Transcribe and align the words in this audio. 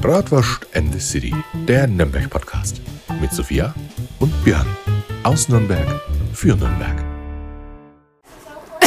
Bratwurst 0.00 0.66
and 0.74 0.92
the 0.92 1.00
City, 1.00 1.34
der 1.66 1.86
Nürnberg-Podcast. 1.86 2.80
Mit 3.20 3.32
Sophia 3.32 3.74
und 4.18 4.32
Björn. 4.44 4.66
Aus 5.22 5.48
Nürnberg 5.48 5.86
für 6.32 6.56
Nürnberg. 6.56 7.02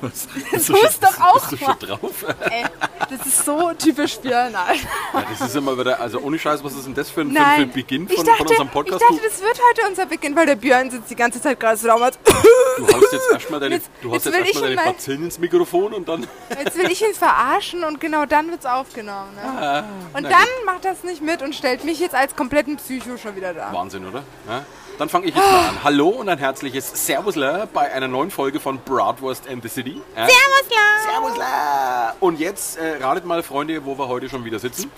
Was? 0.00 0.28
Tust 0.66 1.02
doch 1.02 1.20
auch 1.20 1.48
Bist 1.48 1.62
du 1.62 1.66
mal. 1.66 1.76
schon 1.78 1.88
drauf? 1.88 2.24
Ey, 2.50 2.64
das 3.08 3.26
ist 3.26 3.44
so 3.44 3.72
typisch 3.78 4.18
Björn, 4.18 4.54
Alter. 4.54 4.74
Ja, 5.14 5.24
das 5.30 5.40
ist 5.48 5.56
immer 5.56 5.76
wieder, 5.78 5.98
also 6.00 6.18
ohne 6.20 6.38
Scheiß, 6.38 6.62
was 6.62 6.74
ist 6.74 6.86
denn 6.86 6.94
das 6.94 7.10
für 7.10 7.22
ein, 7.22 7.28
für, 7.28 7.34
Nein, 7.34 7.56
für 7.56 7.62
ein 7.62 7.72
Beginn 7.72 8.08
von, 8.08 8.24
dachte, 8.24 8.38
von 8.38 8.46
unserem 8.48 8.68
Podcast? 8.68 9.02
Ich 9.02 9.08
dachte, 9.16 9.28
das 9.28 9.40
wird 9.40 9.60
heute 9.70 9.88
unser 9.88 10.06
Beginn, 10.06 10.36
weil 10.36 10.46
der 10.46 10.56
Björn 10.56 10.90
sitzt 10.90 11.10
die 11.10 11.16
ganze 11.16 11.40
Zeit 11.40 11.58
gerade 11.58 11.76
so 11.76 11.86
da 11.86 11.94
und 11.94 12.00
macht, 12.00 12.18
du, 12.24 12.86
haust 12.86 13.12
jetzt 13.12 13.30
erstmal 13.32 13.60
deine, 13.60 13.74
Jetzt- 13.76 13.90
du 14.02 14.12
hast 14.14 14.26
jetzt 14.26 14.34
jetzt 14.36 14.46
erstmal 14.48 14.74
deine 14.76 14.90
Bazillen 14.92 15.24
ins 15.24 15.38
Mikrofon 15.38 15.92
und 15.94 16.08
dann. 16.08 16.26
Jetzt 16.62 16.76
will 16.76 16.90
ich 16.90 17.02
ihn 17.02 17.14
verarschen 17.14 17.84
und 17.84 18.00
genau 18.00 18.26
dann 18.26 18.50
wird's 18.50 18.66
aufgenommen. 18.66 19.34
Ne? 19.34 19.42
Ah, 19.42 19.84
Und 20.16 20.24
dann 20.24 20.46
macht 20.66 20.84
das 20.84 21.02
nicht 21.04 21.22
mit 21.22 21.42
und 21.42 21.54
stellt 21.54 21.84
mich 21.84 22.00
jetzt 22.00 22.14
als 22.14 22.34
kompletten 22.36 22.76
Psycho 22.76 23.16
schon 23.16 23.36
wieder 23.36 23.54
da. 23.54 23.72
Wahnsinn, 23.72 24.06
oder? 24.06 24.22
Ja? 24.48 24.64
Dann 25.00 25.08
fange 25.08 25.28
ich 25.28 25.34
jetzt 25.34 25.50
mal 25.50 25.68
an. 25.70 25.82
Hallo 25.82 26.08
und 26.10 26.28
ein 26.28 26.36
herzliches 26.36 27.06
Servusler 27.06 27.66
bei 27.72 27.90
einer 27.90 28.06
neuen 28.06 28.30
Folge 28.30 28.60
von 28.60 28.78
Bratwurst 28.80 29.48
and 29.48 29.62
the 29.62 29.68
City. 29.70 30.02
Ja? 30.14 30.28
Servusla! 30.28 31.10
Servusler! 31.10 32.16
Und 32.20 32.38
jetzt 32.38 32.76
äh, 32.76 33.02
ratet 33.02 33.24
mal, 33.24 33.42
Freunde, 33.42 33.86
wo 33.86 33.96
wir 33.98 34.08
heute 34.08 34.28
schon 34.28 34.44
wieder 34.44 34.58
sitzen. 34.58 34.90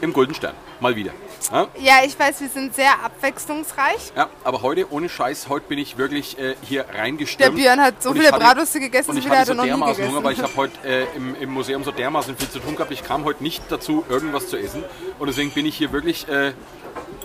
Im 0.00 0.14
Golden 0.14 0.32
Stern. 0.32 0.54
Mal 0.80 0.96
wieder. 0.96 1.10
Ja? 1.52 1.66
Ja, 1.78 1.94
ich 2.06 2.18
weiß, 2.18 2.40
wir 2.40 2.48
sind 2.48 2.74
sehr 2.74 3.04
abwechslungsreich. 3.04 4.12
Ja, 4.16 4.30
aber 4.44 4.62
heute, 4.62 4.90
ohne 4.90 5.10
Scheiß, 5.10 5.50
heute 5.50 5.66
bin 5.68 5.78
ich 5.78 5.98
wirklich 5.98 6.38
äh, 6.38 6.54
hier 6.62 6.84
Der 6.84 6.98
reingestürmt. 6.98 7.56
Björn 7.56 7.82
hat 7.82 8.02
so 8.02 8.14
viele 8.14 8.28
hatte- 8.28 8.38
Bratwürste 8.38 8.80
gegessen, 8.80 9.10
Und 9.10 9.18
ich 9.18 9.24
viele 9.24 9.36
hatte 9.36 9.50
hat 9.50 9.56
so 9.58 9.62
noch 9.62 9.64
dermaßen. 9.64 10.08
Hunger, 10.08 10.24
weil 10.24 10.32
ich 10.32 10.42
habe 10.42 10.56
heute 10.56 10.88
äh, 10.88 11.04
im, 11.14 11.34
im 11.38 11.50
Museum 11.50 11.84
so 11.84 11.90
dermaßen 11.90 12.34
viel 12.34 12.48
zu 12.48 12.60
tun 12.60 12.76
gehabt. 12.76 12.92
Ich 12.92 13.04
kam 13.04 13.24
heute 13.24 13.42
nicht 13.42 13.62
dazu, 13.68 14.06
irgendwas 14.08 14.48
zu 14.48 14.56
essen. 14.56 14.82
Und 15.18 15.26
deswegen 15.26 15.50
bin 15.50 15.66
ich 15.66 15.76
hier 15.76 15.92
wirklich 15.92 16.26
äh, 16.28 16.52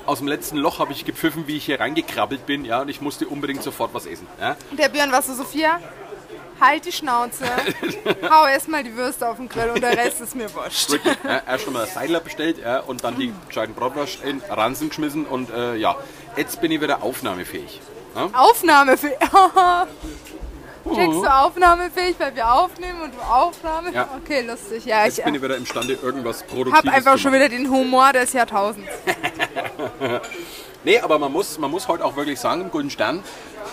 aus 0.06 0.20
dem 0.20 0.28
letzten 0.28 0.58
Loch 0.58 0.80
habe 0.80 0.92
ich 0.92 1.06
gepfiffen, 1.06 1.48
wie 1.48 1.58
ich 1.58 1.66
hier 1.66 1.80
reingekrabbelt 1.80 2.46
bin. 2.46 2.66
Ja, 2.66 2.82
und 2.82 2.90
ich 2.90 3.02
musste 3.02 3.28
unbedingt 3.28 3.64
sofort 3.64 3.94
was 3.94 4.06
essen. 4.06 4.28
Ja? 4.40 4.56
Der 4.72 4.90
Björn 4.90 5.12
war 5.12 5.22
so, 5.22 5.34
Sophia, 5.34 5.80
halt 6.60 6.86
die 6.86 6.92
Schnauze, 6.92 7.46
hau 8.30 8.46
erstmal 8.46 8.84
die 8.84 8.96
Würste 8.96 9.28
auf 9.28 9.38
den 9.38 9.50
Grill 9.50 9.72
und 9.72 9.82
der 9.82 9.98
Rest 9.98 10.22
ist 10.22 10.36
mir 10.36 10.54
wurscht. 10.54 10.92
Wirklich, 10.92 11.18
ja, 11.24 11.42
erst 11.46 11.68
einmal 11.68 11.86
das 11.86 11.94
Seidler 11.94 12.20
bestellt 12.20 12.58
ja, 12.60 12.80
und 12.80 13.04
dann 13.04 13.18
die 13.18 13.34
gescheiten 13.48 13.76
Bratwurst 13.76 14.24
in 14.24 14.42
Ransen 14.50 14.90
geschmissen. 14.90 15.26
Und 15.26 15.50
äh, 15.50 15.76
ja, 15.76 15.96
jetzt 16.36 16.62
bin 16.62 16.72
ich 16.72 16.82
wieder 16.82 17.04
aufnahmefähig. 17.04 17.82
Ja? 18.16 18.30
Aufnahmefähig. 18.34 19.18
Checkst 20.84 21.24
du 21.24 21.26
aufnahmefähig, 21.26 22.16
weil 22.20 22.36
wir 22.36 22.52
aufnehmen 22.52 23.02
und 23.04 23.14
du 23.14 23.20
Aufnahme? 23.22 23.92
Ja. 23.94 24.10
Okay, 24.22 24.42
lustig. 24.42 24.86
Ja, 24.86 25.06
ich 25.08 25.18
Jetzt 25.18 25.26
bin 25.26 25.36
ich 25.36 25.42
wieder 25.42 25.56
imstande, 25.58 25.94
irgendwas 26.02 26.44
Produktives 26.44 26.78
habe 26.78 26.92
einfach 26.92 27.14
zu 27.14 27.20
schon 27.20 27.34
wieder 27.34 27.50
den 27.50 27.70
Humor 27.70 28.12
des 28.14 28.34
Jahrtausends. 28.34 28.90
Nee, 30.86 31.00
aber 31.00 31.18
man 31.18 31.32
muss, 31.32 31.58
man 31.58 31.72
muss 31.72 31.88
heute 31.88 32.04
auch 32.04 32.18
wirklich 32.18 32.40
sagen, 32.40 32.62
im 32.64 32.72
Golden 32.72 32.90
Stern, 32.90 33.24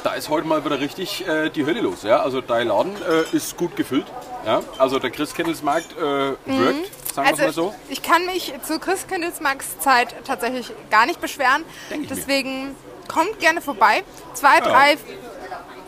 da 0.04 0.14
ist 0.14 0.28
heute 0.28 0.46
mal 0.46 0.64
wieder 0.64 0.78
richtig 0.78 1.26
äh, 1.26 1.50
die 1.50 1.66
Hölle 1.66 1.80
los. 1.80 2.04
Ja? 2.04 2.20
Also 2.20 2.40
dein 2.40 2.68
Laden 2.68 2.94
äh, 3.02 3.36
ist 3.36 3.56
gut 3.56 3.74
gefüllt. 3.74 4.06
Ja? 4.46 4.60
Also 4.78 5.00
der 5.00 5.10
Christkindlesmarkt 5.10 5.92
äh, 5.98 6.00
wirkt, 6.00 6.44
sagen 6.46 7.26
wir 7.26 7.32
es 7.32 7.38
mal 7.38 7.46
Also 7.46 7.62
so. 7.62 7.74
ich 7.88 8.02
kann 8.02 8.26
mich 8.26 8.54
zur 8.62 8.78
Christkindlesmarktszeit 8.78 10.14
tatsächlich 10.24 10.72
gar 10.90 11.06
nicht 11.06 11.20
beschweren. 11.20 11.64
Denk. 11.90 12.06
Deswegen 12.08 12.76
kommt 13.08 13.40
gerne 13.40 13.60
vorbei. 13.60 14.04
Zwei, 14.34 14.60
drei, 14.60 14.96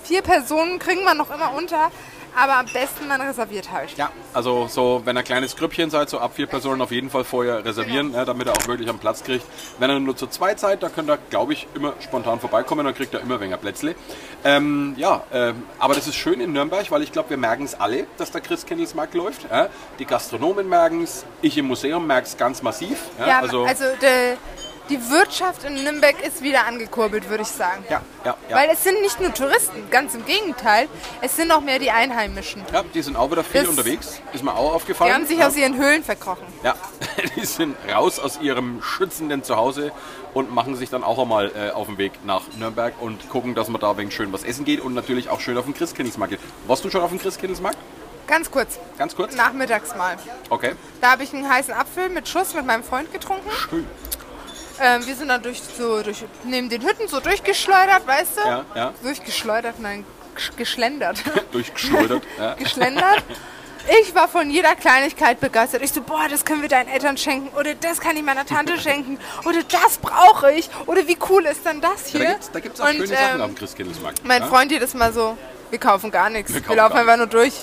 vier 0.04 0.22
Personen 0.22 0.78
kriegen 0.78 1.02
wir 1.04 1.14
noch 1.14 1.30
immer 1.30 1.54
unter. 1.54 1.90
Aber 2.34 2.56
am 2.56 2.66
besten 2.66 3.08
man 3.08 3.20
reserviert 3.20 3.70
halt. 3.70 3.96
Ja, 3.98 4.10
also 4.32 4.66
so, 4.66 5.02
wenn 5.04 5.16
ihr 5.16 5.20
ein 5.20 5.24
kleines 5.24 5.54
Grüppchen 5.54 5.90
seid, 5.90 6.08
so 6.08 6.18
ab 6.18 6.32
vier 6.34 6.46
Personen 6.46 6.80
auf 6.80 6.90
jeden 6.90 7.10
Fall 7.10 7.24
vorher 7.24 7.64
reservieren, 7.64 8.14
ja, 8.14 8.24
damit 8.24 8.48
ihr 8.48 8.52
auch 8.52 8.66
wirklich 8.66 8.88
einen 8.88 8.98
Platz 8.98 9.22
kriegt. 9.22 9.44
Wenn 9.78 9.90
ihr 9.90 10.00
nur 10.00 10.16
zu 10.16 10.26
zweit 10.26 10.58
seid, 10.58 10.82
da 10.82 10.88
könnt 10.88 11.10
ihr, 11.10 11.18
glaube 11.28 11.52
ich, 11.52 11.66
immer 11.74 11.92
spontan 12.00 12.40
vorbeikommen, 12.40 12.86
dann 12.86 12.94
kriegt 12.94 13.12
ihr 13.12 13.20
immer 13.20 13.38
weniger 13.38 13.58
Plätzle. 13.58 13.94
Ähm, 14.44 14.94
ja, 14.96 15.24
ähm, 15.32 15.62
aber 15.78 15.94
das 15.94 16.08
ist 16.08 16.14
schön 16.14 16.40
in 16.40 16.52
Nürnberg, 16.52 16.90
weil 16.90 17.02
ich 17.02 17.12
glaube, 17.12 17.30
wir 17.30 17.36
merken 17.36 17.64
es 17.64 17.78
alle, 17.78 18.06
dass 18.16 18.30
der 18.30 18.40
Christkindlesmarkt 18.40 19.12
läuft. 19.12 19.50
Ja. 19.50 19.68
Die 19.98 20.06
Gastronomen 20.06 20.68
merken 20.68 21.02
es, 21.02 21.26
ich 21.42 21.58
im 21.58 21.66
Museum 21.66 22.06
merke 22.06 22.26
es 22.26 22.36
ganz 22.38 22.62
massiv. 22.62 22.98
Ja, 23.18 23.26
Ja, 23.26 23.40
also, 23.40 23.64
also, 23.64 23.84
de, 24.00 24.36
die 24.88 25.10
Wirtschaft 25.10 25.64
in 25.64 25.82
Nürnberg 25.82 26.16
ist 26.26 26.42
wieder 26.42 26.66
angekurbelt, 26.66 27.28
würde 27.30 27.42
ich 27.42 27.48
sagen. 27.48 27.84
ja, 27.88 28.02
ja, 28.24 28.36
ja. 28.48 28.56
Weil 28.56 28.68
es 28.70 28.82
sind 28.84 29.00
nicht 29.00 29.20
nur 29.20 29.32
Touristen, 29.32 29.88
ganz 29.90 30.14
im 30.14 30.24
Gegenteil. 30.26 30.88
Es 31.20 31.36
sind 31.36 31.50
auch 31.52 31.60
mehr 31.60 31.78
die 31.78 31.90
Einheimischen. 31.90 32.62
ja, 32.72 32.82
die 32.92 33.00
sind 33.02 33.16
auch 33.16 33.30
wieder 33.30 33.44
viel 33.44 33.62
Das- 33.62 33.70
unterwegs, 33.70 34.20
ist 34.32 34.42
mir 34.44 34.54
auch 34.54 34.74
aufgefallen. 34.74 35.10
Die 35.10 35.14
haben 35.14 35.26
sich 35.26 35.38
ja. 35.38 35.46
aus 35.46 35.56
ihren 35.56 35.76
Höhlen 35.76 36.02
verkrochen. 36.04 36.44
Ja, 36.62 36.74
die 37.36 37.44
sind 37.46 37.76
raus 37.92 38.18
aus 38.18 38.40
ihrem 38.40 38.82
schützenden 38.82 39.44
Zuhause 39.44 39.92
und 40.34 40.52
machen 40.52 40.76
sich 40.76 40.90
dann 40.90 41.04
auch 41.04 41.18
einmal 41.18 41.52
äh, 41.54 41.70
auf 41.70 41.86
den 41.86 41.98
Weg 41.98 42.12
nach 42.24 42.42
Nürnberg 42.58 42.94
und 43.00 43.28
gucken, 43.28 43.54
dass 43.54 43.68
man 43.68 43.80
da 43.80 43.96
wenig 43.96 44.14
schön 44.14 44.32
was 44.32 44.42
essen 44.44 44.64
geht 44.64 44.80
und 44.80 44.94
natürlich 44.94 45.28
auch 45.30 45.40
schön 45.40 45.56
auf 45.58 45.64
den 45.64 45.74
Christkindlesmarkt 45.74 46.32
geht. 46.32 46.40
Warst 46.66 46.84
du 46.84 46.90
schon 46.90 47.02
auf 47.02 47.10
dem 47.10 47.18
Christkindlesmarkt? 47.20 47.78
Ganz 48.26 48.50
kurz, 48.50 48.78
Ganz 48.98 49.14
kurz? 49.16 49.34
nachmittags 49.34 49.94
mal. 49.96 50.16
Okay. 50.48 50.72
Da 51.00 51.10
habe 51.12 51.24
ich 51.24 51.34
einen 51.34 51.48
heißen 51.48 51.74
Apfel 51.74 52.08
mit 52.08 52.28
Schuss 52.28 52.54
mit 52.54 52.64
meinem 52.64 52.84
Freund 52.84 53.12
getrunken. 53.12 53.50
Schön. 53.68 53.86
Ähm, 54.82 55.06
wir 55.06 55.14
sind 55.14 55.28
dann 55.28 55.42
durch, 55.42 55.62
so, 55.78 56.02
durch, 56.02 56.24
neben 56.44 56.68
den 56.68 56.82
Hütten 56.82 57.06
so 57.08 57.20
durchgeschleudert, 57.20 58.06
weißt 58.06 58.36
du? 58.36 58.48
Ja, 58.48 58.64
ja. 58.74 58.92
Durchgeschleudert, 59.02 59.78
nein, 59.78 60.04
gesch- 60.36 60.56
geschlendert. 60.56 61.22
Durchgeschleudert. 61.52 62.22
ja. 62.38 62.54
geschlendert. 62.58 63.22
Ich 64.00 64.14
war 64.14 64.28
von 64.28 64.48
jeder 64.50 64.76
Kleinigkeit 64.76 65.40
begeistert. 65.40 65.82
Ich 65.82 65.92
so, 65.92 66.02
boah, 66.02 66.28
das 66.28 66.44
können 66.44 66.62
wir 66.62 66.68
deinen 66.68 66.88
Eltern 66.88 67.16
schenken. 67.16 67.48
Oder 67.56 67.74
das 67.74 68.00
kann 68.00 68.16
ich 68.16 68.22
meiner 68.22 68.46
Tante 68.46 68.78
schenken. 68.80 69.18
Oder 69.44 69.58
das 69.64 69.98
brauche 69.98 70.52
ich. 70.52 70.68
Oder 70.86 71.06
wie 71.08 71.16
cool 71.28 71.44
ist 71.46 71.64
dann 71.66 71.80
das 71.80 72.06
hier? 72.06 72.20
Da 72.24 72.30
gibt's, 72.32 72.50
da 72.52 72.60
gibt's 72.60 72.80
auch 72.80 72.86
Und, 72.88 72.94
schöne 72.94 73.06
Sachen 73.08 73.34
ähm, 73.36 73.40
am 73.42 73.54
Christkindlesmarkt. 73.54 74.24
Mein 74.24 74.42
ja? 74.42 74.48
Freund 74.48 74.70
jedes 74.70 74.94
Mal 74.94 75.12
so, 75.12 75.36
wir 75.70 75.78
kaufen 75.80 76.10
gar 76.12 76.30
nichts. 76.30 76.52
Wir 76.54 76.66
Wir, 76.68 76.76
laufen 76.76 76.96
einfach 76.96 77.16
nur 77.16 77.26
durch. 77.26 77.54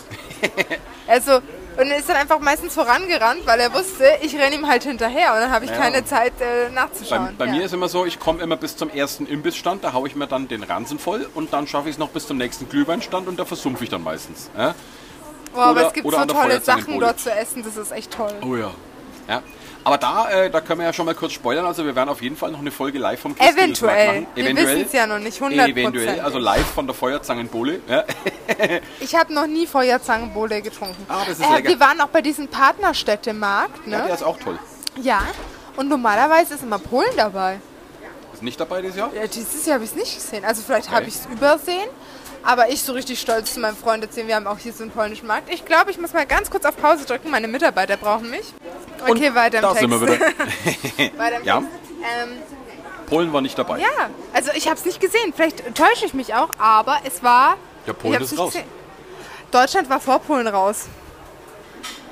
also, 1.08 1.40
und 1.80 1.88
er 1.90 1.98
ist 1.98 2.10
dann 2.10 2.18
einfach 2.18 2.40
meistens 2.40 2.74
vorangerannt, 2.74 3.46
weil 3.46 3.60
er 3.60 3.74
wusste, 3.74 4.06
ich 4.22 4.36
renne 4.38 4.56
ihm 4.56 4.68
halt 4.68 4.84
hinterher 4.84 5.34
und 5.34 5.40
dann 5.40 5.52
habe 5.52 5.66
ich 5.66 5.72
Ja. 5.72 5.78
keine 5.78 6.04
Zeit 6.06 6.34
äh, 6.42 6.66
Bei, 6.68 6.72
nachzuschauen. 6.74 7.36
bei 7.38 7.46
ja. 7.46 7.52
mir 7.52 7.64
ist 7.64 7.74
immer 7.74 7.88
so, 7.88 8.06
ich 8.06 8.20
komme 8.20 8.42
immer 8.42 8.58
bis 8.58 8.76
zum 8.76 8.90
ersten 8.90 9.26
Imbissstand, 9.26 9.84
da 9.84 9.94
haue 9.94 10.08
ich 10.08 10.16
mir 10.16 10.28
dann 10.28 10.48
den 10.48 10.64
Ransen 10.64 11.00
voll 11.00 11.30
und 11.34 11.54
dann 11.54 11.68
schaffe 11.68 11.90
ich 11.90 11.96
es 11.96 12.00
noch 12.00 12.10
bis 12.10 12.28
zum 12.28 12.38
nächsten 12.38 12.68
Glühweinstand 12.70 13.28
und 13.28 13.40
da 13.40 13.46
versumpfe 13.46 13.84
ich 13.84 13.90
dann 13.90 14.04
meistens. 14.04 14.50
Ja? 14.58 14.76
aber 15.54 15.72
oder- 15.72 15.88
es 15.88 15.94
gibt 15.94 16.10
so 16.10 16.26
tolle. 16.26 16.62
Sachen 16.62 17.00
dort 17.00 17.20
zu 17.20 17.32
essen, 17.32 17.64
das 17.64 17.76
ist 17.78 17.92
echt 17.92 18.12
toll. 18.12 18.34
Oh 18.46 18.56
ja. 18.56 18.72
ja. 19.28 19.42
Aber 19.90 19.98
da, 19.98 20.30
äh, 20.30 20.50
da 20.52 20.62
können 20.62 20.82
wir 20.82 20.86
ja 20.86 20.94
schon 20.94 21.08
mal 21.08 21.16
kurz 21.16 21.32
spoilern. 21.32 21.66
Also 21.66 21.84
wir 21.84 21.96
werden 21.96 22.10
auf 22.10 22.22
jeden 22.22 22.36
Fall 22.36 22.52
noch 22.52 22.60
eine 22.60 22.70
Folge 22.70 23.00
live 23.00 23.20
vom 23.20 23.36
Christkindlesmarkt 23.36 23.98
Eventuell. 23.98 24.22
machen. 24.22 24.28
Wir 24.36 24.56
wissen 24.56 24.86
es 24.86 24.94
ja 24.94 25.08
noch 25.08 25.18
nicht, 25.18 25.42
100 25.42 25.68
Eventuell, 25.70 26.20
also 26.20 26.38
live 26.38 26.66
von 26.68 26.86
der 26.86 26.96
Feuerzangenbowle. 26.96 27.82
Ja. 27.88 28.04
Ich 29.00 29.16
habe 29.16 29.34
noch 29.34 29.48
nie 29.48 29.66
Feuerzangenbowle 29.66 30.62
getrunken. 30.62 31.06
Ah, 31.08 31.24
das 31.28 31.40
ist 31.40 31.46
äh, 31.46 31.56
lecker. 31.56 31.70
wir 31.70 31.80
waren 31.80 32.02
auch 32.02 32.10
bei 32.10 32.22
diesem 32.22 32.48
Partnerstädtemarkt, 32.48 33.88
ja, 33.88 33.98
der 33.98 34.08
ne? 34.08 34.14
ist 34.14 34.24
auch 34.24 34.38
toll. 34.38 34.60
Ja. 35.02 35.22
Und 35.76 35.88
normalerweise 35.88 36.56
ist 36.56 36.64
immer 36.64 36.78
Polen 36.80 37.10
dabei. 37.16 37.60
Ist 38.34 38.44
nicht 38.44 38.60
dabei 38.60 38.82
dieses 38.82 38.98
Jahr? 38.98 39.12
Ja, 39.14 39.26
dieses 39.28 39.66
Jahr 39.66 39.76
habe 39.76 39.86
ich 39.86 39.92
es 39.92 39.96
nicht 39.96 40.14
gesehen. 40.16 40.46
Also 40.46 40.62
vielleicht 40.62 40.88
Okay. 40.88 40.96
habe 40.96 41.06
ich 41.08 41.16
es 41.16 41.26
übersehen. 41.26 41.90
Aber 42.44 42.70
ich 42.70 42.82
so 42.82 42.94
richtig 42.94 43.20
stolz 43.20 43.54
zu 43.54 43.60
meinem 43.60 43.76
Freund 43.76 44.04
erzählen, 44.04 44.28
wir 44.28 44.36
haben 44.36 44.48
auch 44.48 44.58
hier 44.58 44.72
so 44.74 44.84
einen 44.84 44.92
polnischen 44.92 45.28
Markt. 45.28 45.54
Ich 45.54 45.66
glaube, 45.66 45.92
ich 45.92 46.00
muss 46.00 46.14
mal 46.14 46.26
ganz 46.26 46.50
kurz 46.50 46.66
auf 46.66 46.78
Pause 46.78 47.06
drücken. 47.06 47.30
Meine 47.30 47.48
Mitarbeiter 47.48 47.98
brauchen 47.98 48.30
mich. 48.30 48.54
Okay, 49.08 49.28
Und 49.30 49.36
weiter 49.36 49.58
im 49.58 49.62
da 49.64 49.74
Text. 49.74 49.80
sind 49.82 49.90
wir 49.92 50.02
wieder. 50.02 50.20
weiter 51.18 51.36
im 51.38 51.44
Ja. 51.44 51.60
Text. 51.60 51.72
Ähm, 52.24 52.30
Polen 53.08 53.34
war 53.34 53.42
nicht 53.42 53.58
dabei. 53.58 53.80
ja, 53.80 53.88
also 54.34 54.52
ich 54.54 54.68
habe 54.68 54.78
es 54.78 54.86
nicht 54.86 55.02
gesehen. 55.02 55.34
Vielleicht 55.36 55.76
täusche 55.76 56.06
ich 56.06 56.14
mich 56.14 56.34
auch, 56.36 56.50
aber 56.60 57.00
es 57.04 57.24
war... 57.24 57.58
Ja, 57.86 57.94
Polen 57.94 58.22
ist 58.22 58.38
raus. 58.38 58.54
gesehen. 58.54 58.68
Deutschland 59.52 59.90
war 59.90 60.00
vor 60.00 60.20
Polen 60.20 60.48
raus. 60.48 60.86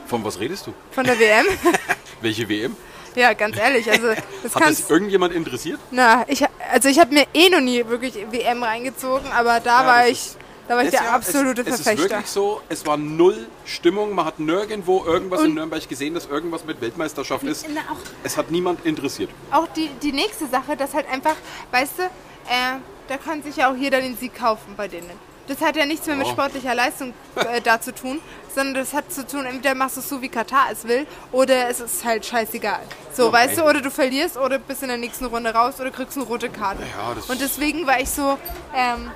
Von 0.07 0.23
was 0.25 0.39
redest 0.39 0.65
du? 0.67 0.73
Von 0.91 1.03
der 1.05 1.19
WM. 1.19 1.45
Welche 2.21 2.49
WM? 2.49 2.75
Ja, 3.17 3.33
ganz 3.33 3.57
ehrlich. 3.57 3.89
Also 3.91 4.07
das 4.43 4.55
Hat 4.55 4.63
kannst 4.63 4.83
das 4.83 4.89
irgendjemand 4.89 5.33
interessiert? 5.33 5.79
Na, 5.91 6.23
ich, 6.27 6.43
also 6.71 6.87
ich 6.89 6.99
habe 6.99 7.13
mir 7.13 7.25
eh 7.33 7.49
noch 7.49 7.59
nie 7.61 7.85
wirklich 7.87 8.15
WM 8.31 8.63
reingezogen, 8.63 9.31
aber 9.31 9.59
da 9.59 9.85
war 9.85 9.99
das 10.03 10.09
ich, 10.11 10.29
da 10.67 10.75
war 10.75 10.83
ich 10.83 10.89
der 10.91 11.13
absolute 11.13 11.61
es, 11.61 11.67
es 11.67 11.73
ist 11.75 11.83
Verfechter. 11.83 12.09
wirklich 12.09 12.27
so, 12.29 12.61
es 12.69 12.85
war 12.85 12.97
null 12.97 13.47
Stimmung. 13.65 14.13
Man 14.13 14.25
hat 14.25 14.39
nirgendwo 14.39 15.03
irgendwas 15.05 15.41
in 15.41 15.47
Und- 15.47 15.55
Nürnberg 15.55 15.87
gesehen, 15.87 16.13
dass 16.13 16.25
irgendwas 16.27 16.65
mit 16.65 16.79
Weltmeisterschaft 16.81 17.43
ist. 17.43 17.65
Na, 17.73 17.81
auch, 17.91 17.97
Es 18.23 18.37
hat 18.37 18.51
niemand 18.51 18.85
interessiert. 18.85 19.29
auch 19.51 19.67
die, 19.75 19.89
die 20.03 20.11
nächste 20.11 20.47
Sache, 20.47 20.75
dass 20.77 20.93
halt 20.93 21.07
einfach, 21.09 21.35
weißt 21.71 21.99
du, 21.99 22.03
äh, 22.03 22.79
da 23.07 23.17
kann 23.17 23.41
sich 23.43 23.55
ja 23.57 23.71
auch 23.71 23.75
jeder 23.75 24.01
den 24.01 24.17
Sieg 24.17 24.35
kaufen 24.35 24.73
bei 24.75 24.87
denen. 24.89 25.09
Das 25.47 25.61
hat 25.61 25.75
ja 25.77 25.85
nichts 25.85 26.05
mehr 26.07 26.15
mit 26.17 26.27
Ja. 26.27 26.33
sportlicher 26.33 26.75
Leistung 26.75 27.13
äh, 27.35 27.61
da 27.61 27.79
zu 27.79 27.93
tun, 27.95 28.19
sondern 28.53 28.75
das 28.75 28.93
hat 28.93 29.11
zu 29.13 29.25
tun, 29.25 29.45
entweder 29.45 29.75
machst 29.75 29.95
du 29.95 30.01
es 30.01 30.09
so, 30.09 30.21
wie 30.21 30.27
Katar 30.29 30.65
es 30.71 30.85
will, 30.87 31.07
oder 31.31 31.69
es 31.69 31.79
ist 31.79 32.03
halt 32.03 32.25
scheißegal. 32.25 32.79
So, 33.13 33.27
Ja, 33.27 33.31
weißt 33.33 33.57
du, 33.57 33.61
ey. 33.61 33.69
oder 33.69 33.81
du 33.81 33.89
verlierst 33.89 34.37
oder 34.37 34.59
bist 34.59 34.81
in 34.83 34.89
der 34.89 34.97
nächsten 34.97 35.25
Runde 35.25 35.53
raus 35.53 35.75
oder 35.79 35.89
kriegst 35.91 36.17
eine 36.17 36.25
rote 36.25 36.49
Karte. 36.49 36.83
Ja, 36.83 37.15
Und 37.31 37.39
deswegen 37.41 37.87
war 37.87 37.99
ich 37.99 38.09
so, 38.09 38.37
ähm, 38.75 39.09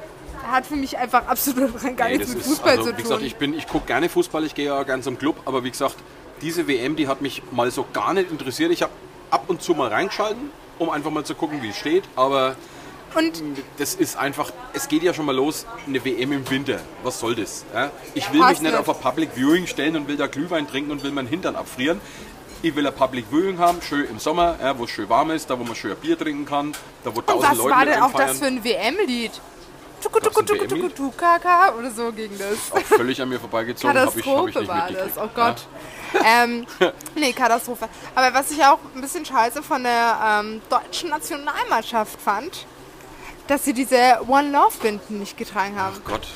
hat 0.50 0.66
für 0.66 0.76
mich 0.76 0.98
einfach 0.98 1.28
absolut 1.28 1.74
gar 1.98 2.08
Nee, 2.08 2.18
nichts 2.18 2.34
mit 2.34 2.40
ist- 2.42 2.48
Fußball 2.48 2.78
also, 2.78 2.84
zu 2.92 2.98
Wie 2.98 3.02
gesagt, 3.02 3.20
tun. 3.20 3.28
ich, 3.28 3.36
bin, 3.36 3.54
ich 3.54 3.68
gucke 3.68 3.86
gerne 3.88 4.08
Fußball, 4.10 4.44
ich 4.46 4.56
gehe 4.56 4.66
ja 4.68 4.82
ganz 4.84 5.04
zum 5.06 5.18
Club, 5.20 5.36
aber 5.46 5.64
wie 5.64 5.72
gesagt, 5.72 5.96
diese 6.42 6.68
WM, 6.68 6.96
die 6.96 7.08
hat 7.08 7.22
mich 7.22 7.44
mal 7.52 7.70
so 7.72 7.86
gar 7.94 8.14
nicht 8.14 8.32
interessiert. 8.32 8.72
Ich 8.72 8.82
habe 8.82 8.92
ab 9.30 9.44
und 9.48 9.62
zu 9.62 9.74
mal 9.76 9.90
reingeschalten, 9.90 10.50
um 10.80 10.90
einfach 10.90 11.12
mal 11.12 11.24
zu 11.24 11.36
gucken, 11.36 11.62
wie 11.62 11.70
es 11.70 11.76
steht. 11.78 12.04
Aber 12.16 12.56
Und 13.16 13.42
das 13.78 13.96
ist 13.96 14.18
einfach, 14.18 14.52
es 14.74 14.88
geht 14.88 15.04
ja 15.04 15.14
schon 15.14 15.26
mal 15.26 15.36
los, 15.36 15.66
eine 15.86 16.04
WM 16.04 16.32
im 16.32 16.50
Winter. 16.50 16.80
Was 17.04 17.20
soll 17.20 17.36
das? 17.36 17.66
Ja? 17.74 17.92
Ich 18.14 18.32
will 18.32 18.40
mich 18.40 18.62
nicht 18.62 18.64
nicht. 18.64 18.76
auf 18.76 18.90
ein 18.90 18.96
Public 19.02 19.32
Viewing 19.36 19.68
stellen 19.68 19.96
und 19.98 20.08
will 20.08 20.18
da 20.18 20.28
Glühwein 20.28 20.68
trinken 20.68 20.92
und 20.92 21.04
will 21.04 21.12
meinen 21.12 21.28
Hintern 21.28 21.56
abfrieren. 21.56 22.00
Ich 22.64 22.76
will 22.76 22.86
ein 22.86 22.94
Public 22.94 23.26
Viewing 23.32 23.58
haben, 23.58 23.82
schön 23.82 24.06
im 24.08 24.20
Sommer, 24.20 24.58
ja, 24.62 24.78
wo 24.78 24.84
es 24.86 24.92
schön 24.92 25.10
warm 25.10 25.32
ist, 25.32 25.50
da 25.50 25.58
wo 25.60 25.64
man 25.64 25.76
schön 25.76 25.92
ein 25.92 25.98
Bier 25.98 26.18
trinken 26.18 26.46
kann, 26.46 26.74
da 27.04 27.14
wo 27.14 27.20
Und 27.20 27.28
tausend 27.28 27.52
was 27.52 27.58
Leute 27.58 27.70
war 27.72 27.80
mit 27.80 27.88
denn 27.88 27.94
einem 27.96 28.04
auch 28.04 28.14
das 28.14 28.32
für 28.34 28.38
feiern. 28.46 28.58
ein 28.58 28.64
WM-Lied? 28.64 29.32
Tuku, 30.02 30.20
Gab's 30.20 30.36
tuku, 30.36 30.40
ein 30.40 30.46
tuku, 30.46 30.66
tuku, 30.68 30.76
WM-Lied? 30.82 30.96
tuku, 30.96 31.12
kaka 31.18 31.74
oder 31.78 31.92
so 31.92 32.12
ging 32.12 32.32
das. 32.38 32.72
Auch 32.72 32.86
völlig 32.86 33.22
an 33.22 33.30
mir 33.30 33.40
vorbeigezogen, 33.40 33.98
habe 33.98 34.20
ich, 34.20 34.26
hab 34.26 34.48
ich 34.48 34.54
Katastrophe 34.54 34.60
nicht 34.60 34.68
war 34.70 34.92
das, 34.92 35.18
oh 35.18 35.30
Gott. 35.36 35.68
ähm, 36.24 36.66
nee, 37.16 37.34
Katastrophe. 37.34 37.90
Aber 38.16 38.34
was 38.34 38.52
ich 38.52 38.64
auch 38.64 38.80
ein 38.96 39.02
bisschen 39.02 39.26
scheiße 39.26 39.62
von 39.64 39.84
der 39.84 40.42
ähm, 40.44 40.62
deutschen 40.70 41.10
Nationalmannschaft 41.10 42.20
fand, 42.22 42.66
dass 43.48 43.66
sie 43.66 43.74
diese 43.74 44.20
One 44.28 44.52
Love 44.52 44.78
Binden 44.82 45.20
nicht 45.20 45.38
getragen 45.38 45.76
haben. 45.80 45.96
Ach 46.06 46.10
Gott. 46.10 46.28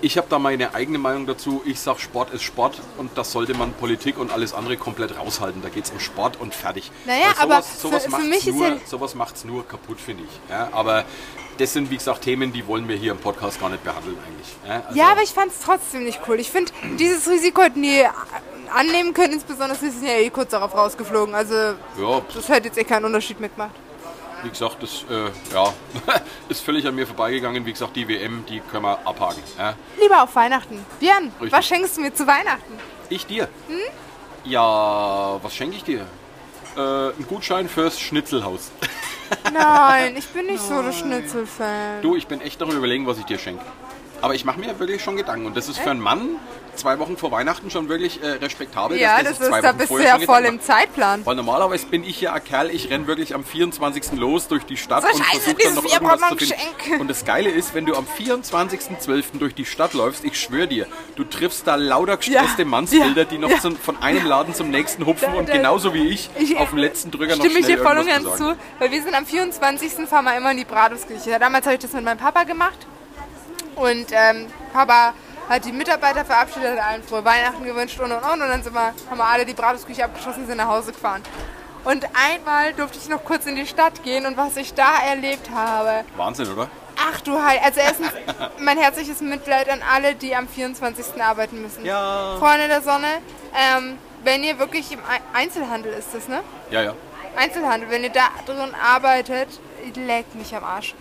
Ich 0.00 0.16
habe 0.16 0.28
da 0.30 0.38
meine 0.38 0.74
eigene 0.74 0.98
Meinung 0.98 1.26
dazu. 1.26 1.60
Ich 1.64 1.80
sag, 1.80 1.98
Sport 1.98 2.30
ist 2.32 2.44
Sport 2.44 2.80
und 2.98 3.10
das 3.18 3.32
sollte 3.32 3.54
man 3.54 3.72
Politik 3.72 4.16
und 4.16 4.30
alles 4.30 4.54
andere 4.54 4.76
komplett 4.76 5.18
raushalten. 5.18 5.60
Da 5.60 5.70
geht 5.70 5.86
es 5.86 5.90
um 5.90 5.98
Sport 5.98 6.40
und 6.40 6.54
fertig. 6.54 6.92
Naja, 7.04 7.30
sowas, 7.34 7.40
aber 7.40 7.62
sowas 7.62 8.04
für- 8.04 8.10
für 8.10 8.10
macht's 8.12 8.28
mich 8.28 8.46
ist 8.46 8.54
nur, 8.54 8.68
ja- 8.68 8.76
sowas 8.86 9.14
macht's 9.16 9.44
nur 9.44 9.66
kaputt, 9.66 10.00
finde 10.00 10.22
ich. 10.22 10.50
Ja, 10.50 10.68
aber 10.70 11.04
das 11.58 11.72
sind, 11.72 11.90
wie 11.90 11.96
gesagt, 11.96 12.22
Themen, 12.22 12.52
die 12.52 12.64
wollen 12.68 12.86
wir 12.86 12.94
hier 12.94 13.10
im 13.10 13.18
Podcast 13.18 13.58
gar 13.60 13.70
nicht 13.70 13.82
behandeln 13.82 14.16
eigentlich. 14.24 14.48
Ja, 14.68 14.82
also, 14.86 14.96
Ja, 15.00 15.10
aber 15.10 15.22
ich 15.22 15.30
fand 15.30 15.50
es 15.50 15.58
trotzdem 15.62 16.04
nicht 16.04 16.20
cool. 16.28 16.38
Ich 16.38 16.52
finde, 16.52 16.70
dieses 16.96 17.28
Risiko 17.28 17.62
hätten 17.62 17.82
die 17.82 18.04
annehmen 18.72 19.12
können, 19.14 19.32
insbesondere 19.32 19.80
sie 19.80 19.90
sind 19.90 20.04
ja 20.06 20.12
eh 20.18 20.30
kurz 20.30 20.50
darauf 20.52 20.74
rausgeflogen. 20.76 21.34
Also 21.34 21.54
ja, 21.54 22.22
das 22.32 22.48
hätte 22.48 22.68
jetzt 22.68 22.78
eh 22.78 22.84
keinen 22.84 23.06
Unterschied 23.06 23.40
mehr 23.40 23.48
gemacht. 23.48 23.72
Wie 24.42 24.50
gesagt, 24.50 24.82
das 24.82 25.04
äh, 25.10 25.30
ja, 25.52 25.72
ist 26.48 26.60
völlig 26.60 26.86
an 26.86 26.94
mir 26.94 27.06
vorbeigegangen. 27.06 27.64
Wie 27.66 27.72
gesagt, 27.72 27.96
die 27.96 28.08
WM, 28.08 28.44
die 28.48 28.60
können 28.60 28.84
wir 28.84 28.98
abhaken. 29.06 29.42
Ja. 29.58 29.74
Lieber 30.00 30.22
auf 30.22 30.34
Weihnachten. 30.34 30.84
Björn, 31.00 31.32
Richtig. 31.40 31.52
was 31.52 31.66
schenkst 31.66 31.96
du 31.96 32.00
mir 32.02 32.14
zu 32.14 32.26
Weihnachten? 32.26 32.74
Ich 33.08 33.26
dir. 33.26 33.48
Hm? 33.68 33.78
Ja, 34.44 35.38
was 35.42 35.54
schenke 35.54 35.76
ich 35.76 35.84
dir? 35.84 36.06
Äh, 36.76 37.08
ein 37.08 37.26
Gutschein 37.28 37.68
fürs 37.68 38.00
Schnitzelhaus. 38.00 38.70
Nein, 39.52 40.16
ich 40.16 40.28
bin 40.28 40.46
nicht 40.46 40.62
so 40.62 40.82
der 40.82 40.92
Schnitzelfan. 40.92 42.02
Du, 42.02 42.16
ich 42.16 42.26
bin 42.26 42.40
echt 42.40 42.62
am 42.62 42.70
überlegen, 42.70 43.06
was 43.06 43.18
ich 43.18 43.24
dir 43.24 43.38
schenke. 43.38 43.64
Aber 44.20 44.34
ich 44.34 44.44
mache 44.44 44.58
mir 44.58 44.78
wirklich 44.78 45.02
schon 45.02 45.16
Gedanken. 45.16 45.46
Und 45.46 45.56
das 45.56 45.68
ist 45.68 45.78
für 45.78 45.90
einen 45.90 46.00
Mann 46.00 46.36
zwei 46.78 46.98
Wochen 46.98 47.16
vor 47.16 47.30
Weihnachten 47.30 47.70
schon 47.70 47.88
wirklich 47.88 48.22
äh, 48.22 48.26
respektabel. 48.32 48.98
Ja, 48.98 49.22
das 49.22 49.38
zwei 49.38 49.58
ist, 49.58 49.64
da 49.64 49.72
bist 49.72 49.90
du 49.90 49.98
ja 49.98 50.18
voll 50.20 50.44
im 50.44 50.60
Zeitplan. 50.60 51.26
Weil 51.26 51.36
normalerweise 51.36 51.86
bin 51.86 52.04
ich 52.04 52.20
ja 52.20 52.32
ein 52.32 52.42
Kerl, 52.44 52.70
ich 52.70 52.88
renne 52.90 53.06
wirklich 53.06 53.34
am 53.34 53.44
24. 53.44 54.12
los 54.18 54.48
durch 54.48 54.64
die 54.64 54.76
Stadt 54.76 55.02
So 55.02 55.08
und 55.08 55.24
versuche 55.24 55.56
dann 55.62 55.74
noch 55.74 55.84
irgendwas 55.84 56.20
zu 56.30 56.36
finden. 56.38 57.00
Und 57.00 57.08
das 57.08 57.24
Geile 57.24 57.50
ist, 57.50 57.74
wenn 57.74 57.84
du 57.84 57.94
am 57.94 58.06
24.12. 58.06 59.38
durch 59.38 59.54
die 59.54 59.64
Stadt 59.64 59.92
läufst, 59.94 60.24
ich 60.24 60.38
schwöre 60.40 60.68
dir, 60.68 60.86
du 61.16 61.24
triffst 61.24 61.66
da 61.66 61.74
lauter 61.74 62.16
gestresste 62.16 62.62
Ja, 62.62 62.68
Mannsbilder, 62.68 63.24
die 63.24 63.38
noch 63.38 63.50
ja. 63.50 63.60
zum, 63.60 63.76
von 63.76 64.00
einem 64.02 64.24
Laden 64.26 64.54
zum 64.54 64.70
nächsten 64.70 65.04
hupfen 65.06 65.32
Da- 65.32 65.38
und 65.38 65.50
genauso 65.50 65.92
wie 65.94 66.08
ich, 66.08 66.30
Ich- 66.38 66.56
auf 66.56 66.70
dem 66.70 66.78
letzten 66.78 67.10
Drücker 67.10 67.36
noch 67.36 67.44
Stimme 67.44 67.58
ich 67.60 67.64
schnell 67.66 67.76
dir 67.78 67.82
voll 67.84 67.98
und 67.98 68.06
ganz 68.06 68.36
zu, 68.36 68.56
weil 68.78 68.90
wir 68.90 69.02
sind 69.02 69.14
am 69.14 69.26
24. 69.26 70.06
fahren 70.08 70.24
wir 70.24 70.36
immer 70.36 70.50
in 70.52 70.56
die 70.58 70.64
Bratwurstküche. 70.64 71.38
Damals 71.38 71.66
habe 71.66 71.74
ich 71.74 71.80
das 71.82 71.92
mit 71.92 72.04
meinem 72.04 72.18
Papa 72.18 72.44
gemacht 72.44 72.78
und 73.76 74.06
ähm, 74.12 74.46
Papa 74.72 75.14
hat 75.48 75.64
die 75.64 75.72
Mitarbeiter 75.72 76.24
verabschiedet, 76.24 76.78
hat 76.78 76.86
allen 76.86 77.02
frohe 77.02 77.24
Weihnachten 77.24 77.64
gewünscht 77.64 77.98
und 78.00 78.12
und 78.12 78.22
und 78.22 78.42
und 78.42 78.48
dann 78.48 78.62
sind 78.62 78.74
wir, 78.74 78.92
haben 79.10 79.16
wir 79.18 79.24
alle 79.24 79.44
die 79.46 79.54
Bratwurstküche 79.54 80.04
abgeschossen 80.04 80.42
und 80.42 80.46
sind 80.48 80.56
nach 80.58 80.68
Hause 80.68 80.92
gefahren. 80.92 81.22
Und 81.84 82.04
einmal 82.14 82.74
durfte 82.74 82.98
ich 82.98 83.08
noch 83.08 83.24
kurz 83.24 83.46
in 83.46 83.56
die 83.56 83.66
Stadt 83.66 84.02
gehen 84.02 84.26
und 84.26 84.36
was 84.36 84.56
ich 84.56 84.74
da 84.74 84.98
erlebt 85.08 85.48
habe, 85.54 86.04
Wahnsinn, 86.16 86.52
oder? 86.52 86.68
ach 87.10 87.20
du 87.20 87.40
Heil, 87.42 87.60
also 87.64 87.80
erstens 87.80 88.08
mein 88.58 88.76
herzliches 88.76 89.20
Mitleid 89.20 89.70
an 89.70 89.80
alle, 89.94 90.14
die 90.14 90.34
am 90.34 90.48
24. 90.48 91.22
arbeiten 91.22 91.62
müssen. 91.62 91.84
Ja. 91.84 92.36
Freunde 92.38 92.66
der 92.68 92.82
Sonne, 92.82 93.06
ähm, 93.54 93.96
wenn 94.24 94.42
ihr 94.42 94.58
wirklich 94.58 94.90
im 94.92 94.98
Ei- 95.00 95.38
Einzelhandel 95.40 95.92
ist 95.92 96.08
das, 96.12 96.26
ne? 96.28 96.40
Ja, 96.70 96.82
ja. 96.82 96.94
Einzelhandel, 97.36 97.88
wenn 97.88 98.02
ihr 98.02 98.10
da 98.10 98.26
drin 98.44 98.74
arbeitet, 98.84 99.48
leckt 99.94 100.34
mich 100.34 100.54
am 100.56 100.64
Arsch. 100.64 100.94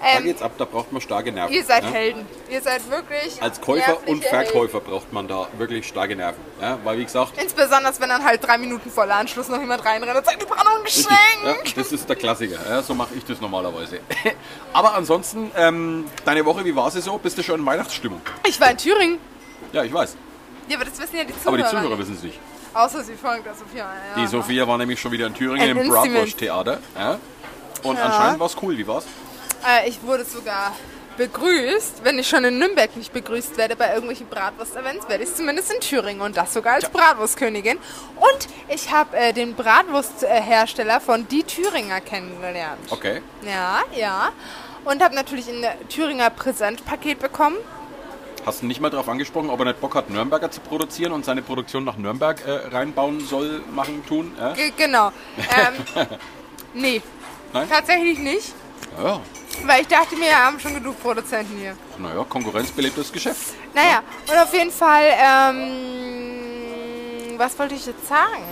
Da 0.00 0.18
Ähm, 0.18 0.24
geht's 0.24 0.42
ab, 0.42 0.52
da 0.58 0.64
braucht 0.64 0.92
man 0.92 1.00
starke 1.00 1.32
Nerven. 1.32 1.52
ihr 1.54 1.64
seid 1.64 1.84
ja? 1.84 1.90
Helden. 1.90 2.26
Ihr 2.50 2.60
seid 2.60 2.88
wirklich. 2.90 3.40
Als 3.42 3.60
Käufer 3.60 3.96
und 4.06 4.20
nervliche 4.20 4.30
Helden. 4.36 4.50
Verkäufer 4.50 4.80
braucht 4.80 5.12
man 5.12 5.26
da 5.28 5.48
wirklich 5.58 5.86
starke 5.86 6.14
Nerven. 6.16 6.40
Ja, 6.60 6.78
weil 6.84 6.98
wie 6.98 7.04
gesagt, 7.04 7.32
Insbesondere, 7.40 7.92
wenn 7.98 8.08
dann 8.08 8.24
halt 8.24 8.46
drei 8.46 8.58
Minuten 8.58 8.90
vor 8.90 9.04
Anschluss 9.04 9.48
noch 9.48 9.58
jemand 9.60 9.84
reinrennt 9.84 10.16
und 10.16 10.24
sagt, 10.24 10.40
die 10.40 10.46
brauchen 10.46 10.64
noch 10.64 10.76
ein 10.76 10.82
richtig, 10.82 11.06
Geschenk. 11.06 11.66
ja, 11.66 11.72
das 11.74 11.92
ist 11.92 12.08
der 12.08 12.16
Klassiker. 12.16 12.58
Ja, 12.68 12.82
so 12.82 12.94
mache 12.94 13.14
ich 13.16 13.24
das 13.24 13.40
normalerweise. 13.40 14.00
Aber 14.72 14.94
ansonsten, 14.94 15.50
ähm, 15.56 16.04
deine 16.24 16.44
Woche, 16.44 16.64
wie 16.64 16.74
war 16.76 16.90
sie 16.90 17.00
so? 17.00 17.18
Bist 17.18 17.38
du 17.38 17.42
schon 17.42 17.60
in 17.60 17.66
Weihnachtsstimmung? 17.66 18.20
Ich 18.46 18.60
war 18.60 18.70
in 18.70 18.76
Thüringen. 18.78 19.18
Ja, 19.72 19.82
ich 19.84 19.92
weiß. 19.92 20.16
Ja, 20.68 20.76
aber 20.76 20.84
das 20.84 20.98
wissen 20.98 21.16
ja 21.16 21.24
die 21.24 21.32
Zuhörer. 21.32 21.48
Aber 21.48 21.56
die 21.58 21.64
Zuhörer 21.64 21.98
wissen 21.98 22.14
es 22.14 22.22
nicht. 22.22 22.38
Außer 22.74 23.02
sie 23.04 23.14
folgt 23.14 23.46
der 23.46 23.54
Sophia. 23.54 23.84
Ja. 23.84 24.20
Die 24.22 24.26
Sophia 24.26 24.66
war 24.66 24.76
nämlich 24.78 25.00
schon 25.00 25.12
wieder 25.12 25.26
in 25.28 25.34
Thüringen 25.34 25.60
Ein 25.62 25.76
im. 25.76 25.88
Bratwurst-Theater. 25.88 26.78
Ja? 26.98 27.18
Und 27.84 27.98
anscheinend 27.98 28.40
war 28.40 28.46
es 28.46 28.56
cool. 28.62 28.76
Wie 28.76 28.86
war's? 28.86 29.04
Äh, 29.64 29.88
ich 29.88 30.02
wurde 30.02 30.24
sogar 30.24 30.72
begrüßt. 31.16 32.04
Wenn 32.04 32.18
ich 32.18 32.28
schon 32.28 32.44
in 32.44 32.58
Nürnberg 32.58 32.94
nicht 32.96 33.12
begrüßt 33.12 33.56
werde 33.56 33.76
bei 33.76 33.88
irgendwelchen 33.88 34.26
Bratwurst-Events, 34.28 35.08
werde 35.08 35.24
ich 35.24 35.34
zumindest 35.34 35.72
in 35.72 35.80
Thüringen 35.80 36.20
und 36.20 36.36
das 36.36 36.52
sogar 36.52 36.74
als 36.74 36.88
Bratwurstkönigin. 36.88 37.78
Und 38.16 38.48
ich 38.68 38.90
habe 38.92 39.16
äh, 39.16 39.32
den 39.32 39.54
Bratwursthersteller 39.54 41.00
von 41.00 41.26
Die 41.28 41.42
Thüringer 41.42 42.00
kennengelernt. 42.00 42.80
Okay. 42.90 43.22
Ja, 43.42 43.80
ja. 43.96 44.30
Und 44.84 45.02
habe 45.02 45.14
natürlich 45.14 45.48
ein 45.48 45.64
Thüringer 45.88 46.30
Präsentpaket 46.30 47.18
bekommen. 47.18 47.56
Hast 48.44 48.62
du 48.62 48.66
nicht 48.66 48.80
mal 48.80 48.90
darauf 48.90 49.08
angesprochen, 49.08 49.50
ob 49.50 49.58
er 49.58 49.64
nicht 49.64 49.80
Bock 49.80 49.96
hat, 49.96 50.08
Nürnberger 50.08 50.52
zu 50.52 50.60
produzieren 50.60 51.12
und 51.12 51.24
seine 51.24 51.42
Produktion 51.42 51.82
nach 51.82 51.96
Nürnberg 51.96 52.40
äh, 52.46 52.68
reinbauen 52.68 53.18
soll, 53.18 53.60
machen, 53.74 54.04
tun? 54.06 54.32
Ja? 54.38 54.52
G 54.52 54.72
genau. 54.76 55.10
Ähm, 55.36 56.06
nee, 56.74 57.02
Nein? 57.52 57.68
tatsächlich 57.68 58.20
nicht. 58.20 58.54
Ja, 59.02 59.20
Weil 59.64 59.80
ich 59.82 59.88
dachte 59.88 60.14
mir, 60.16 60.26
wir 60.26 60.38
haben 60.44 60.60
schon 60.60 60.74
genug 60.74 61.00
Produzenten 61.02 61.56
hier. 61.58 61.76
naja, 61.98 62.24
Konkurrenz 62.28 62.70
belebt 62.70 62.96
das 62.98 63.10
Geschäft. 63.12 63.54
Naja, 63.74 64.02
und 64.30 64.38
auf 64.38 64.52
jeden 64.52 64.70
Fall, 64.70 65.04
ähm, 66.06 67.38
was 67.38 67.58
wollte 67.58 67.74
ich 67.74 67.86
jetzt 67.86 68.06
sagen? 68.06 68.44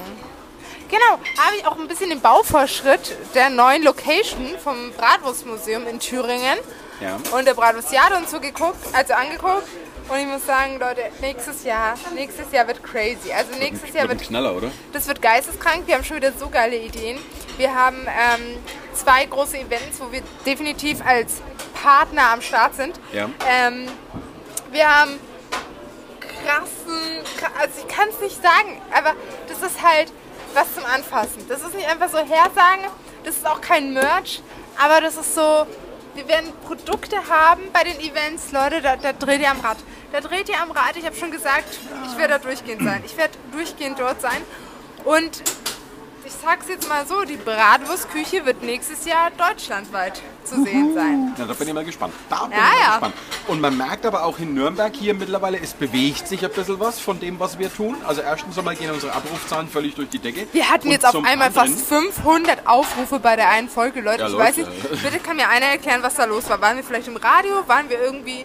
Genau, 0.91 1.19
habe 1.43 1.57
ich 1.59 1.67
auch 1.67 1.79
ein 1.79 1.89
bisschen 1.89 2.11
den 2.11 2.21
Bauvorschritt 2.21 3.17
der 3.35 3.49
neuen 3.51 3.83
Location 3.83 4.55
vom 4.63 4.93
Bratwurstmuseum 4.93 5.87
in 5.87 5.99
Thüringen 5.99 6.59
Ja. 7.01 7.17
und 7.37 7.47
der 7.47 7.55
Bratwurstiade 7.55 8.17
und 8.17 8.29
so 8.29 8.39
geguckt, 8.41 8.77
also 8.93 9.15
angeguckt. 9.15 9.67
Und 10.09 10.19
ich 10.19 10.27
muss 10.27 10.45
sagen, 10.45 10.79
Leute, 10.79 11.01
nächstes 11.23 11.65
Jahr, 11.65 11.95
nächstes 12.15 12.53
Jahr 12.53 12.67
wird 12.69 12.83
crazy. 12.85 13.33
Also 13.35 13.53
nächstes 13.59 13.89
Jahr 13.95 14.03
Wird 14.03 14.11
ein 14.13 14.19
wird 14.19 14.29
Knaller, 14.29 14.55
oder? 14.55 14.71
das 14.93 15.07
wird 15.09 15.23
geisteskrank. 15.23 15.87
Wir 15.87 15.95
haben 15.95 16.05
schon 16.05 16.19
wieder 16.19 16.33
so 16.39 16.51
geile 16.51 16.77
Ideen. 16.77 17.19
Wir 17.57 17.75
haben 17.75 18.07
ähm, 18.07 18.57
zwei 18.95 19.25
große 19.27 19.59
Events, 19.59 20.01
wo 20.01 20.11
wir 20.11 20.23
definitiv 20.45 21.05
als 21.07 21.41
Partner 21.83 22.31
am 22.33 22.43
Start 22.43 22.75
sind. 22.75 22.99
Ja. 23.13 23.29
Ähm, 23.49 23.89
wir 24.73 24.89
haben 24.89 25.19
krassen, 26.21 27.23
kra- 27.39 27.61
also 27.61 27.75
ich 27.87 27.89
kann 27.95 28.09
es 28.09 28.21
nicht 28.21 28.43
sagen, 28.43 28.81
aber 28.93 29.13
das 29.49 29.63
ist 29.71 29.83
halt 29.83 30.13
was 30.53 30.75
zum 30.75 30.85
Anfassen. 30.85 31.47
Das 31.49 31.63
ist 31.63 31.75
nicht 31.75 31.89
einfach 31.89 32.09
so 32.09 32.19
hersagen, 32.19 32.85
das 33.25 33.37
ist 33.37 33.47
auch 33.47 33.61
kein 33.61 33.93
Merch, 33.93 34.43
aber 34.83 35.01
das 35.01 35.17
ist 35.17 35.35
so, 35.35 35.67
wir 36.15 36.29
werden 36.29 36.53
Produkte 36.67 37.17
haben 37.29 37.63
bei 37.73 37.83
den 37.85 37.99
Events, 38.01 38.53
Leute, 38.53 38.81
da, 38.83 38.97
da 38.97 39.13
dreht 39.13 39.41
ihr 39.41 39.51
am 39.51 39.61
Rad. 39.61 39.79
Da 40.13 40.21
dreht 40.21 40.49
ihr 40.49 40.61
am 40.61 40.71
Rad, 40.71 40.97
ich 40.97 41.05
habe 41.05 41.17
schon 41.17 41.31
gesagt, 41.33 41.79
ich 42.11 42.17
werde 42.19 42.35
da 42.35 42.39
durchgehend 42.39 42.83
sein. 42.85 43.03
Ich 43.05 43.17
werde 43.17 43.35
durchgehend 43.53 43.99
dort 43.99 44.21
sein 44.21 44.43
und 45.05 45.43
sag's 46.43 46.67
jetzt 46.69 46.89
mal 46.89 47.07
so, 47.07 47.25
die 47.25 47.37
Bratwurstküche 47.37 48.45
wird 48.47 48.63
nächstes 48.63 49.05
Jahr 49.05 49.31
deutschlandweit 49.37 50.21
zu 50.45 50.63
sehen 50.63 50.95
sein. 50.95 51.35
Ja, 51.39 51.45
da 51.47 51.53
bin 51.55 51.69
ich 51.69 51.75
mal 51.75 51.85
gespannt. 51.85 52.15
Da 52.29 52.45
bin 52.47 52.53
Ja, 52.53 52.59
ich 52.59 52.73
mal 52.73 52.79
ja. 52.81 52.91
gespannt. 52.91 53.15
Und 53.49 53.61
man 53.61 53.77
merkt 53.77 54.07
aber 54.07 54.25
auch 54.25 54.39
in 54.39 54.55
Nürnberg 54.55 54.95
hier 54.95 55.15
mittlerweile, 55.15 55.59
es 55.61 55.73
bewegt 55.75 56.29
sich 56.29 56.45
ein 56.45 56.51
bisschen 56.51 56.79
was 56.81 56.99
von 57.01 57.19
dem, 57.21 57.39
was 57.41 57.59
wir 57.59 57.73
tun. 57.73 57.97
Also 58.07 58.21
erstens 58.23 58.57
einmal 58.59 58.77
gehen 58.77 58.91
unsere 58.91 59.13
Abrufzahlen 59.13 59.69
völlig 59.69 59.95
durch 59.95 60.09
die 60.11 60.19
Decke. 60.19 60.47
Wir 60.53 60.69
hatten 60.71 60.87
Und 60.89 60.93
jetzt 60.93 61.05
auf 61.07 61.13
zum 61.13 61.25
einmal 61.25 61.49
anderen- 61.49 61.75
fast 61.75 61.87
500 61.87 62.67
Aufrufe 62.67 63.19
bei 63.19 63.37
der 63.37 63.49
einen 63.51 63.69
Folge, 63.69 64.01
Leute. 64.01 64.21
Ja, 64.23 64.27
ich 64.29 64.33
läuft 64.33 64.49
weiß 64.49 64.57
nicht, 64.59 64.69
ja. 64.85 64.99
bitte 65.11 65.19
kann 65.21 65.37
mir 65.37 65.49
einer 65.49 65.67
erklären, 65.67 66.03
was 66.03 66.15
da 66.15 66.25
los 66.25 66.49
war. 66.51 66.61
Waren 66.61 66.77
wir 66.77 66.85
vielleicht 66.85 67.09
im 67.09 67.17
Radio? 67.17 67.67
Waren 67.67 67.89
wir 67.89 68.01
irgendwie, 68.01 68.45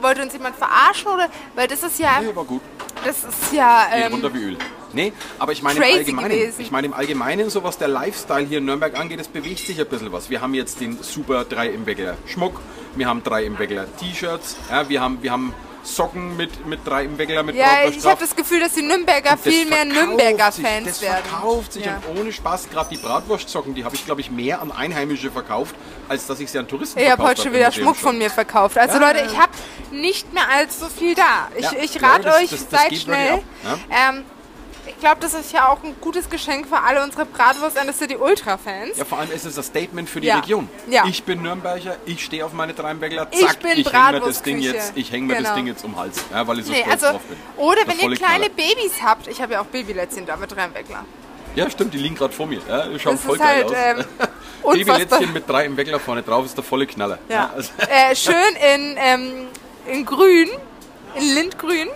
wollte 0.00 0.22
uns 0.22 0.32
jemand 0.32 0.56
verarschen? 0.56 1.08
Oder, 1.08 1.28
weil 1.54 1.68
das 1.68 1.82
ist 1.82 1.98
ja, 1.98 2.20
Nee, 2.20 2.34
war 2.34 2.44
gut. 2.44 2.62
das 3.04 3.16
ist 3.24 3.52
ja, 3.52 3.86
Geht 3.92 4.06
ähm, 4.06 4.12
runter 4.12 4.32
wie 4.34 4.38
Öl. 4.44 4.58
Nee, 4.92 5.12
aber 5.38 5.52
ich 5.52 5.62
meine 5.62 5.78
im 5.78 5.82
Allgemeinen, 5.98 6.30
gewesen. 6.30 6.60
ich 6.60 6.70
meine 6.70 6.86
im 6.86 6.92
Allgemeinen, 6.94 7.50
so 7.50 7.62
was 7.62 7.78
der 7.78 7.88
Lifestyle 7.88 8.46
hier 8.46 8.58
in 8.58 8.64
Nürnberg 8.64 8.98
angeht, 8.98 9.20
es 9.20 9.28
bewegt 9.28 9.58
sich 9.66 9.78
ein 9.80 9.86
bisschen 9.86 10.12
was. 10.12 10.30
Wir 10.30 10.40
haben 10.40 10.54
jetzt 10.54 10.80
den 10.80 10.98
super 11.02 11.44
3 11.44 11.68
im 11.68 11.86
Weckler 11.86 12.16
Schmuck, 12.26 12.60
wir 12.96 13.06
haben 13.06 13.22
3 13.22 13.44
im 13.44 13.58
Weckler 13.58 13.86
T-Shirts, 13.98 14.56
ja, 14.70 14.88
wir 14.88 15.00
haben, 15.00 15.18
wir 15.22 15.30
haben 15.32 15.54
Socken 15.84 16.36
mit, 16.36 16.66
mit 16.66 16.80
drei 16.84 17.04
im 17.04 17.16
Weckler 17.16 17.42
mit 17.44 17.54
Ja, 17.56 17.84
ich 17.88 18.04
habe 18.04 18.20
das 18.20 18.34
Gefühl, 18.36 18.60
dass 18.60 18.74
die 18.74 18.82
Nürnberger 18.82 19.38
viel 19.38 19.64
mehr 19.64 19.86
verkauft 19.86 19.94
Nürnberger 20.08 20.52
sich, 20.52 20.66
Fans 20.66 20.86
das 20.86 21.02
werden. 21.02 21.24
verkauft 21.24 21.72
sich 21.72 21.84
Ja. 21.86 22.02
und 22.10 22.18
ohne 22.20 22.32
Spaß, 22.32 22.68
gerade 22.70 22.90
die 22.90 22.98
Bratwurstsocken, 23.00 23.74
die 23.74 23.84
habe 23.84 23.94
ich 23.94 24.04
glaube 24.04 24.20
ich 24.20 24.30
mehr 24.30 24.60
an 24.60 24.70
Einheimische 24.72 25.30
verkauft, 25.30 25.74
als 26.08 26.26
dass 26.26 26.40
ich 26.40 26.50
sie 26.50 26.58
an 26.58 26.68
Touristen 26.68 26.98
Ich 26.98 27.10
habe 27.10 27.22
heute 27.22 27.40
schon 27.42 27.52
wieder 27.54 27.70
Schmuck 27.72 27.96
von 27.96 28.18
mir 28.18 28.28
verkauft. 28.28 28.76
Also 28.76 28.98
Ja, 29.00 29.06
Leute, 29.12 29.24
ich 29.32 29.38
habe 29.38 29.52
nicht 29.92 30.30
mehr 30.34 30.42
allzu 30.52 30.86
viel 30.90 31.14
da. 31.14 31.48
Ich, 31.56 31.62
Ja, 31.64 31.72
ich 31.80 32.02
rate 32.02 32.22
das- 32.24 32.36
euch, 32.36 32.50
das- 32.50 32.68
das 32.68 32.82
seid 32.82 32.94
schnell. 32.96 33.32
ab, 33.34 33.78
Ähm, 33.90 34.24
ich 34.98 35.04
glaube, 35.04 35.20
das 35.20 35.32
ist 35.32 35.52
ja 35.52 35.68
auch 35.68 35.80
ein 35.84 35.94
gutes 36.00 36.28
Geschenk 36.28 36.66
für 36.66 36.80
alle 36.80 37.04
unsere 37.04 37.24
Bratwurst 37.24 37.78
and 37.78 37.94
City 37.94 38.16
Ultra-Fans. 38.16 38.98
Ja, 38.98 39.04
vor 39.04 39.18
allem 39.20 39.30
ist 39.30 39.44
es 39.46 39.56
ein 39.56 39.62
Statement 39.62 40.10
für 40.10 40.20
die 40.20 40.26
Ja. 40.26 40.40
Region. 40.40 40.68
Ja. 40.90 41.04
Ich 41.06 41.22
bin 41.22 41.40
Nürnberger, 41.40 41.98
ich 42.04 42.24
stehe 42.24 42.44
auf 42.44 42.52
meine 42.52 42.74
Dreimbergler, 42.74 43.28
Ich 43.30 43.38
zack, 43.46 43.60
bin 43.60 43.78
ich 43.78 43.92
hänge 43.92 44.12
mir 44.18 44.20
das 44.26 44.42
Ding 44.42 44.58
jetzt, 44.58 44.92
ich 44.96 45.12
häng 45.12 45.26
mir 45.28 45.34
das 45.34 45.44
Genau. 45.44 45.54
Ding 45.54 45.66
jetzt 45.68 45.84
um 45.84 45.92
den 45.92 46.00
Hals, 46.00 46.24
ja, 46.32 46.44
weil 46.48 46.58
ich 46.58 46.66
so 46.66 46.72
Nee, 46.72 46.80
stolz 46.80 46.92
also, 47.04 47.12
drauf 47.12 47.22
bin. 47.28 47.38
oder 47.58 47.84
Der 47.84 47.86
wenn 47.86 48.10
ihr 48.10 48.16
kleine 48.16 48.48
Knaller. 48.50 48.74
Babys 48.74 48.92
habt, 49.00 49.28
ich 49.28 49.40
habe 49.40 49.52
ja 49.52 49.60
auch 49.60 49.66
Babylätzchen 49.66 50.26
da 50.26 50.36
mit 50.36 50.56
Reinweckler. 50.56 51.04
Ja, 51.54 51.70
stimmt, 51.70 51.94
die 51.94 51.98
liegen 51.98 52.16
gerade 52.16 52.32
vor 52.34 52.48
mir. 52.48 52.60
Ja, 52.68 52.88
die 52.88 52.98
schauen 52.98 53.14
Das 53.14 53.22
voll 53.24 53.36
ist 53.36 53.40
geil 53.42 53.64
halt 53.68 54.00
aus. 54.00 54.06
ähm. 54.64 54.68
Babylätzchen 54.72 55.32
mit 55.32 55.48
drei 55.48 55.64
im 55.66 55.76
Weckler 55.76 56.00
vorne 56.00 56.22
drauf 56.24 56.44
ist 56.44 56.56
der 56.56 56.64
volle 56.64 56.88
Knaller. 56.88 57.20
Ja. 57.28 57.52
also, 57.54 57.70
äh, 57.88 58.16
schön 58.16 58.34
in, 58.74 58.96
ähm, 58.98 59.46
in 59.86 60.04
grün, 60.04 60.48
in 61.14 61.34
Lindgrün, 61.36 61.88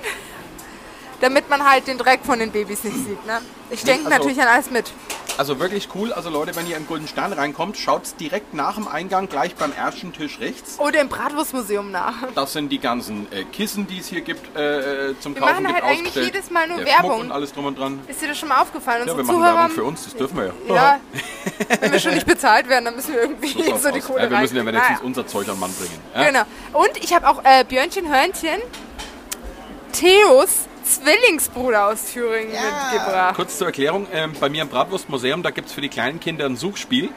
damit 1.23 1.49
man 1.49 1.65
halt 1.69 1.87
den 1.87 1.97
Dreck 1.97 2.21
von 2.25 2.39
den 2.39 2.51
Babys 2.51 2.85
nicht 2.85 2.97
sieht. 2.97 3.27
Ne? 3.27 3.41
Ich 3.71 3.83
denke 3.85 4.05
also- 4.07 4.19
natürlich 4.19 4.41
an 4.43 4.49
alles 4.49 4.71
mit. 4.71 4.93
also 5.39 5.59
wirklich 5.59 5.89
cool. 5.95 6.13
Also 6.13 6.29
Leute, 6.29 6.55
wenn 6.57 6.67
ihr 6.69 6.77
im 6.77 6.87
Golden 6.87 7.09
Stern 7.09 7.33
reinkommt, 7.33 7.79
schaut 7.79 8.03
direkt 8.21 8.53
nach 8.53 8.75
dem 8.75 8.87
Eingang 8.89 9.29
gleich 9.29 9.55
beim 9.55 9.73
ersten 9.73 10.13
Tisch 10.13 10.39
rechts. 10.41 10.79
Oder 10.79 11.01
im 11.01 11.09
Bratwurstmuseum 11.09 11.91
nach. 11.91 12.15
Das 12.35 12.53
sind 12.53 12.69
die 12.71 12.79
ganzen 12.81 13.33
äh, 13.33 13.45
Kissen, 13.45 13.87
die 13.87 13.99
es 14.01 14.09
hier 14.09 14.21
gibt 14.21 14.55
äh, 14.57 15.15
zum 15.21 15.35
Wir 15.35 15.41
Kaufen. 15.41 15.53
machen 15.55 15.63
mit 15.65 15.73
halt 15.75 15.85
eigentlich 15.85 16.15
jedes 16.17 16.51
Mal 16.51 16.69
nur 16.69 16.85
Werbung. 16.85 17.21
Und 17.21 17.33
alles 17.33 17.53
drum 17.53 17.65
und 17.67 17.79
dran. 17.79 18.01
Ist 18.09 18.21
dir 18.21 18.29
das 18.29 18.39
schon 18.39 18.49
mal 18.51 18.61
aufgefallen? 18.61 19.07
Ja, 19.07 19.13
Unsere 19.15 19.19
wir 19.19 19.25
machen 19.25 19.37
Zuhörer, 19.43 19.57
Werbung 19.59 19.75
für 19.77 19.85
uns, 19.85 20.05
das 20.05 20.15
dürfen 20.17 20.37
wir 20.37 20.53
ja. 20.69 20.75
Ja, 20.75 21.01
wenn 21.81 21.93
wir 21.93 22.01
schon 22.01 22.15
nicht 22.15 22.27
bezahlt 22.27 22.69
werden, 22.69 22.85
dann 22.87 22.97
müssen 22.97 23.15
wir 23.15 23.23
irgendwie 23.23 23.49
So 23.63 23.77
so 23.77 23.91
die. 23.91 24.01
Kohle 24.01 24.25
ja, 24.25 24.31
wir 24.31 24.39
müssen 24.39 24.57
ja 24.57 24.67
wenigstens 24.67 24.91
Naja. 24.97 25.05
unser 25.07 25.27
Zeug 25.27 25.49
an 25.49 25.55
den 25.55 25.61
Mann 25.61 25.73
bringen. 25.75 25.99
Ja? 26.15 26.25
Genau. 26.27 26.43
Und 26.85 26.97
ich 27.03 27.15
habe 27.15 27.29
auch 27.29 27.43
äh, 27.45 27.65
Björnchen 27.65 28.09
Hörnchen, 28.13 28.61
Theos 29.93 30.67
Zwillingsbruder 30.85 31.89
aus 31.89 32.13
Thüringen 32.13 32.53
mitgebracht. 32.53 33.37
Kurz 33.37 33.59
zur 33.59 33.69
Erklärung, 33.69 34.07
ähm, 34.13 34.33
bei 34.39 34.49
mir 34.49 34.63
im 34.63 34.69
Bratwurstmuseum, 34.69 35.43
da 35.43 35.51
gibt 35.51 35.69
es 35.69 35.75
für 35.75 35.81
die 35.81 35.89
kleinen 35.89 36.21
Kinder 36.21 36.47
ein 36.47 36.57
Suchspiel. 36.57 37.11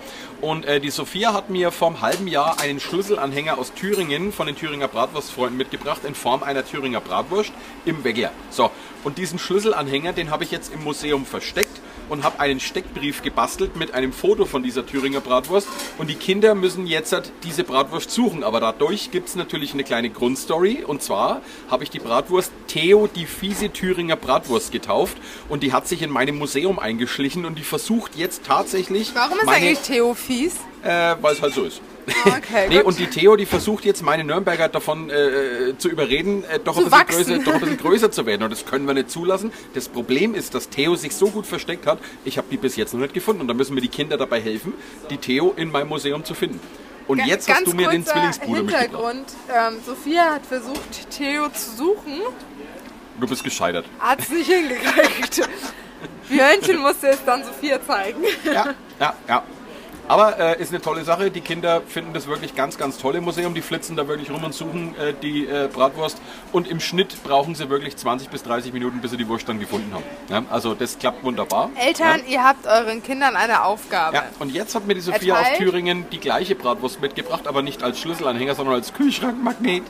Und 0.46 0.64
äh, 0.66 0.80
die 0.80 0.92
Sophia 0.92 1.34
hat 1.34 1.50
mir 1.50 1.72
vor 1.72 1.88
einem 1.88 2.02
halben 2.02 2.28
Jahr 2.28 2.60
einen 2.60 2.80
Schlüsselanhänger 2.80 3.58
aus 3.58 3.74
Thüringen 3.74 4.32
von 4.32 4.46
den 4.46 4.56
Thüringer 4.56 4.88
Bratwurstfreunden 4.88 5.58
mitgebracht 5.58 6.02
in 6.06 6.14
Form 6.14 6.44
einer 6.44 6.64
Thüringer 6.64 7.02
Bratwurst 7.02 7.52
im 7.84 8.04
Weggler. 8.04 8.30
So, 8.52 8.70
und 9.04 9.18
diesen 9.18 9.40
Schlüsselanhänger, 9.40 10.14
den 10.14 10.30
habe 10.30 10.44
ich 10.44 10.52
jetzt 10.52 10.72
im 10.72 10.84
Museum 10.84 11.26
versteckt 11.26 11.82
und 12.10 12.24
habe 12.24 12.40
einen 12.40 12.60
Steckbrief 12.60 13.24
gebastelt 13.24 13.76
mit 13.76 13.96
einem 13.96 14.14
Foto 14.14 14.46
von 14.46 14.62
dieser 14.62 14.86
Thüringer 14.86 15.22
Bratwurst. 15.22 15.68
Und 15.98 16.10
die 16.12 16.16
Kinder 16.16 16.54
müssen 16.54 16.86
jetzt 16.86 17.12
halt 17.12 17.32
diese 17.44 17.64
Bratwurst 17.64 18.12
suchen. 18.12 18.44
Aber 18.44 18.60
dadurch 18.60 19.10
gibt 19.10 19.30
es 19.30 19.36
natürlich 19.36 19.74
eine 19.74 19.84
kleine 19.84 20.12
Grundstory. 20.12 20.84
Und 20.86 21.02
zwar 21.02 21.42
habe 21.72 21.84
ich 21.84 21.90
die 21.90 21.98
Bratwurst 21.98 22.52
Theo 22.68 23.08
die 23.08 23.26
fiese 23.26 23.72
Thüringer 23.72 24.16
Bratwurst 24.16 24.72
getauft. 24.72 25.18
Und 25.50 25.64
die 25.64 25.74
hat 25.74 25.88
sich 25.88 26.04
in 26.04 26.12
meinem 26.12 26.38
Museum 26.38 26.78
eingeschlichen 26.78 27.46
und 27.46 27.58
die 27.58 27.64
versucht 27.64 28.16
jetzt 28.16 28.46
tatsächlich. 28.46 29.12
Warum 29.16 29.40
ist 29.40 29.48
eigentlich 29.48 29.80
Theo 29.80 30.14
fies? 30.14 30.35
Äh, 30.84 31.16
Weil 31.22 31.34
es 31.34 31.42
halt 31.42 31.54
so 31.54 31.64
ist. 31.64 31.82
Okay, 32.26 32.66
Nee, 32.70 32.76
gut. 32.78 32.86
und 32.86 33.00
die 33.00 33.08
Theo, 33.08 33.36
die 33.36 33.46
versucht 33.48 33.84
jetzt 33.86 34.04
meine 34.04 34.24
Nürnberger 34.24 34.68
davon 34.70 35.10
äh, 35.10 35.76
zu 35.78 35.90
überreden, 35.90 36.44
äh, 36.44 36.60
doch, 36.64 36.76
Zu 36.76 36.92
ein 36.94 37.08
größer, 37.08 37.40
doch 37.40 37.54
ein 37.54 37.60
bisschen 37.62 37.78
größer 37.82 38.12
zu 38.12 38.26
werden. 38.26 38.44
Und 38.44 38.52
das 38.52 38.66
können 38.66 38.86
wir 38.86 38.94
nicht 38.94 39.10
zulassen. 39.10 39.52
Das 39.74 39.88
Problem 39.90 40.36
ist, 40.36 40.54
dass 40.54 40.70
Theo 40.70 40.96
sich 40.96 41.16
so 41.16 41.28
gut 41.30 41.48
versteckt 41.48 41.88
hat, 41.88 41.98
ich 42.24 42.38
habe 42.38 42.48
die 42.52 42.58
bis 42.58 42.76
jetzt 42.76 42.94
noch 42.94 43.02
nicht 43.02 43.14
gefunden. 43.14 43.42
Und 43.42 43.48
da 43.48 43.54
müssen 43.56 43.74
mir 43.74 43.82
die 43.82 43.88
Kinder 43.88 44.18
dabei 44.18 44.40
helfen, 44.42 44.74
die 45.10 45.18
Theo 45.18 45.54
in 45.58 45.72
meinem 45.72 45.90
Museum 45.90 46.24
zu 46.24 46.34
finden. 46.36 46.60
Und 47.08 47.20
Ga- 47.20 47.26
jetzt 47.26 47.50
hast 47.52 47.68
du 47.68 47.74
mir 47.76 47.90
den 47.90 48.06
Zwillingsbruder. 48.06 48.58
Hintergrund. 48.80 49.26
Ähm, 49.50 49.76
Sophia 49.86 50.36
hat 50.36 50.46
versucht, 50.46 51.10
Theo 51.12 51.50
zu 51.50 51.72
suchen, 51.78 52.20
Du 53.20 53.28
bist 53.28 53.44
gescheitert. 53.44 53.86
hat 54.00 54.20
es 54.20 54.30
nicht 54.30 54.48
hingekriegt. 54.52 55.48
Björnchen 56.30 56.80
musste 56.82 57.10
es 57.10 57.24
dann 57.26 57.44
Sophia 57.44 57.80
zeigen. 57.86 58.24
Ja, 58.44 58.74
ja, 59.00 59.14
ja. 59.28 59.44
Aber 60.08 60.40
äh, 60.40 60.62
ist 60.62 60.70
eine 60.70 60.82
tolle 60.82 61.04
Sache. 61.04 61.32
Die 61.32 61.42
Kinder 61.42 61.82
finden 61.82 62.14
das 62.14 62.28
wirklich 62.28 62.56
ganz, 62.56 62.78
ganz 62.78 62.98
toll 62.98 63.16
im 63.16 63.24
Museum. 63.24 63.54
Die 63.56 63.62
flitzen 63.62 63.96
da 63.96 64.08
wirklich 64.08 64.30
rum 64.30 64.44
und 64.44 64.54
suchen 64.54 64.96
äh, 64.98 65.14
die 65.20 65.48
äh, 65.48 65.68
Bratwurst. 65.72 66.22
Und 66.52 66.68
im 66.68 66.80
Schnitt 66.80 67.24
brauchen 67.24 67.56
sie 67.56 67.70
wirklich 67.70 67.98
20 67.98 68.30
bis 68.30 68.44
30 68.44 68.72
Minuten, 68.72 69.02
bis 69.02 69.12
sie 69.12 69.18
die 69.18 69.28
Wurst 69.28 69.50
dann 69.50 69.60
gefunden 69.60 69.92
haben. 69.94 70.04
Ja, 70.30 70.44
also 70.52 70.76
das 70.76 71.00
klappt 71.00 71.24
wunderbar. 71.24 71.72
Eltern, 71.76 72.22
ihr 72.28 72.44
habt 72.44 72.68
euren 72.68 73.02
Kindern 73.02 73.36
eine 73.36 73.64
Aufgabe. 73.64 74.16
Ja, 74.16 74.24
und 74.40 74.54
jetzt 74.54 74.76
hat 74.76 74.86
mir 74.86 74.94
die 74.94 75.02
Sophia 75.02 75.38
Erteilt? 75.38 75.54
aus 75.54 75.58
Thüringen 75.58 76.06
die 76.12 76.20
gleiche 76.20 76.56
Bratwurst 76.56 77.02
mitgebracht, 77.02 77.48
aber 77.48 77.64
nicht 77.64 77.82
als 77.82 78.00
Schlüsselanhänger, 78.00 78.56
sondern 78.56 78.76
als 78.76 78.94
Kühlschrankmagnet. 78.94 79.84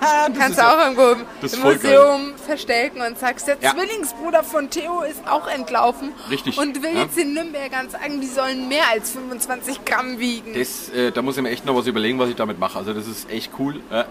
Das 0.00 0.38
Kannst 0.38 0.50
ist 0.50 0.58
du 0.58 0.62
auch 0.66 0.78
irgendwo 0.78 1.56
im 1.56 1.62
Museum 1.62 2.32
verstecken 2.46 3.02
und 3.02 3.18
sagst, 3.18 3.46
der 3.48 3.58
Ja. 3.60 3.74
Zwillingsbruder 3.74 4.42
von 4.42 4.70
Theo 4.70 5.02
ist 5.02 5.20
auch 5.28 5.46
entlaufen. 5.46 6.12
Richtig, 6.30 6.56
Und 6.58 6.82
will 6.82 6.94
ja. 6.94 7.02
jetzt 7.02 7.16
den 7.18 7.34
Nürnbergern 7.34 7.90
sagen, 7.90 8.20
die 8.20 8.26
sollen 8.26 8.68
mehr 8.68 8.84
als 8.92 9.10
25 9.10 9.84
Gramm 9.84 10.18
wiegen. 10.18 10.54
Das, 10.54 10.88
äh, 10.90 11.12
da 11.12 11.20
muss 11.22 11.36
ich 11.36 11.42
mir 11.42 11.50
echt 11.50 11.66
noch 11.66 11.76
was 11.76 11.86
überlegen, 11.86 12.18
was 12.18 12.30
ich 12.30 12.36
damit 12.36 12.58
mache. 12.58 12.78
Also 12.78 12.94
das 12.94 13.06
ist 13.06 13.30
echt 13.30 13.52
cool. 13.58 13.80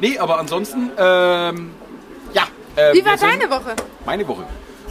Nee, 0.00 0.18
aber 0.18 0.38
ansonsten, 0.38 0.90
ähm, 0.96 1.72
ja. 2.32 2.44
Äh, 2.76 2.94
Wie 2.94 3.04
war 3.04 3.16
deine 3.16 3.50
Woche? 3.50 3.74
Meine 4.06 4.26
Woche. 4.28 4.46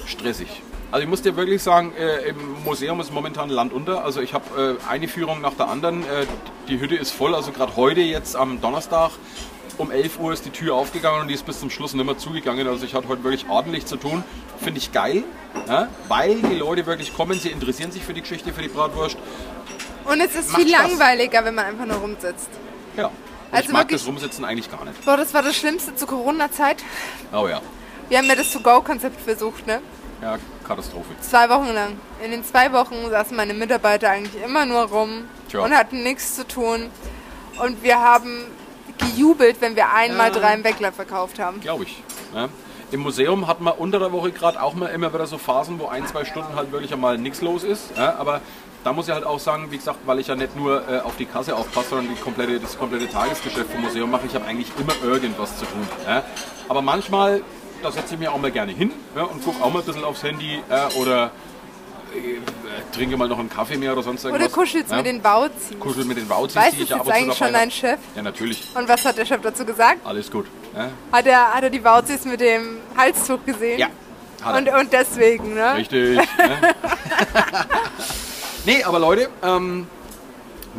Stressig. 0.06 0.48
Also 0.92 1.04
ich 1.04 1.10
muss 1.10 1.22
dir 1.22 1.36
wirklich 1.36 1.62
sagen, 1.62 1.94
äh, 1.98 2.30
im 2.30 2.64
Museum 2.64 3.00
ist 3.02 3.14
momentan 3.14 3.50
Land 3.50 3.74
unter. 3.74 4.06
Also 4.06 4.22
ich 4.22 4.34
habe 4.34 4.78
äh, 4.80 4.90
eine 4.90 5.08
Führung 5.08 5.42
nach 5.42 5.54
der 5.54 5.68
anderen. 5.68 6.04
Äh, 6.04 6.26
die 6.70 6.80
Hütte 6.80 6.96
ist 6.96 7.12
voll. 7.12 7.36
Also 7.36 7.52
gerade 7.52 7.76
heute, 7.76 8.00
jetzt 8.02 8.36
am 8.38 8.62
Donnerstag, 8.62 9.12
um 9.78 9.92
11 9.92 10.18
Uhr 10.20 10.32
ist 10.32 10.46
die 10.46 10.50
Tür 10.50 10.76
aufgegangen 10.76 11.22
und 11.22 11.28
die 11.28 11.34
ist 11.34 11.46
bis 11.46 11.60
zum 11.60 11.70
Schluss 11.70 11.94
nicht 11.94 12.06
mehr 12.06 12.18
zugegangen. 12.18 12.66
Also 12.68 12.86
ich 12.86 12.94
hatte 12.96 13.10
heute 13.10 13.24
wirklich 13.24 13.50
ordentlich 13.50 13.86
zu 13.86 13.98
tun. 13.98 14.24
Finde 14.62 14.80
ich 14.80 14.94
geil, 14.94 15.24
ja? 15.68 15.90
weil 16.08 16.36
die 16.36 16.56
Leute 16.56 16.86
wirklich 16.86 17.14
kommen, 17.14 17.38
sie 17.38 17.50
interessieren 17.50 17.92
sich 17.92 18.04
für 18.04 18.14
die 18.14 18.22
Geschichte, 18.22 18.54
für 18.54 18.62
die 18.62 18.70
Bratwurst. 18.70 19.18
Und 20.06 20.22
es 20.22 20.36
ist 20.36 20.52
Macht 20.54 20.62
viel 20.62 20.74
Spaß. 20.74 20.88
langweiliger, 20.90 21.44
wenn 21.44 21.54
man 21.56 21.66
einfach 21.66 21.86
nur 21.86 21.98
rumsitzt. 21.98 22.50
Ja. 22.96 23.12
Also 23.52 23.66
ich 23.66 23.72
mag 23.74 23.84
wirklich- 23.84 24.02
das 24.02 24.08
Rumsitzen 24.08 24.46
eigentlich 24.46 24.72
gar 24.72 24.84
nicht. 24.86 25.04
Boah, 25.06 25.18
das 25.18 25.34
war 25.34 25.44
das 25.44 25.56
Schlimmste 25.56 25.94
zur 25.96 26.08
Corona-Zeit. 26.08 26.78
Oh 27.34 27.48
ja. 27.48 27.62
Wir 28.10 28.18
haben 28.20 28.28
ja 28.28 28.36
das 28.36 28.52
To-Go-Konzept 28.54 29.20
versucht, 29.22 29.68
ne? 29.68 29.82
Ja, 30.22 30.38
Katastrophe. 30.68 31.10
Zwei 31.22 31.50
Wochen 31.50 31.74
lang. 31.74 31.98
In 32.24 32.32
den 32.32 32.44
zwei 32.44 32.72
Wochen 32.74 32.96
saßen 33.10 33.36
meine 33.36 33.54
Mitarbeiter 33.54 34.10
eigentlich 34.10 34.42
immer 34.44 34.66
nur 34.66 34.84
rum 34.84 35.26
Tja. 35.50 35.62
und 35.62 35.76
hatten 35.76 36.04
nichts 36.04 36.36
zu 36.36 36.48
tun. 36.48 36.90
Und 37.64 37.82
wir 37.84 38.00
haben 38.00 38.46
gejubelt, 38.98 39.58
wenn 39.62 39.76
wir 39.76 39.92
einmal 39.94 40.32
Ja. 40.34 40.40
drei 40.40 40.54
im 40.56 40.64
Weckler 40.64 40.92
verkauft 40.92 41.40
haben. 41.40 41.60
Glaube 41.62 41.84
ich. 41.86 42.02
Ja. 42.36 42.50
Im 42.92 43.02
Museum 43.02 43.48
hat 43.48 43.60
man 43.62 43.74
unter 43.74 44.00
der 44.00 44.12
Woche 44.12 44.32
gerade 44.32 44.62
auch 44.62 44.74
mal 44.74 44.88
immer 44.88 45.14
wieder 45.14 45.28
so 45.28 45.38
Phasen, 45.38 45.80
wo 45.80 45.88
ein, 45.88 46.08
zwei 46.08 46.24
Stunden 46.24 46.56
halt 46.56 46.72
wirklich 46.72 46.94
einmal 46.94 47.18
nichts 47.18 47.42
los 47.42 47.64
ist. 47.64 47.98
Ja, 47.98 48.16
aber 48.18 48.40
da 48.84 48.94
muss 48.94 49.08
ich 49.10 49.14
halt 49.14 49.26
auch 49.26 49.40
sagen, 49.40 49.68
wie 49.72 49.78
gesagt, 49.78 50.00
weil 50.06 50.20
ich 50.20 50.28
ja 50.28 50.36
nicht 50.36 50.56
nur 50.56 50.88
äh, 50.90 51.00
auf 51.02 51.18
die 51.18 51.26
Kasse 51.26 51.56
aufpasse, 51.56 51.90
sondern 51.90 52.18
komplette, 52.22 52.60
das 52.60 52.78
komplette 52.78 53.10
Tagesgeschäft 53.10 53.72
vom 53.72 53.82
Museum 53.82 54.10
mache, 54.10 54.26
ich 54.28 54.36
habe 54.36 54.46
eigentlich 54.46 54.72
immer 54.80 54.94
irgendwas 55.04 55.58
zu 55.58 55.66
tun. 55.66 55.86
Ja. 56.08 56.24
Aber 56.70 56.82
manchmal, 56.82 57.42
da 57.82 57.92
setze 57.92 58.14
ich 58.14 58.20
mich 58.20 58.30
auch 58.30 58.40
mal 58.40 58.52
gerne 58.52 58.72
hin 58.72 58.92
ja, 59.16 59.24
und 59.24 59.44
gucke 59.44 59.64
auch 59.64 59.72
mal 59.72 59.80
ein 59.80 59.86
bisschen 59.86 60.04
aufs 60.04 60.24
Handy 60.24 60.62
ja, 60.70 60.90
oder 61.00 61.32
äh, 62.14 62.96
trinke 62.96 63.18
mal 63.18 63.28
noch 63.28 63.40
einen 63.40 63.50
Kaffee 63.50 63.78
mehr 63.78 63.94
oder 63.94 64.04
sonst 64.04 64.24
irgendwas. 64.24 64.48
Oder 64.48 64.54
kuschelst 64.54 64.92
ja. 64.92 64.98
mit 64.98 65.06
den 65.06 65.22
Bauzis. 65.22 65.80
Kuschel 65.80 66.06
mit 66.06 66.18
den 66.18 66.30
Wauzis, 66.30 66.56
Weißt 66.56 66.78
du 66.78 66.84
jetzt 66.84 66.94
eigentlich 66.94 67.38
schon 67.38 67.54
dein. 67.54 67.72
Chef? 67.72 68.00
Ja, 68.16 68.22
natürlich. 68.22 68.64
Und 68.76 68.88
was 68.88 69.06
hat 69.06 69.18
der 69.18 69.26
Chef 69.26 69.42
dazu 69.42 69.66
gesagt? 69.66 70.00
Alles 70.06 70.32
gut. 70.32 70.46
Ja, 70.76 70.90
Hat 71.12 71.26
er, 71.26 71.54
hat 71.54 71.64
er 71.64 71.70
die 71.70 71.80
Bauzis 71.80 72.26
mit 72.26 72.40
dem 72.40 72.78
Halstuch 72.98 73.44
gesehen? 73.46 73.80
ja. 73.80 73.88
Und, 74.56 74.70
und 74.70 74.94
deswegen, 74.94 75.56
ne? 75.56 75.76
Richtig. 75.76 76.16
ne? 76.16 76.26
nee, 78.66 78.84
aber 78.84 79.00
Leute, 79.00 79.30
ähm, 79.44 79.88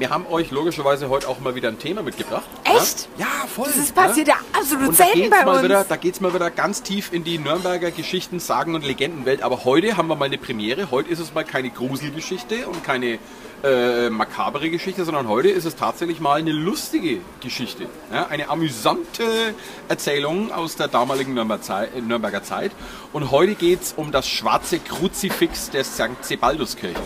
wir 0.01 0.11
haben 0.11 0.27
euch 0.27 0.51
logischerweise 0.51 1.09
heute 1.09 1.29
auch 1.29 1.41
mal 1.41 1.55
wieder 1.55 1.69
ein 1.69 1.79
Thema 1.79 2.03
mitgebracht. 2.03 2.47
Echt? 2.65 3.09
Ja, 3.17 3.27
ja 3.27 3.47
voll. 3.47 3.67
Das 3.67 3.77
ist 3.77 3.95
passiert 3.95 4.29
ja 4.29 4.37
absolut 4.53 4.89
Und 4.89 4.97
selten 4.97 5.31
bei 5.31 5.47
uns. 5.47 5.63
wieder, 5.63 5.85
da 5.85 5.97
geht 5.97 6.15
es 6.15 6.21
mal 6.21 6.35
wieder 6.35 6.51
ganz 6.51 6.83
tief 6.83 7.13
in 7.13 7.25
die 7.25 7.39
Nürnberger 7.39 7.91
Geschichten, 7.91 8.41
Sagen 8.41 8.75
und 8.75 8.85
Legendenwelt. 8.85 9.43
Aber 9.43 9.65
heute 9.65 9.97
haben 9.97 10.09
wir 10.09 10.17
mal 10.17 10.27
eine 10.27 10.39
Premiere. 10.39 10.91
Heute 10.91 11.11
ist 11.11 11.19
es 11.19 11.35
mal 11.35 11.45
keine 11.45 11.71
Gruselgeschichte 11.71 12.69
und 12.69 12.85
keine 12.85 13.19
äh, 13.65 14.09
makabere 14.11 14.71
Geschichte, 14.71 15.05
sondern 15.05 15.29
heute 15.29 15.49
ist 15.49 15.65
es 15.65 15.75
tatsächlich 15.75 16.21
mal 16.21 16.39
eine 16.39 16.53
lustige 16.53 17.19
Geschichte. 17.41 17.87
Ja, 18.13 18.27
eine 18.29 18.49
amüsante 18.51 19.55
Erzählung 19.89 20.53
aus 20.53 20.77
der 20.77 20.89
damaligen 20.89 21.35
Nürnberger 21.35 21.63
Zeit. 21.63 22.03
Nürnberger 22.03 22.43
Zeit. 22.43 22.73
Und 23.13 23.31
heute 23.31 23.55
geht 23.55 23.83
es 23.83 23.93
um 23.97 24.13
das 24.13 24.29
schwarze 24.29 24.79
Kruzifix 24.79 25.71
der 25.71 25.85
St. 25.85 26.23
Sebalduskirche. 26.23 27.01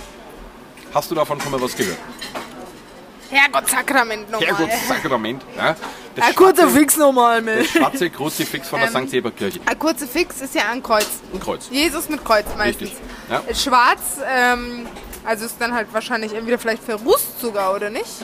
Hast 0.93 1.11
du 1.11 1.15
davon 1.15 1.41
schon 1.41 1.53
mal 1.53 1.61
was 1.63 1.75
gehört? 1.75 1.99
Herrgott-Sakrament 3.33 4.31
nochmal. 4.31 4.49
Herrgottssakrament. 4.49 5.43
Ja, 5.57 5.77
das 6.15 6.25
Ein 6.27 6.35
kurzer 6.35 6.69
Fix 6.69 6.97
nochmal 6.97 7.43
Das 7.43 7.57
mit. 7.57 7.67
schwarze 7.69 8.11
Kruzifix 8.11 8.69
von 8.69 8.81
der 8.81 8.95
Ähm, 8.95 9.05
St. 9.07 9.11
Sebertkirche. 9.11 9.61
Ein 9.67 9.79
kurzer 9.79 10.07
Fix 10.07 10.41
ist 10.43 10.55
ja 10.55 10.63
ein 10.71 10.83
Kreuz. 10.83 11.07
Ein 11.33 11.41
Kreuz. 11.41 11.69
Jesus 11.71 12.09
mit 12.09 12.25
Kreuz 12.25 12.45
meistens. 12.57 12.91
Richtig. 12.91 12.99
Ja. 13.31 13.43
Schwarz, 13.55 14.19
ähm, 14.31 14.87
also 15.25 15.45
ist 15.47 15.57
dann 15.61 15.75
halt 15.75 15.89
wahrscheinlich 15.93 16.35
entweder 16.35 16.59
vielleicht 16.59 16.83
verrußt 16.83 17.41
sogar, 17.41 17.75
oder 17.75 17.91
nicht? 17.91 18.21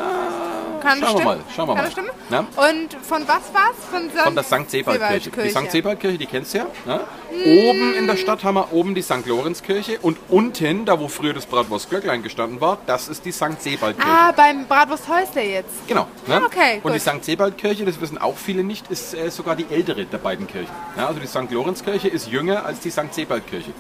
Kann 0.81 1.01
schauen 1.01 1.01
wir 1.01 1.09
stimmen? 1.09 1.25
mal, 1.25 1.39
schauen 1.55 1.69
wir 1.69 1.75
Kann 1.75 1.85
mal. 1.85 1.91
stimmen? 1.91 2.11
Ja. 2.31 2.39
Und 2.41 3.05
von 3.05 3.23
was 3.27 3.53
war's? 3.53 3.77
Von, 3.91 4.11
Von 4.11 4.35
der 4.35 4.45
St. 4.45 4.71
Sebaldkirche. 4.71 5.31
Die 5.31 5.51
St. 5.51 5.71
Sebaldkirche, 5.71 6.19
die 6.19 6.27
kennst 6.27 6.55
du 6.55 6.59
ja. 6.59 6.67
Ne? 6.87 7.01
Oben 7.45 7.95
in 7.95 8.07
der 8.07 8.17
Stadt 8.17 8.45
haben 8.45 8.55
wir 8.55 8.73
oben 8.73 8.95
die 8.95 9.03
St. 9.03 9.27
Lorenzkirche 9.27 9.99
und 10.01 10.19
unten, 10.29 10.85
da 10.85 10.99
wo 11.01 11.09
früher 11.09 11.35
das 11.35 11.47
Bratwurst-Glöcklein 11.47 12.23
gestanden 12.23 12.61
war, 12.61 12.79
das 12.87 13.09
ist 13.09 13.25
die 13.25 13.33
St. 13.33 13.61
Sebaldkirche. 13.61 14.09
Ah, 14.09 14.33
beim 14.33 14.67
Bratwursthäusler 14.67 15.43
jetzt. 15.43 15.87
Genau. 15.87 16.07
Ne? 16.27 16.43
Okay, 16.45 16.81
und 16.83 16.95
die 16.95 17.01
gut. 17.01 17.15
St. 17.15 17.25
Sebaldkirche, 17.25 17.85
das 17.85 18.01
wissen 18.01 18.19
auch 18.19 18.37
viele 18.37 18.65
nicht, 18.65 18.91
ist 18.91 19.15
äh, 19.15 19.31
sogar 19.31 19.57
die 19.57 19.67
ältere 19.71 20.05
der 20.05 20.19
beiden 20.19 20.47
Kirchen. 20.47 20.75
Ja, 20.97 21.09
also 21.09 21.21
die 21.21 21.27
St. 21.27 21.51
Lorenzkirche 21.51 22.09
ist 22.09 22.29
jünger 22.29 22.65
als 22.65 22.81
die 22.81 22.91
St. 22.91 23.13
Sebaldkirche. 23.13 23.73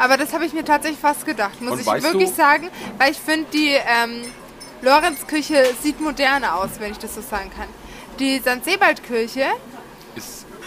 Aber 0.00 0.16
das 0.16 0.32
habe 0.32 0.46
ich 0.46 0.52
mir 0.54 0.64
tatsächlich 0.64 0.98
fast 0.98 1.26
gedacht, 1.26 1.60
muss 1.60 1.72
Und 1.72 1.80
ich 1.80 2.02
wirklich 2.02 2.30
du- 2.30 2.34
sagen, 2.34 2.70
weil 2.98 3.10
ich 3.12 3.18
finde, 3.18 3.46
die 3.52 3.68
ähm, 3.74 4.22
Lorenzkirche 4.82 5.62
sieht 5.82 6.00
moderner 6.00 6.56
aus, 6.56 6.70
wenn 6.78 6.92
ich 6.92 6.98
das 6.98 7.14
so 7.14 7.20
sagen 7.20 7.50
kann. 7.56 7.68
Die 8.18 8.38
St. 8.38 8.64
Sebaldkirche, 8.64 9.44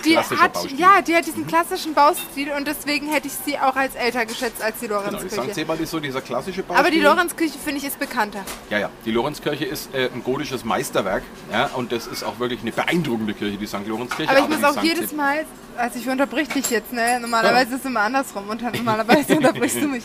die 0.05 0.17
hat, 0.17 0.53
Baustil. 0.53 0.79
ja, 0.79 1.01
die 1.01 1.15
hat 1.15 1.25
diesen 1.25 1.47
klassischen 1.47 1.93
Baustil 1.93 2.51
und 2.51 2.67
deswegen 2.67 3.07
hätte 3.11 3.27
ich 3.27 3.33
sie 3.33 3.57
auch 3.57 3.75
als 3.75 3.95
älter 3.95 4.25
geschätzt 4.25 4.61
als 4.61 4.79
die 4.79 4.87
Genau, 4.87 5.01
die 5.01 5.07
St. 5.09 5.13
Lorenzkirche. 5.13 5.53
Sebald 5.53 5.79
ist 5.81 5.91
so 5.91 5.99
dieser 5.99 6.21
klassische 6.21 6.63
Baustil. 6.63 6.79
Aber 6.79 6.91
die 6.91 7.01
Lorenzkirche 7.01 7.57
finde 7.57 7.79
ich 7.79 7.85
ist 7.85 7.99
bekannter. 7.99 8.43
Ja, 8.69 8.79
ja. 8.79 8.89
Die 9.05 9.11
Lorenzkirche 9.11 9.65
ist 9.65 9.93
äh, 9.93 10.09
ein 10.13 10.23
gotisches 10.23 10.63
Meisterwerk. 10.63 11.23
Ja, 11.51 11.69
und 11.75 11.91
das 11.91 12.07
ist 12.07 12.23
auch 12.23 12.39
wirklich 12.39 12.61
eine 12.61 12.71
beeindruckende 12.71 13.33
Kirche, 13.33 13.57
die 13.57 13.67
St. 13.67 13.85
Lorenzkirche. 13.87 14.29
Aber 14.29 14.39
ich 14.39 14.49
muss 14.49 14.63
auch 14.63 14.73
St. 14.77 14.83
jedes 14.83 15.11
Mal, 15.13 15.45
also 15.77 15.99
ich 15.99 16.07
unterbrich 16.07 16.49
dich 16.49 16.69
jetzt, 16.69 16.93
ne? 16.93 17.19
Normalerweise 17.19 17.75
ist 17.75 17.79
es 17.81 17.85
immer 17.85 18.01
andersrum 18.01 18.49
und 18.49 18.61
normalerweise 18.61 19.35
unterbrichst 19.37 19.81
du 19.81 19.87
mich. 19.87 20.03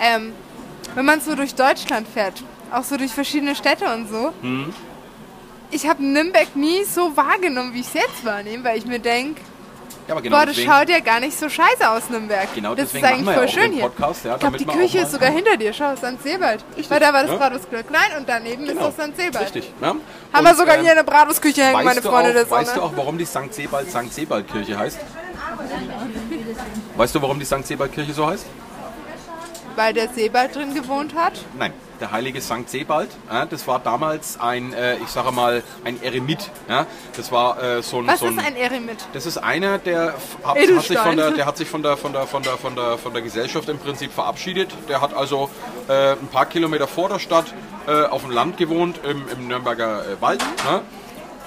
Ähm, 0.00 0.32
wenn 0.94 1.04
man 1.04 1.20
so 1.20 1.34
durch 1.34 1.54
Deutschland 1.54 2.06
fährt, 2.08 2.42
auch 2.72 2.84
so 2.84 2.96
durch 2.96 3.12
verschiedene 3.12 3.54
Städte 3.54 3.86
und 3.94 4.08
so, 4.08 4.32
Mhm. 4.42 4.72
Ich 5.70 5.88
habe 5.88 6.02
Nürnberg 6.04 6.54
nie 6.56 6.84
so 6.84 7.16
wahrgenommen, 7.16 7.72
wie 7.74 7.80
ich 7.80 7.86
es 7.88 7.94
jetzt 7.94 8.24
wahrnehme, 8.24 8.64
weil 8.64 8.78
ich 8.78 8.86
mir 8.86 8.98
denke, 8.98 9.40
Ja, 10.08 10.14
aber 10.14 10.22
genau 10.22 10.36
boah, 10.38 10.46
das 10.46 10.54
deswegen, 10.56 10.72
schaut 10.72 10.88
ja 10.88 11.00
gar 11.00 11.20
nicht 11.20 11.38
so 11.38 11.48
scheiße 11.48 11.88
aus, 11.90 12.08
Nürnberg. 12.10 12.48
Genau 12.54 12.74
das 12.74 12.94
ist 12.94 13.02
eigentlich 13.04 13.34
voll 13.34 13.44
ja 13.44 13.48
schön 13.48 13.72
hier. 13.72 13.82
Podcast, 13.82 14.24
ja, 14.24 14.34
ich 14.34 14.40
glaube, 14.40 14.58
die 14.58 14.64
Küche 14.66 14.98
ist 15.00 15.10
sogar 15.12 15.30
hinter 15.38 15.56
dir, 15.56 15.72
schau, 15.72 15.94
St. 15.96 16.22
Sebald. 16.22 16.64
Weil 16.88 17.00
da 17.00 17.12
war 17.12 17.22
das 17.22 17.32
ja. 17.32 17.36
Bratwurstgrill 17.38 17.82
klein 17.84 18.10
und 18.18 18.28
daneben 18.28 18.64
Genau. 18.66 18.88
ist 18.88 18.98
das 18.98 19.06
St. 19.08 19.16
Sebald. 19.16 19.44
Richtig. 19.44 19.72
Ja? 19.80 19.88
Haben 19.88 19.98
Und, 20.32 20.44
wir 20.44 20.54
sogar 20.54 20.76
ähm, 20.76 20.82
hier 20.82 20.92
eine 20.92 21.04
Bratwurstküche 21.04 21.62
hängen, 21.64 21.84
meine 21.84 22.02
Freunde 22.02 22.30
auch, 22.30 22.34
der 22.34 22.50
weißt 22.50 22.76
du 22.76 22.82
auch, 22.82 22.92
warum 22.96 23.18
die 23.18 23.24
St. 23.26 23.52
Sebald 23.52 23.90
St. 23.90 24.12
Sebald-Kirche 24.12 24.78
heißt? 24.78 24.98
Weißt 26.96 27.14
du, 27.14 27.22
warum 27.22 27.38
die 27.38 27.44
St. 27.44 27.66
Sebald-Kirche 27.66 28.12
so 28.12 28.26
heißt? 28.26 28.46
Weil 29.74 29.92
der 29.92 30.08
Sebald 30.08 30.54
drin 30.54 30.72
gewohnt 30.74 31.14
hat. 31.14 31.34
Nein, 31.58 31.72
der 32.00 32.12
heilige 32.12 32.40
St. 32.40 32.68
Sebald, 32.68 33.10
ja, 33.30 33.46
das 33.46 33.66
war 33.66 33.78
damals 33.78 34.38
ein, 34.40 34.72
äh, 34.72 34.96
ich 34.96 35.08
sage 35.08 35.32
mal, 35.32 35.62
ein 35.84 36.02
Eremit. 36.02 36.50
Ja? 36.68 36.86
Das 37.16 37.32
war 37.32 37.62
äh, 37.62 37.82
so 37.82 37.98
ein... 37.98 38.06
Was 38.06 38.20
so 38.20 38.26
ist 38.26 38.38
ein 38.38 38.56
Eremit? 38.56 38.98
Das 39.12 39.26
ist 39.26 39.38
einer, 39.38 39.78
der, 39.78 40.14
hat, 40.44 40.56
hat 40.56 40.82
sich 40.84 40.98
von 40.98 41.16
der, 41.16 41.30
der 41.32 41.46
hat 41.46 41.56
sich 41.56 41.68
von 41.68 41.82
der, 41.82 41.96
von, 41.96 42.12
der, 42.12 42.26
von, 42.26 42.42
der, 42.42 42.56
von, 42.56 42.74
der, 42.74 42.98
von 42.98 43.12
der 43.12 43.22
Gesellschaft 43.22 43.68
im 43.68 43.78
Prinzip 43.78 44.12
verabschiedet. 44.12 44.70
Der 44.88 45.00
hat 45.00 45.14
also 45.14 45.50
äh, 45.88 46.12
ein 46.12 46.28
paar 46.28 46.46
Kilometer 46.46 46.86
vor 46.86 47.08
der 47.08 47.18
Stadt 47.18 47.46
äh, 47.86 48.04
auf 48.04 48.22
dem 48.22 48.30
Land 48.30 48.56
gewohnt, 48.56 49.00
im, 49.04 49.24
im 49.28 49.48
Nürnberger 49.48 50.00
äh, 50.06 50.20
Wald. 50.20 50.40
Ne? 50.64 50.82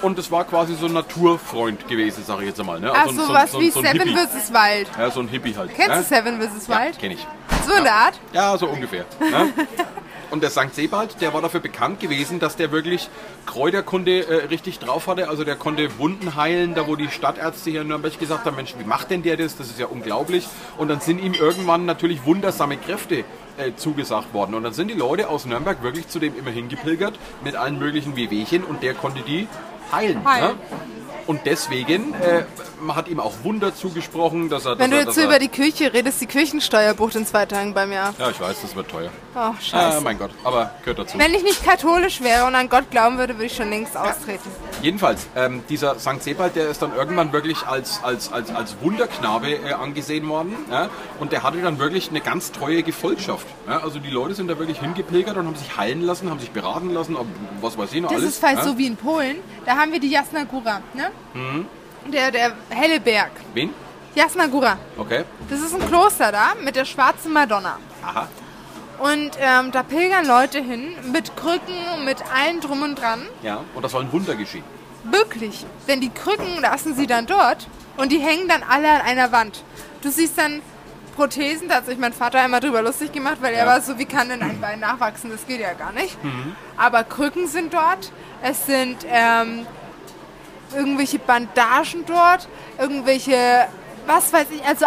Und 0.02 0.18
es 0.18 0.30
war 0.30 0.44
quasi 0.44 0.74
so 0.74 0.86
ein 0.86 0.94
Naturfreund 0.94 1.86
gewesen, 1.86 2.24
sage 2.24 2.42
ich 2.42 2.48
jetzt 2.48 2.60
einmal. 2.60 2.80
Ne? 2.80 2.90
Ach, 2.94 3.06
Also 3.06 3.20
ein- 3.20 3.26
so 3.26 3.34
was 3.34 3.54
ein- 3.54 3.60
wie 3.60 3.70
so 3.70 3.80
ein 3.80 3.86
Seven 3.86 4.16
vs. 4.16 4.50
Wild. 4.52 4.88
Ja, 4.98 5.10
so 5.10 5.20
ein 5.20 5.28
Hippie 5.28 5.54
halt. 5.56 5.74
Kennst 5.74 5.90
ne? 5.90 5.96
du 5.96 6.30
Seven 6.30 6.40
vs. 6.40 6.66
Ja, 6.68 6.80
Wild? 6.80 6.98
kenne 6.98 7.14
ich. 7.14 7.26
So 7.66 7.74
in 7.74 7.84
der 7.84 7.94
Art? 7.94 8.14
Ja, 8.32 8.56
so 8.56 8.66
ungefähr. 8.66 9.04
Ne? 9.20 9.52
Und 10.30 10.42
der 10.42 10.50
St. 10.50 10.72
Sebald, 10.74 11.20
der 11.20 11.34
war 11.34 11.42
dafür 11.42 11.60
bekannt 11.60 12.00
gewesen, 12.00 12.38
dass 12.38 12.56
der 12.56 12.70
wirklich 12.70 13.08
Kräuterkunde 13.46 14.26
äh, 14.26 14.46
richtig 14.46 14.78
drauf 14.78 15.06
hatte. 15.06 15.28
Also 15.28 15.44
der 15.44 15.56
konnte 15.56 15.98
Wunden 15.98 16.36
heilen, 16.36 16.74
da 16.74 16.86
wo 16.86 16.96
die 16.96 17.08
Stadtärzte 17.08 17.70
hier 17.70 17.82
in 17.82 17.88
Nürnberg 17.88 18.18
gesagt 18.18 18.44
haben, 18.44 18.56
Mensch, 18.56 18.74
wie 18.78 18.84
macht 18.84 19.10
denn 19.10 19.22
der 19.22 19.36
das? 19.36 19.56
Das 19.56 19.68
ist 19.68 19.78
ja 19.78 19.86
unglaublich. 19.86 20.46
Und 20.78 20.88
dann 20.88 21.00
sind 21.00 21.20
ihm 21.22 21.34
irgendwann 21.34 21.84
natürlich 21.84 22.24
wundersame 22.24 22.76
Kräfte 22.76 23.24
äh, 23.56 23.74
zugesagt 23.76 24.32
worden. 24.32 24.54
Und 24.54 24.62
dann 24.62 24.72
sind 24.72 24.88
die 24.88 24.94
Leute 24.94 25.28
aus 25.28 25.46
Nürnberg 25.46 25.82
wirklich 25.82 26.08
zu 26.08 26.18
dem 26.18 26.36
immer 26.38 26.50
hingepilgert 26.50 27.18
mit 27.42 27.56
allen 27.56 27.78
möglichen 27.78 28.16
Wehwehchen 28.16 28.64
und 28.64 28.82
der 28.82 28.94
konnte 28.94 29.22
die 29.22 29.48
heilen. 29.92 30.24
Heilen. 30.24 30.50
Ne? 30.50 30.54
Und 31.26 31.40
deswegen, 31.44 32.14
äh, 32.14 32.44
man 32.80 32.96
hat 32.96 33.08
ihm 33.08 33.20
auch 33.20 33.32
Wunder 33.42 33.74
zugesprochen, 33.74 34.48
dass 34.48 34.64
er... 34.66 34.78
Wenn 34.78 34.90
dass 34.90 35.00
du 35.00 35.06
jetzt 35.06 35.14
so 35.14 35.20
er, 35.22 35.26
über 35.28 35.38
die 35.38 35.48
Kirche 35.48 35.92
redest, 35.92 36.20
die 36.20 36.26
Kirchensteuer 36.26 36.94
bucht 36.94 37.14
in 37.14 37.26
zwei 37.26 37.46
Tagen 37.46 37.74
bei 37.74 37.86
mir. 37.86 38.12
Ja, 38.18 38.30
ich 38.30 38.40
weiß, 38.40 38.62
das 38.62 38.74
wird 38.76 38.88
teuer. 38.88 39.10
Oh, 39.34 39.38
Ah, 39.38 39.54
scheiße. 39.60 40.00
mein 40.00 40.18
Gott, 40.18 40.30
aber 40.44 40.70
gehört 40.80 40.98
dazu. 41.00 41.18
Wenn 41.18 41.32
ich 41.34 41.42
nicht 41.42 41.64
katholisch 41.64 42.20
wäre 42.20 42.46
und 42.46 42.54
an 42.54 42.68
Gott 42.68 42.90
glauben 42.90 43.18
würde, 43.18 43.34
würde 43.34 43.46
ich 43.46 43.54
schon 43.56 43.70
längst 43.70 43.96
austreten. 43.96 44.50
Jedenfalls, 44.82 45.26
ähm, 45.36 45.62
dieser 45.68 45.98
St. 45.98 46.22
Sebald, 46.22 46.56
der 46.56 46.68
ist 46.68 46.82
dann 46.82 46.94
irgendwann 46.94 47.32
wirklich 47.32 47.66
als, 47.66 48.02
als, 48.02 48.32
als, 48.32 48.50
als 48.54 48.76
Wunderknabe 48.80 49.50
äh, 49.52 49.72
angesehen 49.74 50.28
worden. 50.28 50.54
Ja? 50.70 50.88
Und 51.20 51.32
der 51.32 51.42
hatte 51.42 51.60
dann 51.62 51.78
wirklich 51.78 52.10
eine 52.10 52.20
ganz 52.20 52.50
treue 52.52 52.82
Gefolgschaft. 52.82 53.46
Ja? 53.68 53.78
Also 53.82 53.98
die 53.98 54.10
Leute 54.10 54.34
sind 54.34 54.48
da 54.48 54.58
wirklich 54.58 54.80
hingepilgert 54.80 55.36
und 55.36 55.46
haben 55.46 55.56
sich 55.56 55.76
heilen 55.76 56.02
lassen, 56.02 56.30
haben 56.30 56.40
sich 56.40 56.50
beraten 56.50 56.90
lassen, 56.90 57.16
ob, 57.16 57.26
was 57.60 57.76
weiß 57.78 57.92
ich 57.92 58.00
noch 58.00 58.10
Das 58.10 58.20
alles. 58.20 58.30
ist 58.34 58.40
fast 58.40 58.56
ja? 58.56 58.64
so 58.64 58.78
wie 58.78 58.86
in 58.86 58.96
Polen. 58.96 59.36
Da 59.66 59.76
haben 59.76 59.92
wir 59.92 60.00
die 60.00 60.10
Jasna 60.10 60.44
Góra, 60.44 60.80
ne? 60.94 61.10
Mhm. 61.34 61.66
Der, 62.06 62.30
der 62.30 62.52
helle 62.70 63.00
Berg. 63.00 63.30
Wen? 63.54 63.72
Jasna 64.14 64.46
Góra. 64.46 64.76
Okay. 64.96 65.24
Das 65.48 65.60
ist 65.60 65.74
ein 65.74 65.86
Kloster 65.86 66.32
da 66.32 66.54
mit 66.62 66.74
der 66.76 66.84
schwarzen 66.84 67.32
Madonna. 67.32 67.78
Aha. 68.04 68.28
Und 68.98 69.30
ähm, 69.40 69.70
da 69.72 69.82
pilgern 69.82 70.26
Leute 70.26 70.60
hin 70.60 70.94
mit 71.12 71.36
Krücken, 71.36 72.04
mit 72.04 72.18
allem 72.34 72.60
drum 72.60 72.82
und 72.82 72.96
dran. 73.00 73.22
Ja, 73.42 73.60
und 73.74 73.82
das 73.84 73.92
soll 73.92 74.02
ein 74.02 74.12
Wunder 74.12 74.34
geschehen. 74.34 74.64
Wirklich. 75.04 75.64
Denn 75.88 76.00
die 76.00 76.10
Krücken 76.10 76.60
lassen 76.60 76.94
sie 76.94 77.06
dann 77.06 77.26
dort 77.26 77.66
und 77.96 78.10
die 78.12 78.18
hängen 78.18 78.48
dann 78.48 78.62
alle 78.62 78.90
an 78.90 79.00
einer 79.02 79.32
Wand. 79.32 79.62
Du 80.02 80.10
siehst 80.10 80.36
dann 80.36 80.60
Prothesen, 81.16 81.68
da 81.68 81.76
hat 81.76 81.86
sich 81.86 81.98
mein 81.98 82.12
Vater 82.12 82.40
einmal 82.40 82.60
drüber 82.60 82.82
lustig 82.82 83.12
gemacht, 83.12 83.38
weil 83.40 83.54
er 83.54 83.64
Ja. 83.64 83.70
war 83.70 83.80
so, 83.80 83.98
wie 83.98 84.04
kann 84.06 84.28
denn 84.28 84.42
ein 84.42 84.60
Bein 84.60 84.80
nachwachsen? 84.80 85.30
Das 85.30 85.46
geht 85.46 85.60
ja 85.60 85.72
gar 85.74 85.92
nicht. 85.92 86.22
Mhm. 86.22 86.54
Aber 86.76 87.04
Krücken 87.04 87.46
sind 87.46 87.72
dort. 87.74 88.12
Es 88.42 88.66
sind 88.66 88.98
ähm, 89.08 89.66
irgendwelche 90.74 91.18
Bandagen 91.18 92.04
dort, 92.06 92.48
irgendwelche, 92.78 93.66
was 94.06 94.32
weiß 94.32 94.46
ich, 94.54 94.64
also 94.64 94.86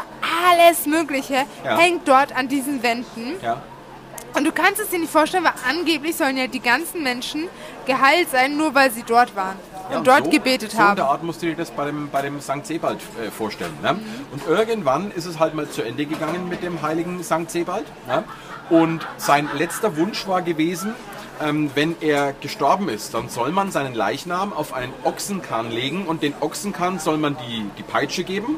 alles 0.52 0.86
Mögliche 0.86 1.46
Ja. 1.64 1.78
hängt 1.78 2.08
dort 2.08 2.36
an 2.36 2.48
diesen 2.48 2.82
Wänden. 2.84 3.36
Ja. 3.42 3.62
Und 4.36 4.46
du 4.46 4.52
kannst 4.52 4.82
es 4.82 4.90
dir 4.90 4.98
nicht 5.00 5.12
vorstellen, 5.12 5.44
weil 5.44 5.54
angeblich 5.70 6.16
sollen 6.16 6.38
ja 6.38 6.48
die 6.48 6.60
ganzen 6.60 7.04
Menschen 7.04 7.48
geheilt 7.86 8.30
sein, 8.32 8.58
nur 8.58 8.74
weil 8.74 8.90
sie 8.92 9.04
dort 9.04 9.36
waren 9.36 9.58
Ja, 9.92 9.98
und 10.00 10.08
dort 10.08 10.26
so, 10.26 10.32
gebetet 10.32 10.72
so 10.72 10.78
in 10.80 10.84
haben. 10.84 10.96
der 10.96 11.06
Art 11.06 11.22
musst 11.24 11.44
du 11.44 11.46
dir 11.46 11.56
das 11.56 11.70
bei 11.70 11.86
dem, 11.86 12.10
bei 12.10 12.24
dem 12.24 12.42
St. 12.42 12.66
Sebald 12.66 13.00
äh, 13.24 13.30
vorstellen. 13.30 13.78
Ne? 13.84 14.00
Und 14.32 14.48
irgendwann 14.48 15.12
ist 15.12 15.26
es 15.26 15.38
halt 15.38 15.54
mal 15.54 15.70
zu 15.70 15.84
Ende 15.84 16.08
gegangen 16.08 16.50
mit 16.50 16.64
dem 16.64 16.82
heiligen 16.82 17.24
St. 17.24 17.48
Sebald. 17.52 17.86
Ne? 18.08 18.24
Und 18.72 19.06
sein 19.18 19.48
letzter 19.56 19.98
Wunsch 19.98 20.28
war 20.28 20.42
gewesen, 20.42 20.96
ähm, 21.42 21.72
wenn 21.76 21.96
er 22.02 22.34
gestorben 22.34 22.90
ist, 22.90 23.14
dann 23.14 23.30
soll 23.30 23.52
man 23.52 23.72
seinen 23.72 23.96
Leichnam 23.96 24.54
auf 24.54 24.74
einen 24.74 24.94
Ochsenkahn 25.04 25.72
legen 25.72 26.06
und 26.06 26.24
den 26.24 26.34
Ochsenkahn 26.40 27.00
soll 27.00 27.18
man 27.18 27.38
die, 27.48 27.66
die 27.78 27.84
Peitsche 27.84 28.24
geben 28.24 28.58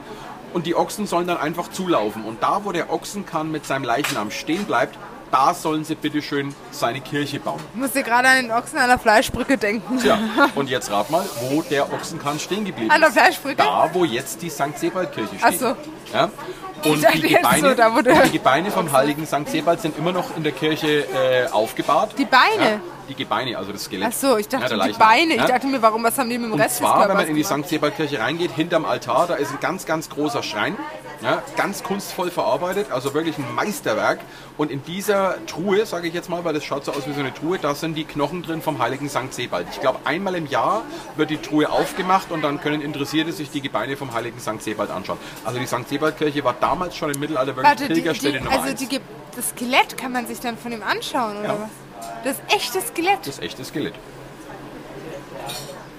und 0.54 0.66
die 0.66 0.76
Ochsen 0.76 1.08
sollen 1.08 1.28
dann 1.28 1.38
einfach 1.38 1.70
zulaufen. 1.70 2.24
Und 2.24 2.42
da, 2.42 2.64
wo 2.64 2.72
der 2.72 2.92
Ochsenkahn 2.92 3.52
mit 3.52 3.66
seinem 3.66 3.84
Leichnam 3.84 4.32
stehen 4.32 4.66
bleibt, 4.66 4.98
da 5.36 5.54
sollen 5.54 5.84
sie 5.84 5.96
bitteschön 5.96 6.56
seine 6.72 7.02
Kirche 7.02 7.42
bauen. 7.42 7.60
Ich 7.74 7.80
muss 7.82 7.92
dir 7.92 8.04
gerade 8.04 8.30
an 8.30 8.36
den 8.38 8.52
Ochsen 8.52 8.78
an 8.80 8.88
der 8.88 8.98
Fleischbrücke 8.98 9.58
denken. 9.58 9.98
Tja, 10.00 10.18
und 10.56 10.70
jetzt 10.70 10.90
rat 10.90 11.10
mal, 11.10 11.26
wo 11.50 11.62
der 11.62 11.92
Ochsenkahn 11.92 12.40
stehen 12.40 12.64
geblieben 12.64 12.90
An 12.90 13.02
der 13.02 13.10
ist. 13.10 13.18
Fleischbrücke? 13.18 13.58
Da, 13.58 13.90
wo 13.92 14.06
jetzt 14.06 14.42
die 14.42 14.50
St. 14.50 14.78
Sebald-Kirche 14.78 15.38
steht. 15.38 15.44
Ach 15.44 15.52
so. 15.52 15.76
Ja? 16.14 16.30
Und 16.90 17.06
die 17.16 17.22
Gebeine, 17.34 17.70
so, 17.70 17.74
da, 17.76 17.88
und 17.88 18.08
die 18.28 18.32
Gebeine 18.32 18.72
vom 18.72 18.90
heiligen 18.92 19.26
St. 19.26 19.48
Sebald 19.50 19.82
sind 19.82 19.98
immer 19.98 20.12
noch 20.14 20.38
in 20.38 20.44
der 20.44 20.52
Kirche 20.54 21.00
äh, 21.04 21.48
aufgebahrt. 21.52 22.12
Die 22.18 22.26
Beine? 22.26 22.72
Ja, 22.74 22.80
die 23.10 23.16
Gebeine, 23.16 23.58
also 23.58 23.72
das 23.74 23.84
Skelett. 23.86 24.10
Ach 24.12 24.14
so, 24.14 24.38
ich 24.38 24.46
ja, 24.52 24.60
dachte 24.60 24.78
der 24.78 24.88
die. 24.88 24.94
Beine. 24.94 25.34
Ich 25.34 25.42
Ja? 25.42 25.48
dachte 25.48 25.68
mir, 25.68 25.82
warum, 25.82 26.04
was 26.04 26.18
haben 26.18 26.30
die 26.30 26.38
mit 26.38 26.48
dem 26.48 26.54
Und 26.54 26.62
Rest 26.62 26.80
des 26.80 26.88
zwar, 26.88 27.10
wenn 27.10 27.18
man 27.18 27.28
in 27.28 27.36
die? 27.36 27.44
St. 27.44 27.68
Sebald-Kirche 27.68 28.20
reingeht, 28.20 28.52
hinterm 28.52 28.86
Altar, 28.86 29.28
da 29.28 29.36
ist 29.36 29.52
ein 29.52 29.60
ganz, 29.60 29.86
ganz 29.86 30.10
großer 30.10 30.44
Schrein. 30.44 30.78
Ja, 31.26 31.42
ganz 31.58 31.82
kunstvoll 31.84 32.30
verarbeitet, 32.32 32.92
also 32.92 33.14
wirklich 33.14 33.38
ein 33.38 33.56
Meisterwerk. 33.56 34.20
Und 34.58 34.72
in 34.72 34.84
dieser 34.84 35.44
Truhe, 35.48 35.86
sage 35.86 36.08
ich 36.08 36.14
jetzt 36.14 36.30
mal, 36.30 36.46
weil 36.46 36.54
das 36.54 36.64
schaut 36.64 36.86
so 36.86 36.92
aus 36.92 37.08
wie 37.08 37.14
so 37.14 37.20
eine 37.20 37.34
Truhe, 37.34 37.58
da 37.60 37.74
sind 37.76 37.96
die 37.96 38.04
Knochen 38.06 38.44
drin 38.44 38.62
vom 38.62 38.80
heiligen 38.80 39.10
St. 39.10 39.34
Sebald. 39.34 39.68
Ich 39.72 39.82
glaube, 39.82 40.00
einmal 40.06 40.36
im 40.36 40.46
Jahr 40.48 40.84
wird 41.16 41.30
die 41.32 41.38
Truhe 41.38 41.70
aufgemacht 41.70 42.32
und 42.32 42.44
dann 42.44 42.62
können 42.62 42.82
Interessierte 42.82 43.32
sich 43.32 43.50
die 43.50 43.62
Gebeine 43.62 43.98
vom 43.98 44.14
heiligen 44.14 44.40
St. 44.40 44.62
Sebald 44.62 44.92
anschauen. 44.92 45.18
Also 45.44 45.60
die 45.60 45.66
St. 45.66 45.90
Sebald-Kirche 45.90 46.44
war 46.44 46.54
damals 46.60 46.96
schon 46.96 47.10
im 47.12 47.20
Mittelalter 47.20 47.56
wirklich 47.56 47.68
Warte, 47.70 47.88
die, 47.88 47.94
Pilgerstätte 47.96 48.38
die, 48.38 48.44
Nummer 48.44 48.62
also 48.62 48.76
die, 48.76 48.88
Ge- 48.88 49.02
das 49.36 49.50
Skelett 49.50 49.98
kann 49.98 50.12
man 50.12 50.28
sich 50.28 50.40
dann 50.40 50.58
von 50.58 50.72
ihm 50.72 50.84
anschauen, 50.84 51.38
oder 51.40 51.48
Ja. 51.48 51.58
was? 51.60 51.70
Das 52.24 52.56
echte 52.56 52.82
Skelett. 52.82 53.20
Das 53.26 53.40
echte 53.40 53.66
Skelett. 53.66 53.94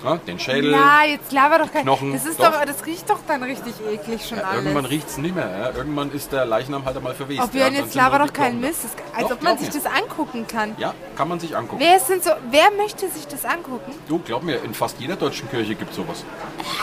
Ja, 0.04 0.16
den 0.16 0.38
Schädel. 0.38 0.72
Ja, 0.72 1.04
jetzt 1.04 1.32
laber 1.32 1.58
doch 1.58 1.72
kein. 1.72 1.82
Knochen, 1.82 2.12
das 2.12 2.26
ist 2.26 2.38
doch. 2.38 2.52
doch. 2.52 2.64
das 2.64 2.84
riecht 2.86 3.08
doch 3.08 3.18
dann 3.26 3.42
richtig 3.42 3.74
eklig 3.90 4.26
schon 4.28 4.38
alles. 4.38 4.58
Irgendwann 4.64 4.84
riecht 4.84 5.08
es 5.08 5.18
nicht 5.18 5.34
mehr. 5.34 5.48
Ja? 5.48 5.70
Irgendwann 5.76 6.12
ist 6.12 6.32
der 6.32 6.44
Leichnam 6.44 6.84
halt 6.84 6.96
einmal 6.96 7.14
verwest. 7.14 7.40
Ob 7.42 7.54
ja? 7.54 7.68
jetzt 7.68 7.94
laber 7.94 8.18
doch 8.18 8.32
keinen 8.32 8.60
Mist. 8.60 8.84
Das, 8.84 8.92
als 9.14 9.28
Doch, 9.28 9.36
ob 9.36 9.42
man 9.42 9.58
sich 9.58 9.72
mir. 9.72 9.80
das 9.80 9.86
angucken 9.92 10.46
kann. 10.46 10.74
da. 10.76 10.82
Ja, 10.82 10.94
kann 11.16 11.28
man 11.28 11.40
sich 11.40 11.56
angucken. 11.56 11.80
Wer 11.80 11.98
sind 11.98 12.22
so. 12.24 12.30
Wer 12.50 12.70
möchte 12.76 13.08
sich 13.08 13.26
das 13.26 13.44
angucken? 13.44 13.92
Du, 14.08 14.18
glaub 14.18 14.42
mir, 14.42 14.62
in 14.62 14.74
fast 14.74 15.00
jeder 15.00 15.16
deutschen 15.16 15.50
Kirche 15.50 15.74
gibt 15.74 15.90
es 15.90 15.96
sowas. 15.96 16.24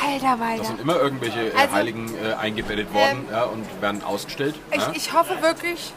Alter, 0.06 0.38
Da 0.38 0.40
Walter. 0.40 0.64
sind 0.66 0.82
immer 0.82 0.96
irgendwelche 0.98 1.50
äh, 1.50 1.52
Also, 1.56 1.74
Heiligen 1.76 2.14
äh, 2.16 2.34
eingebettet 2.34 2.94
worden 2.94 3.26
ja, 3.32 3.44
und 3.44 3.66
werden 3.82 4.04
ausgestellt. 4.04 4.56
Ich, 4.72 4.78
ja? 4.78 4.92
ich 4.96 5.14
hoffe 5.14 5.42
wirklich, 5.42 5.94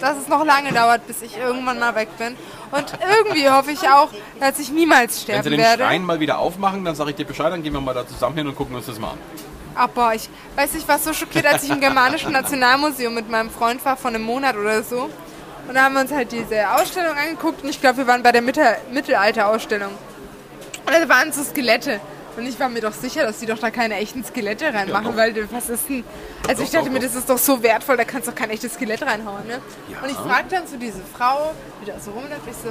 dass 0.00 0.18
es 0.18 0.28
noch 0.28 0.44
lange 0.44 0.72
dauert, 0.72 1.06
bis 1.06 1.22
ich 1.22 1.36
irgendwann 1.36 1.78
mal 1.78 1.94
weg 1.94 2.08
bin. 2.18 2.36
Und 2.70 2.92
irgendwie 3.18 3.48
hoffe 3.48 3.72
ich 3.72 3.88
auch, 3.88 4.08
dass 4.40 4.58
ich 4.58 4.70
niemals 4.70 5.16
Wenn 5.16 5.22
sterben 5.22 5.42
sie 5.44 5.50
den 5.50 5.60
werde. 5.60 5.84
Schrein 5.84 6.04
mal 6.04 6.20
wieder 6.20 6.38
aufmachen, 6.38 6.84
dann 6.84 6.94
sage 6.94 7.10
ich 7.10 7.16
dir 7.16 7.26
Bescheid, 7.26 7.52
dann 7.52 7.62
gehen 7.62 7.72
wir 7.72 7.80
mal 7.80 7.94
da 7.94 8.06
zusammen 8.06 8.36
hin 8.36 8.46
und 8.46 8.56
gucken 8.56 8.74
uns 8.74 8.86
das 8.86 8.98
mal 8.98 9.10
an. 9.10 9.18
Aber 9.74 10.14
ich 10.14 10.28
weiß, 10.56 10.74
ich 10.76 10.86
war 10.86 10.98
so 10.98 11.12
schockiert, 11.12 11.46
als 11.46 11.64
ich 11.64 11.70
im 11.70 11.80
Germanischen 11.80 12.32
Nationalmuseum 12.32 13.14
mit 13.14 13.28
meinem 13.28 13.50
Freund 13.50 13.84
war, 13.84 13.96
vor 13.96 14.10
einem 14.10 14.22
Monat 14.22 14.56
oder 14.56 14.82
so. 14.82 15.10
Und 15.66 15.74
da 15.74 15.84
haben 15.84 15.94
wir 15.94 16.02
uns 16.02 16.12
halt 16.12 16.30
diese 16.30 16.70
Ausstellung 16.70 17.16
angeguckt 17.16 17.62
und 17.62 17.70
ich 17.70 17.80
glaube, 17.80 17.98
wir 17.98 18.06
waren 18.06 18.22
bei 18.22 18.32
der 18.32 18.42
Mitte 18.42 18.76
Mittelalter-Ausstellung. 18.92 19.92
Und 20.86 20.92
da 20.92 21.08
waren 21.08 21.32
so 21.32 21.42
Skelette. 21.42 22.00
Und 22.36 22.46
ich 22.46 22.58
war 22.58 22.68
mir 22.68 22.80
doch 22.80 22.92
sicher, 22.92 23.22
dass 23.22 23.38
die 23.38 23.46
doch 23.46 23.58
da 23.58 23.70
keine 23.70 23.96
echten 23.96 24.24
Skelette 24.24 24.72
reinmachen, 24.72 25.06
doch. 25.06 25.16
weil 25.16 25.34
was 25.52 25.68
ist 25.68 25.88
denn. 25.88 26.04
Also 26.48 26.60
Doch, 26.60 26.64
ich 26.64 26.70
dachte 26.70 26.86
doch, 26.86 26.92
mir, 26.92 26.98
doch. 26.98 27.06
das 27.06 27.14
ist 27.16 27.30
doch 27.30 27.38
so 27.38 27.62
wertvoll, 27.62 27.96
da 27.96 28.04
kannst 28.04 28.26
du 28.28 28.32
doch 28.32 28.38
kein 28.38 28.50
echtes 28.50 28.74
Skelett 28.74 29.02
reinhauen, 29.02 29.46
ne? 29.46 29.60
Ja. 29.88 30.00
Und 30.02 30.10
ich 30.10 30.16
fragte 30.16 30.56
dann 30.56 30.66
so 30.66 30.76
diese 30.76 31.00
Frau, 31.16 31.52
die 31.80 31.86
da 31.86 31.98
so 32.00 32.10
rumläuft, 32.10 32.42
ich 32.48 32.56
so, 32.56 32.70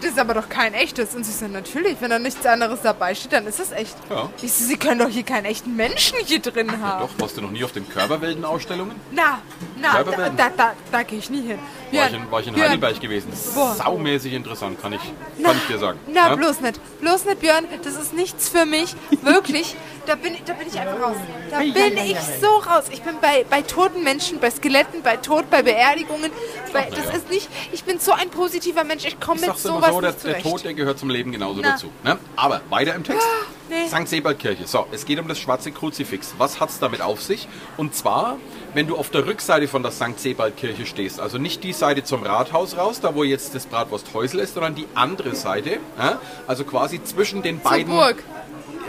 das 0.00 0.10
ist 0.12 0.18
aber 0.18 0.34
doch 0.34 0.48
kein 0.48 0.74
echtes. 0.74 1.14
Und 1.14 1.24
sie 1.24 1.32
so, 1.32 1.46
natürlich, 1.48 1.96
wenn 2.00 2.10
da 2.10 2.18
nichts 2.18 2.44
anderes 2.46 2.80
dabei 2.82 3.14
steht, 3.14 3.32
dann 3.32 3.46
ist 3.46 3.60
es 3.60 3.72
echt. 3.72 3.96
Ja. 4.08 4.28
Ich 4.42 4.52
so, 4.52 4.64
sie 4.64 4.76
können 4.76 4.98
doch 5.00 5.08
hier 5.08 5.22
keinen 5.22 5.44
echten 5.46 5.74
Menschen 5.76 6.18
hier 6.24 6.40
drin 6.40 6.82
haben. 6.82 7.06
Doch, 7.06 7.22
warst 7.22 7.36
du 7.36 7.42
noch 7.42 7.50
nie 7.50 7.62
auf 7.64 7.72
den 7.72 7.88
Körperwelten-Ausstellungen? 7.88 8.94
Na, 9.12 9.40
na, 9.80 9.88
da, 9.92 10.02
Körperwelten? 10.02 10.36
da, 10.36 10.50
da, 10.56 10.72
da 10.90 11.02
gehe 11.02 11.18
ich 11.18 11.30
nie 11.30 11.42
hin. 11.42 11.58
War 11.92 12.06
ich 12.06 12.12
in, 12.14 12.30
war 12.30 12.40
ich 12.40 12.46
in 12.46 12.54
Björn, 12.54 12.68
Heidelberg 12.68 13.00
gewesen. 13.00 13.32
Boah. 13.54 13.74
Saumäßig 13.74 14.32
interessant, 14.32 14.80
kann 14.80 14.92
ich, 14.92 15.00
Na, 15.38 15.48
kann 15.48 15.58
ich 15.58 15.66
dir 15.66 15.78
sagen. 15.78 15.98
Na, 16.12 16.28
Ja? 16.28 16.36
bloß 16.36 16.60
nicht. 16.60 16.80
Bloß 17.00 17.24
nicht, 17.24 17.40
Björn. 17.40 17.64
Das 17.82 17.94
ist 17.96 18.12
nichts 18.12 18.48
für 18.48 18.64
mich. 18.64 18.94
Wirklich. 19.22 19.74
Da 20.06 20.14
bin, 20.14 20.34
ich- 20.34 20.44
da 20.44 20.52
bin 20.54 20.68
ich 20.68 20.78
einfach 20.78 21.00
raus. 21.00 21.16
Da 21.50 21.58
bin 21.58 21.96
ich 21.96 22.16
so 22.40 22.46
raus. 22.58 22.84
Ich 22.90 23.02
bin 23.02 23.14
bei, 23.20 23.44
bei 23.50 23.62
toten 23.62 24.02
Menschen, 24.04 24.38
bei 24.38 24.50
Skeletten, 24.50 25.02
bei 25.02 25.16
Tod, 25.16 25.50
bei 25.50 25.62
Beerdigungen. 25.62 26.30
Bei, 26.72 26.88
das 26.90 27.06
ja. 27.06 27.10
ist 27.12 27.28
nicht. 27.30 27.48
Ich 27.72 27.84
bin 27.84 27.98
so 27.98 28.12
ein 28.12 28.30
positiver 28.30 28.84
Mensch. 28.84 29.04
Ich 29.04 29.18
komme 29.20 29.40
mit 29.40 29.58
sowas 29.58 29.89
so, 29.92 30.00
der, 30.00 30.12
der. 30.12 30.42
Tod, 30.42 30.64
der 30.64 30.74
gehört 30.74 30.98
zum 30.98 31.10
Leben 31.10 31.32
genauso 31.32 31.60
Na. 31.62 31.72
dazu. 31.72 31.90
Ne? 32.04 32.18
Aber 32.36 32.60
weiter 32.70 32.94
im 32.94 33.04
Text. 33.04 33.26
nee. 33.68 33.86
St. 33.88 34.08
Sebaldkirche. 34.08 34.66
So, 34.66 34.86
es 34.92 35.04
geht 35.04 35.18
um 35.18 35.28
das 35.28 35.38
schwarze 35.38 35.72
Kruzifix. 35.72 36.34
Was 36.38 36.60
hat 36.60 36.70
es 36.70 36.78
damit 36.78 37.00
auf 37.02 37.22
sich? 37.22 37.48
Und 37.76 37.94
zwar, 37.94 38.36
wenn 38.74 38.86
du 38.86 38.96
auf 38.96 39.10
der 39.10 39.26
Rückseite 39.26 39.68
von 39.68 39.82
der 39.82 39.92
St. 39.92 40.18
Sebaldkirche 40.18 40.86
stehst, 40.86 41.20
also 41.20 41.38
nicht 41.38 41.64
die 41.64 41.72
Seite 41.72 42.04
zum 42.04 42.22
Rathaus 42.22 42.76
raus, 42.76 43.00
da 43.00 43.14
wo 43.14 43.24
jetzt 43.24 43.54
das 43.54 43.66
Bratwursthäusl 43.66 44.38
ist, 44.40 44.54
sondern 44.54 44.74
die 44.74 44.86
andere 44.94 45.34
Seite, 45.34 45.78
ja? 45.98 46.20
also 46.46 46.64
quasi 46.64 47.02
zwischen 47.02 47.42
den 47.42 47.62
Zur 47.62 47.70
beiden... 47.70 47.92
Burg. 47.92 48.22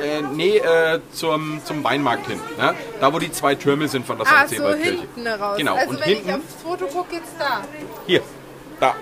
Äh, 0.01 0.21
nee, 0.33 0.57
äh, 0.57 0.99
zum, 1.11 1.59
zum 1.65 1.83
Weinmarkt 1.83 2.25
hin. 2.27 2.39
Ja? 2.57 2.73
Da 3.01 3.13
wo 3.13 3.19
die 3.19 3.31
zwei 3.31 3.55
Türme 3.55 3.87
sind 3.89 4.07
von 4.07 4.17
der 4.17 4.25
Ah, 4.25 4.47
St. 4.47 4.55
so 4.55 4.69
hinten 4.69 5.27
raus. 5.27 5.57
Genau, 5.57 5.75
Also 5.75 5.89
und 5.91 5.99
wenn 5.99 6.07
hinten... 6.15 6.29
ich 6.29 6.35
aufs 6.35 6.63
Foto 6.63 6.85
gucke, 6.87 7.15
jetzt 7.15 7.33
da. 7.37 7.61
Hier, 8.07 8.21
da, 8.79 8.95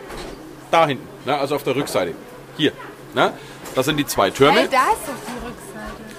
da 0.71 0.88
hinten, 0.88 1.08
ne? 1.25 1.38
also 1.38 1.55
auf 1.55 1.63
der 1.63 1.75
Rückseite. 1.75 2.13
Hier, 2.58 2.71
ne? 3.13 3.34
das 3.75 3.86
sind 3.86 3.97
die 3.97 4.05
zwei 4.05 4.29
Türme. 4.29 4.60
Hey, 4.62 4.67
da 4.69 4.91
ist 4.91 5.01
doch 5.08 5.13
die 5.27 5.45
Rückseite. 5.45 5.60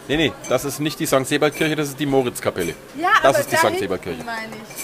Nee, 0.09 0.17
nee, 0.17 0.33
das 0.49 0.65
ist 0.65 0.81
nicht 0.81 0.99
die 0.99 1.07
St. 1.07 1.25
Sebaldkirche, 1.25 1.77
das 1.77 1.89
ist 1.91 2.01
die 2.01 2.07
Moritzkapelle. 2.07 2.75
Ja, 2.99 3.11
das 3.23 3.37
aber 3.37 3.39
ist 3.39 3.53
die 3.53 3.57
da 3.57 3.71
St. 3.71 3.79
Sebaldkirche. 3.79 4.25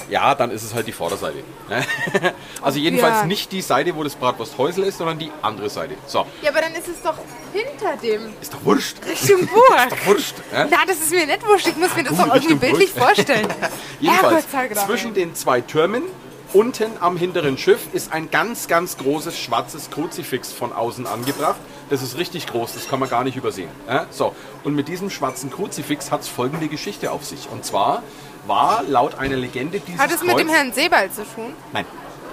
Ja, 0.09 0.37
dann 0.37 0.53
ist 0.53 0.63
es 0.63 0.73
halt 0.73 0.87
die 0.87 0.93
Vorderseite. 0.93 1.39
ne? 1.69 1.85
also 2.63 2.79
jedenfalls 2.79 3.25
nicht 3.25 3.51
die 3.51 3.61
Seite, 3.61 3.97
wo 3.97 4.05
das 4.05 4.15
Bratwursthäusl 4.15 4.85
ist, 4.85 4.99
sondern 4.99 5.19
die 5.19 5.33
andere 5.43 5.69
Seite. 5.69 5.95
So, 6.07 6.27
Ja, 6.43 6.51
aber 6.51 6.61
dann 6.61 6.75
ist 6.75 6.87
es 6.87 7.03
doch 7.03 7.17
hinter 7.53 7.97
dem. 8.01 8.35
ist 8.41 8.55
doch 8.55 8.65
wurscht. 8.65 8.99
Richtung 9.05 9.47
Burg. 9.53 9.89
Doch 9.91 10.07
wurscht. 10.07 10.37
Ne? 10.53 10.69
Na, 10.71 10.77
das 10.87 10.99
ist 10.99 11.11
mir 11.11 11.27
nicht 11.27 11.45
wurscht. 11.45 11.67
Ich 11.67 11.77
muss 11.77 11.97
mir 11.97 12.05
das 12.05 12.17
doch 12.17 12.33
irgendwie 12.33 12.55
bildlich 12.55 12.91
vorstellen. 12.91 13.49
Jedenfalls, 14.01 14.47
zwischen 14.87 15.13
den 15.13 15.35
zwei 15.35 15.61
Türmen, 15.61 16.05
unten 16.53 16.91
am 17.01 17.17
hinteren 17.17 17.59
Schiff, 17.59 17.89
ist 17.93 18.13
ein 18.13 18.31
ganz, 18.31 18.69
ganz 18.69 18.97
großes 18.99 19.39
schwarzes 19.39 19.91
Kruzifix 19.91 20.53
von 20.53 20.73
außen 20.73 21.07
angebracht. 21.07 21.57
Das 21.91 22.03
ist 22.03 22.17
richtig 22.17 22.47
groß, 22.47 22.75
das 22.75 22.89
kann 22.89 22.99
man 22.99 23.09
gar 23.09 23.25
nicht 23.25 23.37
übersehen. 23.37 23.69
Ja? 23.89 24.07
So, 24.11 24.35
und 24.65 24.75
mit 24.75 24.89
diesem 24.89 25.11
schwarzen 25.11 25.51
Kruzifix 25.51 26.11
hat 26.11 26.23
es 26.23 26.29
folgende 26.29 26.69
Geschichte 26.69 27.13
auf 27.13 27.25
sich. 27.25 27.49
Und 27.51 27.65
zwar 27.65 28.03
war 28.47 28.83
laut 28.85 29.19
einer 29.19 29.37
Legende 29.37 29.81
dieses 29.81 30.01
Hat 30.01 30.11
es 30.11 30.23
mit 30.23 30.39
dem 30.39 30.49
Herrn 30.49 30.73
Sebald 30.73 31.15
zu 31.15 31.25
tun? 31.25 31.53
Nein, 31.73 31.85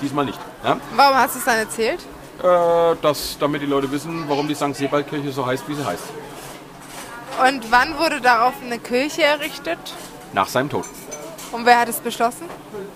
diesmal 0.02 0.26
nicht. 0.26 0.40
Ja? 0.64 0.78
Warum 0.96 1.18
hast 1.18 1.36
du 1.36 1.40
es 1.40 1.46
dann 1.46 1.58
erzählt? 1.58 2.00
Äh, 2.42 2.96
das, 3.02 3.38
damit 3.40 3.62
die 3.62 3.68
Leute 3.68 3.92
wissen, 3.92 4.26
warum 4.28 4.48
die 4.48 4.56
St. 4.56 4.76
Sebaldkirche 4.76 5.32
so 5.32 5.46
heißt, 5.46 5.68
wie 5.68 5.76
sie 5.76 5.86
heißt. 5.86 6.04
Und 7.48 7.72
wann 7.72 7.98
wurde 7.98 8.22
darauf 8.22 8.54
eine 8.64 8.80
Kirche 8.80 9.24
errichtet? 9.24 9.80
Nach 10.34 10.48
seinem 10.48 10.70
Tod. 10.70 10.86
Und 11.52 11.66
wer 11.66 11.80
hat 11.80 11.90
es 11.90 12.00
beschlossen? 12.00 12.48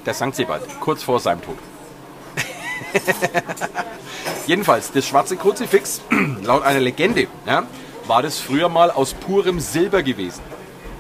Der 0.08 0.14
St. 0.14 0.34
Sebald, 0.34 0.64
kurz 0.80 1.04
vor 1.04 1.20
seinem 1.20 1.42
Tod. 1.42 1.58
Jedenfalls, 4.48 4.92
das 4.94 5.06
schwarze 5.06 5.36
Kruzifix, 5.36 6.02
laut 6.44 6.64
einer 6.64 6.80
Legende, 6.80 7.28
ja, 7.46 7.64
war 8.08 8.22
das 8.22 8.40
früher 8.40 8.70
mal 8.70 8.90
aus 8.90 9.14
purem 9.14 9.60
Silber 9.60 10.02
gewesen. 10.04 10.42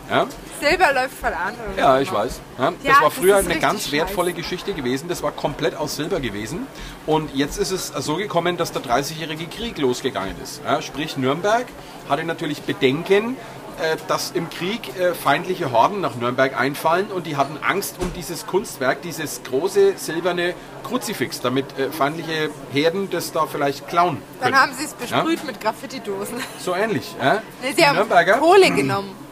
Ja, 0.10 0.28
Silber 0.60 0.91
läuft 0.93 1.13
voll 1.17 1.34
an. 1.34 1.54
Oder 1.74 1.82
ja 1.82 2.00
ich 2.02 2.12
weiß. 2.12 2.41
Ja, 2.58 2.72
das 2.72 2.84
Ja, 2.84 2.93
war 2.96 3.10
das 3.10 3.13
früher 3.13 3.39
ist 3.39 3.50
eine 3.50 3.60
ganz 3.60 3.84
scheiße. 3.84 3.91
wertvolle 3.93 4.34
Geschichte 4.34 4.74
gewesen. 4.74 5.08
Das 5.08 5.22
war 5.24 5.32
komplett 5.32 5.76
aus 5.76 5.96
Silber 5.96 6.20
gewesen. 6.20 6.67
Und 7.06 7.34
jetzt 7.36 7.58
ist 7.58 7.72
es 7.72 7.88
so 7.88 8.15
gekommen, 8.15 8.58
dass 8.58 8.72
der 8.72 8.82
30-jährige 8.82 9.46
Krieg 9.48 9.78
losgegangen 9.78 10.36
ist. 10.41 10.62
Ja, 10.65 10.82
sprich, 10.82 11.15
Nürnberg 11.17 11.65
hatte 12.10 12.24
natürlich 12.24 12.62
Bedenken, 12.63 13.38
dass 14.08 14.32
im 14.32 14.50
Krieg 14.50 14.98
äh, 14.98 15.13
feindliche 15.13 15.72
Horden 15.72 16.02
nach 16.02 16.16
Nürnberg 16.16 16.60
einfallen 16.60 17.08
und 17.12 17.28
die 17.28 17.38
hatten 17.38 17.58
Angst 17.63 17.96
um 18.00 18.12
dieses 18.13 18.46
Kunstwerk, 18.48 19.02
dieses 19.02 19.42
große 19.44 19.94
silberne 19.98 20.54
Kruzifix, 20.84 21.42
damit 21.42 21.78
äh, 21.78 21.92
feindliche 21.92 22.50
Herden 22.72 23.10
das 23.10 23.32
da 23.32 23.46
vielleicht 23.46 23.88
klauen 23.88 24.22
Dann 24.40 24.52
können. 24.52 24.62
haben 24.62 24.74
sie 24.74 24.86
es 24.86 24.94
besprüht 24.94 25.44
mit 25.46 25.62
Graffiti-Dosen. 25.62 26.38
So 26.60 26.74
ähnlich. 26.76 27.16
Ja? 27.22 27.42
Nee, 27.62 27.74
sie 27.76 27.86
haben 27.86 27.96
Nürnberger, 27.96 28.38
Kohle 28.38 28.72
genommen. 28.72 29.27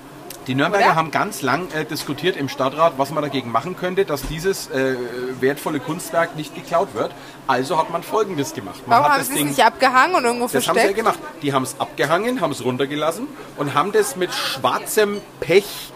Die 0.47 0.55
Nürnberger 0.55 0.86
Oder? 0.86 0.95
haben 0.95 1.12
ganz 1.12 1.41
lang 1.41 1.71
äh, 1.71 1.86
diskutiert 1.86 2.38
im 2.38 2.49
Stadtrat, 2.49 2.93
was 2.97 3.12
man 3.12 3.23
dagegen 3.23 3.51
machen 3.51 3.75
könnte, 3.75 4.05
dass 4.05 4.21
dieses 4.23 4.69
äh, 4.69 4.95
wertvolle 5.39 5.79
Kunstwerk 5.79 6.36
nicht 6.36 6.53
geklaut 6.55 6.89
wird. 6.93 7.12
Also 7.47 7.77
hat 7.77 7.89
man 7.89 8.03
Folgendes 8.03 8.53
gemacht. 8.53 8.88
Man 8.88 8.91
Warum 8.91 9.05
hat 9.05 9.12
haben 9.13 9.19
das 9.19 9.27
sie 9.29 9.41
es 9.41 9.58
nicht 9.58 9.65
abgehangen 9.65 10.15
und 10.15 10.25
irgendwo 10.25 10.47
das 10.47 10.53
haben 10.53 10.62
sie 10.62 10.67
ja 10.67 10.73
versteckt? 10.73 10.97
gemacht. 10.97 11.19
Die 11.41 11.53
haben 11.53 11.63
es 11.63 11.79
abgehangen, 11.79 12.41
haben 12.41 12.51
es 12.51 12.63
runtergelassen 12.63 13.27
und 13.58 13.73
haben 13.73 13.91
das 13.91 14.15
mit 14.15 14.34
schwarzem 14.34 15.21
Pech 15.39 15.91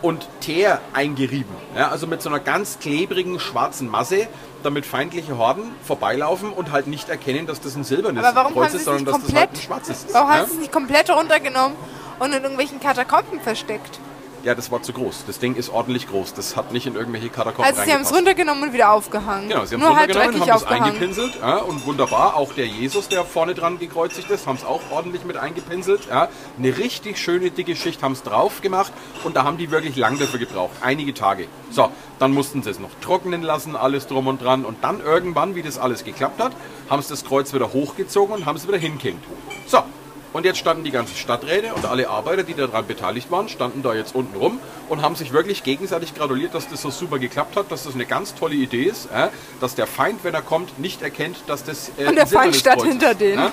und 0.00 0.28
Teer 0.40 0.80
eingerieben. 0.92 1.54
Ja, 1.76 1.88
also 1.88 2.06
mit 2.06 2.22
so 2.22 2.28
einer 2.28 2.38
ganz 2.38 2.78
klebrigen 2.78 3.40
schwarzen 3.40 3.88
Masse, 3.88 4.28
damit 4.62 4.86
feindliche 4.86 5.36
Horden 5.38 5.72
vorbeilaufen 5.84 6.52
und 6.52 6.70
halt 6.70 6.86
nicht 6.86 7.08
erkennen, 7.08 7.46
dass 7.46 7.60
das 7.60 7.74
ein 7.74 7.82
silbernes 7.82 8.24
Kreuz 8.52 8.74
ist, 8.74 8.84
sondern 8.84 9.04
dass 9.06 9.14
das 9.14 9.22
halt 9.24 9.24
komplett, 9.24 9.50
ein 9.50 9.56
schwarzes 9.56 10.04
ist. 10.04 10.14
warum 10.14 10.28
ja? 10.28 10.36
haben 10.36 10.46
sie 10.46 10.52
es 10.54 10.60
nicht 10.60 10.72
komplett 10.72 11.10
runtergenommen 11.10 11.76
und 12.18 12.32
in 12.32 12.42
irgendwelchen 12.42 12.80
Katakomben 12.80 13.40
versteckt? 13.40 14.00
Ja, 14.44 14.54
das 14.54 14.70
war 14.70 14.82
zu 14.82 14.92
groß. 14.92 15.24
Das 15.26 15.40
Ding 15.40 15.56
ist 15.56 15.68
ordentlich 15.68 16.08
groß. 16.08 16.32
Das 16.34 16.56
hat 16.56 16.72
nicht 16.72 16.86
in 16.86 16.94
irgendwelche 16.94 17.28
Katakomben 17.28 17.64
Also 17.64 17.82
sie 17.82 17.92
haben 17.92 18.02
es 18.02 18.14
runtergenommen 18.14 18.64
und 18.64 18.72
wieder 18.72 18.92
aufgehangen. 18.92 19.48
Genau, 19.48 19.64
sie 19.64 19.74
haben 19.74 19.80
Nur 19.80 19.90
es 19.90 19.96
halt 19.96 20.10
runtergenommen, 20.10 20.48
dreckig 20.48 20.52
haben 20.52 20.78
es 20.78 20.84
eingepinselt 20.84 21.38
ja, 21.40 21.56
und 21.58 21.84
wunderbar. 21.86 22.36
Auch 22.36 22.52
der 22.52 22.66
Jesus, 22.66 23.08
der 23.08 23.24
vorne 23.24 23.54
dran 23.54 23.78
gekreuzigt 23.78 24.30
ist, 24.30 24.46
haben 24.46 24.56
es 24.56 24.64
auch 24.64 24.80
ordentlich 24.90 25.24
mit 25.24 25.36
eingepinselt. 25.36 26.06
Ja. 26.08 26.28
Eine 26.56 26.78
richtig 26.78 27.18
schöne 27.18 27.50
dicke 27.50 27.74
Schicht 27.74 28.02
haben 28.02 28.12
es 28.12 28.22
drauf 28.22 28.62
gemacht 28.62 28.92
und 29.24 29.34
da 29.34 29.42
haben 29.42 29.58
die 29.58 29.70
wirklich 29.72 29.96
lang 29.96 30.18
dafür 30.18 30.38
gebraucht. 30.38 30.76
Einige 30.82 31.14
Tage. 31.14 31.48
So, 31.70 31.90
dann 32.20 32.32
mussten 32.32 32.62
sie 32.62 32.70
es 32.70 32.78
noch 32.78 32.90
trocknen 33.00 33.42
lassen, 33.42 33.74
alles 33.74 34.06
drum 34.06 34.28
und 34.28 34.40
dran. 34.40 34.64
Und 34.64 34.84
dann 34.84 35.00
irgendwann, 35.00 35.56
wie 35.56 35.62
das 35.62 35.78
alles 35.78 36.04
geklappt 36.04 36.40
hat, 36.40 36.52
haben 36.88 37.02
sie 37.02 37.08
das 37.08 37.24
Kreuz 37.24 37.52
wieder 37.52 37.72
hochgezogen 37.72 38.36
und 38.36 38.46
haben 38.46 38.56
es 38.56 38.68
wieder 38.68 38.78
hingehängt. 38.78 39.22
So, 39.66 39.82
und 40.32 40.44
jetzt 40.44 40.58
standen 40.58 40.84
die 40.84 40.90
ganzen 40.90 41.16
Stadträte 41.16 41.72
und 41.74 41.86
alle 41.86 42.08
Arbeiter, 42.08 42.42
die 42.42 42.54
daran 42.54 42.86
beteiligt 42.86 43.30
waren, 43.30 43.48
standen 43.48 43.82
da 43.82 43.94
jetzt 43.94 44.14
unten 44.14 44.36
rum 44.36 44.60
und 44.88 45.02
haben 45.02 45.16
sich 45.16 45.32
wirklich 45.32 45.62
gegenseitig 45.62 46.14
gratuliert, 46.14 46.54
dass 46.54 46.68
das 46.68 46.82
so 46.82 46.90
super 46.90 47.18
geklappt 47.18 47.56
hat, 47.56 47.70
dass 47.70 47.84
das 47.84 47.94
eine 47.94 48.06
ganz 48.06 48.34
tolle 48.34 48.54
Idee 48.54 48.84
ist, 48.84 49.06
äh, 49.06 49.28
dass 49.60 49.74
der 49.74 49.86
Feind, 49.86 50.24
wenn 50.24 50.34
er 50.34 50.42
kommt, 50.42 50.78
nicht 50.78 51.02
erkennt, 51.02 51.36
dass 51.46 51.64
das 51.64 51.90
äh, 51.98 52.06
Und 52.06 52.16
der 52.16 52.26
Feind 52.26 52.54
stand 52.56 52.82
hinter 52.82 53.12
ist, 53.12 53.20
denen. 53.20 53.38
ja. 53.38 53.50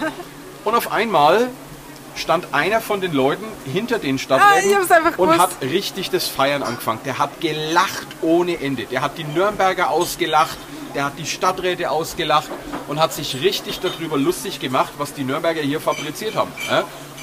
Und 0.63 0.75
auf 0.75 0.91
einmal 0.91 1.47
stand 2.15 2.53
einer 2.53 2.81
von 2.81 3.01
den 3.01 3.13
Leuten 3.13 3.45
hinter 3.71 3.99
den 3.99 4.15
Ah, 4.15 4.19
Stadträten 4.19 4.91
einfach 4.91 5.17
und 5.19 5.37
hat 5.37 5.49
richtig 5.61 6.09
das 6.09 6.27
Feiern 6.27 6.63
angefangen. 6.63 6.99
Der 7.05 7.19
hat 7.19 7.41
gelacht 7.41 8.07
ohne 8.21 8.59
Ende. 8.61 8.85
Der 8.85 9.01
hat 9.01 9.17
die 9.17 9.25
Nürnberger 9.25 9.89
ausgelacht. 9.89 10.57
Der 10.95 11.05
hat 11.05 11.19
die 11.19 11.25
Stadträte 11.25 11.91
ausgelacht 11.91 12.49
und 12.87 12.99
hat 12.99 13.13
sich 13.13 13.41
richtig 13.41 13.79
darüber 13.79 14.17
lustig 14.17 14.59
gemacht, 14.59 14.93
was 14.97 15.13
die 15.13 15.23
Nürnberger 15.23 15.61
hier 15.61 15.81
fabriziert 15.81 16.35
haben. 16.35 16.51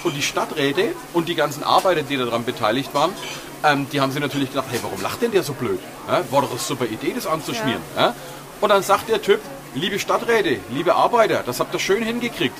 Und 0.04 0.16
die 0.16 0.22
Stadträte 0.22 0.92
und 1.12 1.28
die 1.28 1.34
ganzen 1.34 1.62
Arbeiter, 1.62 2.02
die 2.02 2.16
daran 2.16 2.44
beteiligt 2.44 2.92
waren, 2.92 3.12
ähm, 3.64 3.86
die 3.92 4.00
haben 4.00 4.10
sich 4.10 4.20
natürlich 4.20 4.50
gedacht, 4.50 4.66
hey, 4.70 4.80
warum 4.82 5.00
lacht 5.00 5.22
denn 5.22 5.30
der 5.30 5.42
so 5.42 5.52
blöd? 5.52 5.78
War 6.30 6.42
doch 6.42 6.50
eine 6.50 6.58
super 6.58 6.86
Idee, 6.86 7.12
das 7.14 7.26
anzuschmieren. 7.26 7.80
Ja? 7.96 8.14
Und 8.60 8.68
dann 8.68 8.82
sagt 8.82 9.08
der 9.08 9.22
Typ, 9.22 9.40
liebe 9.74 9.98
Stadträte, 9.98 10.58
liebe 10.70 10.94
Arbeiter, 10.94 11.42
das 11.46 11.60
habt 11.60 11.72
ihr 11.72 11.78
schön 11.78 12.02
hingekriegt. 12.02 12.58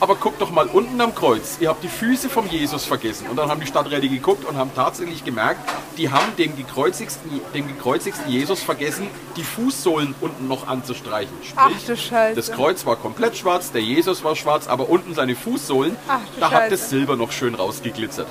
Aber 0.00 0.16
guckt 0.16 0.40
doch 0.40 0.50
mal 0.50 0.66
unten 0.66 1.00
am 1.00 1.14
Kreuz. 1.14 1.58
Ihr 1.60 1.68
habt 1.68 1.82
die 1.82 1.88
Füße 1.88 2.28
vom 2.28 2.48
Jesus 2.48 2.84
vergessen. 2.84 3.26
Und 3.28 3.36
dann 3.36 3.48
haben 3.48 3.60
die 3.60 3.66
Stadträte 3.66 4.08
geguckt 4.08 4.44
und 4.44 4.56
haben 4.56 4.70
tatsächlich 4.74 5.24
gemerkt, 5.24 5.60
die 5.96 6.10
haben 6.10 6.34
dem 6.36 6.56
gekreuzigsten, 6.56 7.40
dem 7.54 7.68
gekreuzigsten 7.68 8.28
Jesus 8.30 8.62
vergessen, 8.62 9.06
die 9.36 9.44
Fußsohlen 9.44 10.14
unten 10.20 10.48
noch 10.48 10.66
anzustreichen. 10.66 11.32
Sprich, 11.42 11.54
Ach 11.56 11.70
du 11.86 11.96
Scheiße. 11.96 12.34
das 12.36 12.52
Kreuz 12.52 12.84
war 12.84 12.96
komplett 12.96 13.36
schwarz, 13.36 13.72
der 13.72 13.82
Jesus 13.82 14.24
war 14.24 14.36
schwarz, 14.36 14.66
aber 14.66 14.88
unten 14.88 15.14
seine 15.14 15.36
Fußsohlen, 15.36 15.96
Ach 16.08 16.20
da 16.40 16.50
hat 16.50 16.52
Scheiße. 16.64 16.70
das 16.70 16.90
Silber 16.90 17.16
noch 17.16 17.32
schön 17.32 17.54
rausgeglitzert. 17.54 18.26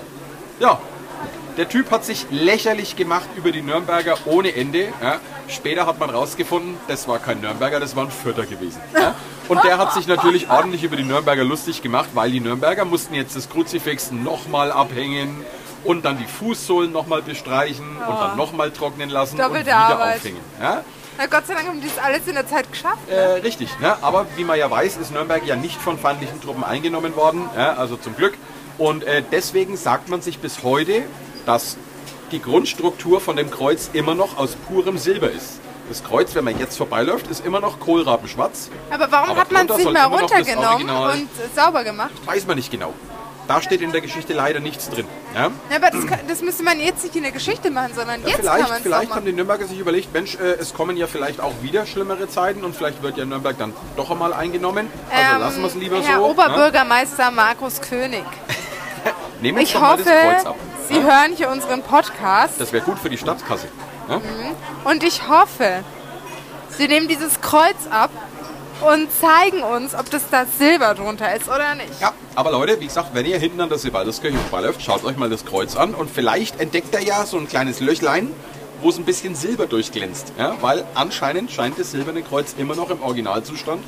Ja, 0.60 0.80
der 1.58 1.70
Typ 1.70 1.92
hat 1.92 2.04
sich 2.04 2.26
lächerlich 2.30 2.96
gemacht 2.96 3.30
über 3.36 3.52
die 3.52 3.62
Nürnberger 3.62 4.18
ohne 4.26 4.56
Ende. 4.56 4.86
Ja. 5.02 5.20
Später 5.48 5.86
hat 5.86 6.00
man 6.00 6.10
rausgefunden, 6.10 6.76
das 6.88 7.08
war 7.08 7.20
kein 7.20 7.42
Nürnberger, 7.42 7.80
das 7.80 7.96
war 7.96 8.06
ein 8.06 8.12
Fürther 8.12 8.46
gewesen. 8.46 8.82
Ja. 8.94 9.16
Und 9.50 9.64
der 9.64 9.78
hat 9.78 9.94
sich 9.94 10.08
natürlich 10.08 10.50
ordentlich 10.50 10.84
über 10.84 10.96
die 10.96 11.04
Nürnberger 11.04 11.44
lustig 11.44 11.82
gemacht, 11.82 12.10
weil 12.14 12.32
die 12.32 12.40
Nürnberger 12.40 12.86
mussten 12.86 13.14
jetzt 13.14 13.36
das 13.36 13.50
Kruzifix 13.50 14.12
nochmal 14.12 14.72
abhängen 14.72 15.46
und 15.84 16.06
dann 16.06 16.18
die 16.18 16.26
Fußsohlen 16.26 16.92
nochmal 16.92 17.22
bestreichen 17.22 17.98
und 17.98 18.20
dann 18.20 18.38
nochmal 18.38 18.72
trocknen 18.72 19.10
lassen 19.10 19.36
und 19.36 19.42
Doppelte 19.42 19.68
wieder 19.68 19.78
Arbeit. 19.78 20.18
aufhängen. 20.18 20.40
Ja. 20.62 20.84
Na 21.18 21.26
Gott 21.28 21.46
sei 21.46 21.54
Dank 21.54 21.68
haben 21.68 21.82
die 21.82 21.88
das 21.88 22.00
alles 22.00 22.28
in 22.28 22.34
der 22.34 22.48
Zeit 22.48 22.72
geschafft. 22.72 23.10
Äh, 23.10 23.42
richtig, 23.42 23.70
ne? 23.80 23.96
aber 24.02 24.26
wie 24.36 24.44
man 24.44 24.58
ja 24.58 24.72
weiß, 24.72 24.98
ist 24.98 25.12
Nürnberg 25.12 25.46
ja 25.46 25.56
nicht 25.56 25.80
von 25.80 26.00
feindlichen 26.00 26.42
Truppen 26.42 26.64
eingenommen 26.64 27.16
worden, 27.16 27.48
ja, 27.56 27.74
also 27.74 27.98
zum 27.98 28.16
Glück. 28.16 28.34
Und 28.78 29.04
äh, 29.04 29.22
deswegen 29.32 29.78
sagt 29.78 30.10
man 30.10 30.22
sich 30.22 30.40
bis 30.40 30.64
heute, 30.64 31.04
dass 31.46 31.78
die 32.34 32.42
Grundstruktur 32.42 33.22
von 33.22 33.36
dem 33.36 33.50
Kreuz 33.52 33.90
immer 33.94 34.16
noch 34.16 34.38
aus 34.38 34.56
purem 34.68 34.98
Silber 34.98 35.32
ist. 35.32 35.60
Das 35.88 36.04
Kreuz, 36.04 36.34
wenn 36.34 36.44
man 36.44 36.58
jetzt 36.58 36.78
vorbeiläuft, 36.78 37.28
ist 37.28 37.46
immer 37.46 37.60
noch 37.60 37.80
kohlrabenschwarz. 37.80 38.70
Aber 38.90 39.12
warum 39.12 39.30
Aber 39.32 39.42
hat 39.42 39.52
man 39.52 39.70
es 39.70 39.78
nicht 39.78 39.96
das 39.96 40.10
runtergenommen 40.10 40.90
und 40.90 41.24
äh, 41.24 41.56
sauber 41.56 41.84
gemacht? 41.84 42.12
Weiß 42.26 42.48
man 42.48 42.58
nicht 42.58 42.72
genau. 42.72 42.94
Da 43.48 43.62
steht 43.62 43.82
in 43.82 43.92
der 43.92 44.00
Geschichte 44.00 44.34
leider 44.34 44.62
nichts 44.62 44.90
drin. 44.90 45.06
Ja? 45.36 45.52
Ja, 45.70 45.76
aber 45.76 45.92
das, 45.92 46.06
das 46.28 46.42
müsste 46.42 46.64
man 46.64 46.80
jetzt 46.80 47.04
nicht 47.04 47.16
in 47.18 47.24
der 47.24 47.34
Geschichte 47.34 47.70
machen, 47.70 47.92
sondern 47.94 48.22
jetzt 48.26 48.38
vielleicht 48.38 48.68
kann 48.70 48.82
vielleicht 48.82 49.14
haben 49.14 49.26
die 49.26 49.34
Nürnberger 49.34 49.66
sich 49.68 49.78
überlegt, 49.78 50.14
Mensch, 50.14 50.36
äh, 50.36 50.54
es 50.60 50.74
kommen 50.74 50.96
ja 50.96 51.08
vielleicht 51.08 51.42
auch 51.42 51.54
wieder 51.62 51.86
schlimmere 51.86 52.30
Zeiten 52.30 52.64
und 52.64 52.74
vielleicht 52.76 53.04
wird 53.04 53.18
ja 53.18 53.26
Nürnberg 53.26 53.58
dann 53.58 53.74
doch 53.98 54.10
einmal 54.10 54.34
eingenommen. 54.34 54.88
Also 55.12 55.40
lassen 55.40 55.62
wir 55.62 55.68
es 55.68 55.76
lieber 55.76 55.98
Ähm, 55.98 56.04
Herr 56.04 56.20
so. 56.20 56.22
ne? 56.22 56.32
Oberbürgermeister 56.32 57.32
Markus 57.32 57.82
König. 57.82 58.24
Nehmen 59.42 59.58
wir 59.58 59.64
Ich 59.64 59.74
mal 59.76 59.92
hoffe, 59.92 60.04
das 60.06 60.24
Kreuz 60.24 60.46
ab. 60.46 60.56
Sie 60.88 61.02
hören 61.02 61.34
hier 61.36 61.50
unseren 61.50 61.82
Podcast 61.82 62.54
Das 62.60 62.74
wäre 62.74 62.84
gut 62.84 63.00
für 63.00 63.10
die 63.10 63.18
Stadtkasse. 63.18 63.68
Ja? 64.10 64.22
und 64.84 65.04
ich 65.04 65.28
hoffe, 65.30 65.84
Sie 66.78 66.88
nehmen 66.88 67.08
dieses 67.08 67.40
Kreuz 67.40 67.88
ab 67.90 68.10
und 68.82 69.08
zeigen 69.22 69.64
uns, 69.64 69.96
ob 69.96 70.10
das 70.10 70.24
da 70.30 70.46
Silber 70.46 70.94
drunter 70.94 71.34
ist 71.36 71.48
oder 71.48 71.76
nicht. 71.76 72.02
ja, 72.02 72.12
aber 72.36 72.52
Leute, 72.52 72.80
wie 72.82 72.88
gesagt, 72.88 73.12
wenn 73.14 73.26
ihr 73.26 73.38
hinten 73.40 73.62
an 73.62 73.70
der 73.70 73.78
Sebalduskirche 73.78 74.38
vorbeiläuft, 74.38 74.82
schaut 74.82 75.06
euch 75.06 75.16
mal 75.16 75.30
das 75.30 75.46
Kreuz 75.46 75.76
an 75.78 75.94
und 75.94 76.10
vielleicht 76.10 76.60
entdeckt 76.60 76.94
ihr 76.94 77.02
ja 77.04 77.26
so 77.26 77.38
ein 77.38 77.48
kleines 77.48 77.80
Löchlein, 77.80 78.30
wo 78.82 78.90
es 78.90 78.98
ein 78.98 79.06
bisschen 79.06 79.36
Silber 79.36 79.68
durchglänzt. 79.68 80.34
Ja? 80.38 80.56
Weil 80.62 80.84
anscheinend 80.96 81.52
scheint 81.52 81.80
das 81.80 81.92
silberne 81.92 82.24
Kreuz 82.24 82.56
immer 82.58 82.76
noch 82.76 82.90
im 82.90 83.02
Originalzustand 83.02 83.84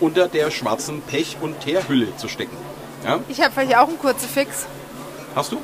unter 0.00 0.28
der 0.28 0.50
schwarzen 0.50 1.02
Pech- 1.02 1.36
und 1.42 1.60
Teerhülle 1.60 2.16
zu 2.16 2.28
stecken. 2.28 2.56
Ja? 3.04 3.18
Ich 3.28 3.42
habe 3.42 3.50
vielleicht 3.52 3.76
auch 3.76 3.88
einen 3.88 3.98
kurzen 3.98 4.28
Fix. 4.28 4.64
Hast 5.34 5.52
du? 5.52 5.60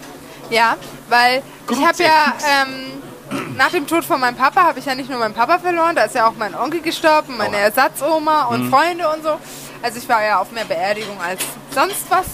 Ja, 0.51 0.77
weil 1.09 1.43
ich 1.71 1.85
habe 1.87 2.03
ja 2.03 2.35
ähm, 2.63 3.03
nach 3.57 3.71
dem 3.71 3.87
Tod 3.87 4.05
von 4.05 4.21
meinem 4.21 4.37
Papa 4.37 4.63
habe 4.63 4.79
ich 4.79 4.85
ja 4.87 4.95
nicht 4.95 5.09
nur 5.11 5.19
meinen 5.19 5.35
Papa 5.35 5.59
verloren, 5.59 5.97
da 5.97 6.05
ist 6.05 6.15
ja 6.15 6.27
auch 6.29 6.35
mein 6.37 6.55
Onkel 6.55 6.81
gestorben, 6.81 7.37
meine. 7.37 7.57
Ersatzoma 7.57 8.45
Mhm. 8.45 8.49
und 8.51 8.71
Freunde 8.71 9.09
und 9.09 9.23
so. 9.23 9.39
Also 9.83 9.99
ich 9.99 10.09
war 10.09 10.23
ja 10.25 10.39
auf 10.39 10.51
mehr 10.53 10.65
Beerdigung 10.65 11.21
als 11.21 11.43
sonst 11.71 12.11
was. 12.11 12.27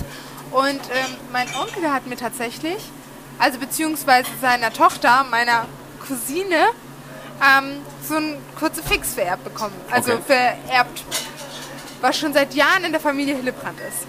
Und 0.50 0.80
ähm, 0.92 1.16
mein 1.32 1.46
Onkel 1.60 1.92
hat 1.92 2.06
mir 2.06 2.16
tatsächlich, 2.16 2.78
also 3.38 3.58
beziehungsweise 3.58 4.28
seiner 4.40 4.72
Tochter, 4.72 5.24
meiner 5.30 5.66
Cousine, 6.06 6.56
ähm, 7.40 7.76
so 8.06 8.16
einen 8.16 8.36
kurzen 8.58 8.82
Fix 8.84 9.14
vererbt 9.14 9.44
bekommen. 9.44 9.74
Also 9.90 10.12
Okay. 10.14 10.54
vererbt, 10.66 11.04
was 12.00 12.18
schon 12.18 12.32
seit 12.32 12.54
Jahren 12.54 12.84
in 12.84 12.92
der 12.92 13.00
Familie 13.00 13.36
Hillebrand 13.36 13.78
ist. 13.80 14.06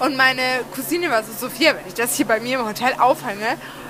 Und 0.00 0.16
meine 0.16 0.42
Cousine 0.74 1.10
war 1.10 1.22
so, 1.22 1.32
Sophia, 1.38 1.74
wenn 1.76 1.86
ich 1.86 1.94
das 1.94 2.14
hier 2.16 2.26
bei 2.26 2.40
mir 2.40 2.58
im 2.58 2.66
Hotel 2.66 2.94
aufhänge, 2.98 3.46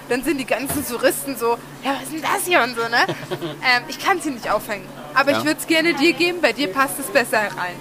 dann 0.08 0.22
sind 0.22 0.38
die 0.38 0.44
ganzen 0.44 0.86
Touristen 0.86 1.36
so, 1.36 1.56
ja, 1.82 1.94
was 1.94 2.02
ist 2.04 2.12
denn 2.12 2.22
das 2.22 2.44
hier 2.46 2.62
und 2.62 2.76
so, 2.76 2.82
ne? 2.88 3.06
ähm, 3.40 3.84
ich 3.88 3.98
kann 4.04 4.18
es 4.18 4.24
hier 4.24 4.32
nicht 4.32 4.50
aufhängen. 4.50 4.86
Aber 5.14 5.30
Ja. 5.32 5.38
ich 5.38 5.44
würde 5.44 5.58
es 5.60 5.66
gerne 5.66 5.94
dir 5.94 6.12
geben, 6.12 6.40
bei 6.42 6.52
dir 6.52 6.70
passt 6.72 6.98
es 6.98 7.06
besser 7.06 7.38
rein. 7.38 7.76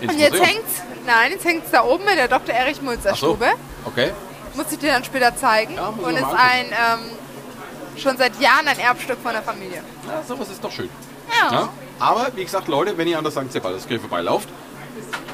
Ins 0.00 0.12
Und 0.12 0.18
jetzt 0.18 0.30
Museum? 0.32 0.46
hängt's, 0.48 0.82
nein, 1.06 1.30
jetzt 1.32 1.44
hängt's 1.44 1.70
da 1.70 1.84
oben 1.84 2.06
in 2.08 2.16
der 2.16 2.28
Dr. 2.28 2.54
Erich 2.54 2.82
Mulzer 2.82 3.10
so. 3.10 3.16
Stube. 3.16 3.46
Okay. 3.84 4.10
Muss 4.54 4.66
ich 4.72 4.78
dir 4.78 4.92
dann 4.92 5.04
später 5.04 5.36
zeigen. 5.36 5.74
Ja, 5.76 5.90
muss 5.92 6.04
und 6.04 6.16
ist 6.16 6.24
ein, 6.24 6.66
ähm, 6.66 7.00
schon 7.96 8.16
seit 8.16 8.40
Jahren 8.40 8.66
ein 8.66 8.78
Erbstück 8.78 9.18
von 9.22 9.32
der 9.32 9.42
Familie. 9.42 9.84
Ja, 10.08 10.22
sowas 10.26 10.48
ist 10.48 10.64
doch 10.64 10.72
schön. 10.72 10.88
Ja. 11.40 11.52
Ja? 11.52 11.68
Aber 12.00 12.30
wie 12.34 12.42
gesagt, 12.44 12.66
Leute, 12.66 12.96
wenn 12.98 13.06
ihr 13.06 13.18
an 13.18 13.24
der 13.24 13.30
St. 13.30 13.52
Sebastianskirche 13.52 14.00
vorbeilauft, 14.00 14.48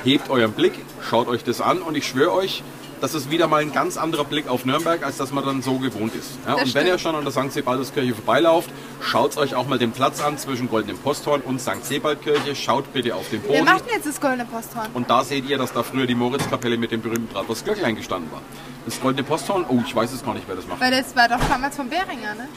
hebt 0.06 0.30
euren 0.30 0.52
Blick, 0.52 0.72
schaut 1.08 1.28
euch 1.28 1.44
das 1.44 1.60
an 1.60 1.82
und 1.82 1.96
ich 1.96 2.06
schwöre 2.06 2.32
euch, 2.32 2.62
das 3.00 3.12
ist 3.12 3.30
wieder 3.30 3.46
mal 3.46 3.60
ein 3.60 3.72
ganz 3.72 3.98
anderer 3.98 4.24
Blick 4.24 4.48
auf 4.48 4.64
Nürnberg, 4.64 5.04
als 5.04 5.18
dass 5.18 5.30
man 5.30 5.44
dann 5.44 5.60
so 5.60 5.78
gewohnt 5.78 6.14
ist. 6.14 6.30
Ja, 6.46 6.54
und 6.54 6.62
Das 6.62 6.74
wenn 6.74 6.86
ihr 6.86 6.98
stimmt. 6.98 7.14
schon 7.14 7.14
an 7.16 7.24
der 7.24 7.32
St. 7.32 7.52
Sebastianskirche 7.52 8.14
vorbeilauft, 8.14 8.70
schaut 9.02 9.36
euch 9.36 9.54
auch 9.54 9.66
mal 9.68 9.78
den 9.78 9.90
Platz 9.92 10.22
an 10.22 10.38
zwischen 10.38 10.70
Goldenem 10.70 10.96
Posthorn 10.96 11.42
und 11.42 11.60
St. 11.60 11.84
Sebaldkirche. 11.84 12.56
Schaut 12.56 12.90
bitte 12.94 13.14
auf 13.14 13.28
den 13.28 13.42
Boden. 13.42 13.64
macht 13.66 13.84
denn 13.86 13.96
jetzt 13.96 14.06
das 14.06 14.18
Goldene 14.18 14.46
Posthorn? 14.46 14.86
Und 14.94 15.10
da 15.10 15.24
seht 15.24 15.44
ihr, 15.46 15.58
dass 15.58 15.74
da 15.74 15.82
früher 15.82 16.06
die 16.06 16.14
Moritzkapelle 16.14 16.78
mit 16.78 16.90
dem 16.90 17.02
berühmten 17.02 17.26
Bratwurst 17.26 17.66
Glöcklein 17.66 17.96
gestanden 17.96 18.32
war. 18.32 18.40
Das 18.86 18.98
Goldene 18.98 19.24
Posthorn, 19.24 19.66
oh, 19.68 19.82
ich 19.86 19.94
weiß 19.94 20.12
es 20.12 20.24
gar 20.24 20.32
nicht, 20.32 20.48
wer 20.48 20.56
das 20.56 20.66
macht. 20.66 20.80
Weil 20.80 20.92
das 20.92 21.14
war 21.14 21.28
doch 21.28 21.44
damals 21.50 21.76
von 21.76 21.90
Beringer, 21.90 22.34
ne? 22.34 22.48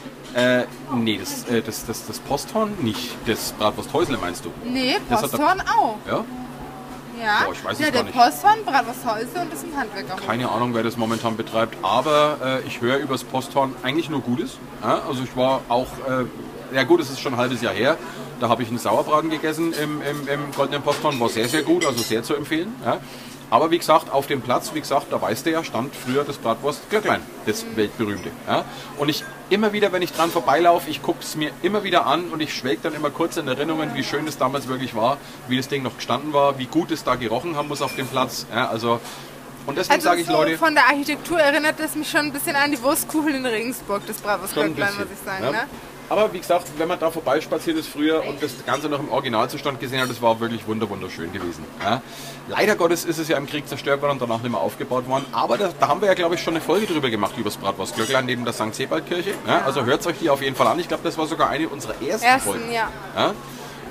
Äh, 0.62 0.66
nee, 0.96 1.18
das, 1.18 1.44
äh, 1.50 1.60
das, 1.60 1.84
das, 1.84 2.06
das 2.06 2.18
Posthorn 2.20 2.72
nicht. 2.80 3.14
Das 3.26 3.52
Bratwursthäusle 3.58 4.16
meinst 4.16 4.46
du? 4.46 4.50
Nee, 4.64 4.96
Das 5.10 5.22
hat 5.22 5.32
er- 5.32 5.38
Posthorn 5.38 5.60
auch. 5.76 5.98
Ja? 6.08 6.24
Ja, 7.22 7.44
Boah, 7.44 7.52
ich 7.52 7.64
weiß 7.64 7.72
es 7.74 7.78
ja 7.80 7.84
gar 7.86 7.92
der 7.92 8.02
nicht. 8.04 8.14
Posthorn, 8.16 8.64
Bratwursthäuser 8.64 9.42
und 9.42 9.52
das 9.52 9.62
ist 9.62 9.72
ein 9.72 9.78
Handwerker. 9.78 10.16
Keine 10.26 10.48
Ahnung, 10.50 10.74
wer 10.74 10.82
das 10.82 10.96
momentan 10.96 11.36
betreibt, 11.36 11.76
aber 11.82 12.38
äh, 12.64 12.66
ich 12.66 12.80
höre 12.80 12.98
übers 12.98 13.24
Posthorn 13.24 13.74
eigentlich 13.82 14.08
nur 14.08 14.20
Gutes. 14.20 14.58
Ja, 14.82 15.02
also 15.06 15.22
ich 15.22 15.36
war 15.36 15.60
auch, 15.68 15.88
äh, 16.08 16.74
ja 16.74 16.84
gut, 16.84 17.00
es 17.00 17.10
ist 17.10 17.20
schon 17.20 17.34
ein 17.34 17.38
halbes 17.38 17.60
Jahr 17.62 17.74
her, 17.74 17.96
da 18.40 18.48
habe 18.48 18.62
ich 18.62 18.68
einen 18.68 18.78
Sauerbraten 18.78 19.28
gegessen 19.28 19.72
im, 19.74 20.00
im, 20.02 20.28
im 20.28 20.52
Goldenen 20.56 20.82
Posthorn, 20.82 21.20
war 21.20 21.28
sehr, 21.28 21.48
sehr 21.48 21.62
gut, 21.62 21.84
also 21.84 22.02
sehr 22.02 22.22
zu 22.22 22.34
empfehlen. 22.34 22.74
Ja. 22.84 22.98
Aber 23.50 23.70
wie 23.72 23.78
gesagt, 23.78 24.10
auf 24.12 24.28
dem 24.28 24.40
Platz, 24.40 24.70
wie 24.74 24.80
gesagt, 24.80 25.06
da 25.10 25.20
weißt 25.20 25.44
du 25.44 25.50
ja, 25.50 25.64
stand 25.64 25.94
früher 25.94 26.24
das 26.24 26.38
Bratwurst 26.38 26.88
Glöcklein, 26.88 27.20
das 27.46 27.64
weltberühmte. 27.74 28.30
Ja. 28.46 28.64
Und 28.96 29.08
ich 29.08 29.24
immer 29.50 29.72
wieder, 29.72 29.92
wenn 29.92 30.02
ich 30.02 30.12
dran 30.12 30.30
vorbeilaufe, 30.30 30.88
ich 30.88 31.02
gucke 31.02 31.18
es 31.20 31.34
mir 31.34 31.50
immer 31.62 31.82
wieder 31.82 32.06
an 32.06 32.28
und 32.30 32.40
ich 32.40 32.54
schwelge 32.54 32.82
dann 32.84 32.94
immer 32.94 33.10
kurz 33.10 33.36
in 33.36 33.48
Erinnerungen, 33.48 33.94
wie 33.94 34.04
schön 34.04 34.26
es 34.28 34.38
damals 34.38 34.68
wirklich 34.68 34.94
war, 34.94 35.18
wie 35.48 35.56
das 35.56 35.66
Ding 35.66 35.82
noch 35.82 35.96
gestanden 35.96 36.32
war, 36.32 36.58
wie 36.58 36.66
gut 36.66 36.92
es 36.92 37.02
da 37.02 37.16
gerochen 37.16 37.56
haben 37.56 37.68
muss 37.68 37.82
auf 37.82 37.96
dem 37.96 38.06
Platz. 38.06 38.46
Ja, 38.54 38.68
also, 38.68 39.00
und 39.66 39.76
deswegen 39.76 39.94
Also 39.94 40.08
sage 40.08 40.20
ich, 40.20 40.26
so 40.28 40.32
Leute, 40.32 40.56
von 40.56 40.74
der 40.74 40.86
Architektur 40.86 41.40
erinnert 41.40 41.80
es 41.80 41.96
mich 41.96 42.08
schon 42.08 42.20
ein 42.20 42.32
bisschen 42.32 42.54
an 42.54 42.70
die 42.70 42.80
Wurstkuchen 42.80 43.34
in 43.34 43.44
Regensburg, 43.44 44.02
das 44.06 44.18
Bratwurstglöcklein, 44.18 44.94
muss 44.96 45.06
ich 45.12 45.24
sagen. 45.24 45.44
ja. 45.44 45.50
Ne? 45.50 45.66
Aber 46.10 46.32
wie 46.32 46.40
gesagt, 46.40 46.66
wenn 46.76 46.88
man 46.88 46.98
da 46.98 47.08
vorbeispaziert 47.10 47.76
ist 47.78 47.88
früher 47.88 48.24
und 48.26 48.42
das 48.42 48.66
Ganze 48.66 48.88
noch 48.88 48.98
im 48.98 49.10
Originalzustand 49.10 49.78
gesehen 49.78 50.00
hat, 50.00 50.10
das 50.10 50.20
war 50.20 50.40
wirklich 50.40 50.66
wunder 50.66 50.90
wunderschön 50.90 51.32
gewesen. 51.32 51.64
Ja. 51.82 52.02
Leider 52.48 52.74
Gottes 52.74 53.04
ist 53.04 53.18
es 53.18 53.28
ja 53.28 53.36
im 53.36 53.46
Krieg 53.46 53.68
zerstört 53.68 54.02
worden 54.02 54.12
und 54.12 54.22
danach 54.22 54.42
nicht 54.42 54.50
mehr 54.50 54.60
aufgebaut 54.60 55.06
worden. 55.06 55.24
Aber 55.30 55.56
da, 55.56 55.70
da 55.78 55.86
haben 55.86 56.00
wir 56.00 56.08
ja, 56.08 56.14
glaube 56.14 56.34
ich, 56.34 56.42
schon 56.42 56.54
eine 56.54 56.60
Folge 56.60 56.86
drüber 56.86 57.10
gemacht, 57.10 57.34
über 57.36 57.44
das 57.44 57.56
Bratwurstglöcklein 57.58 58.26
neben 58.26 58.44
der 58.44 58.52
St. 58.52 58.74
Sebaldkirche. 58.74 59.34
Ja. 59.46 59.62
Also 59.64 59.84
hört 59.84 60.04
euch 60.04 60.18
die 60.18 60.28
auf 60.30 60.42
jeden 60.42 60.56
Fall 60.56 60.66
an. 60.66 60.80
Ich 60.80 60.88
glaube, 60.88 61.04
das 61.04 61.16
war 61.16 61.28
sogar 61.28 61.48
eine 61.48 61.68
unserer 61.68 61.94
ersten, 62.02 62.26
Ersten, 62.26 62.50
Folgen. 62.50 62.72
ja. 62.72 62.88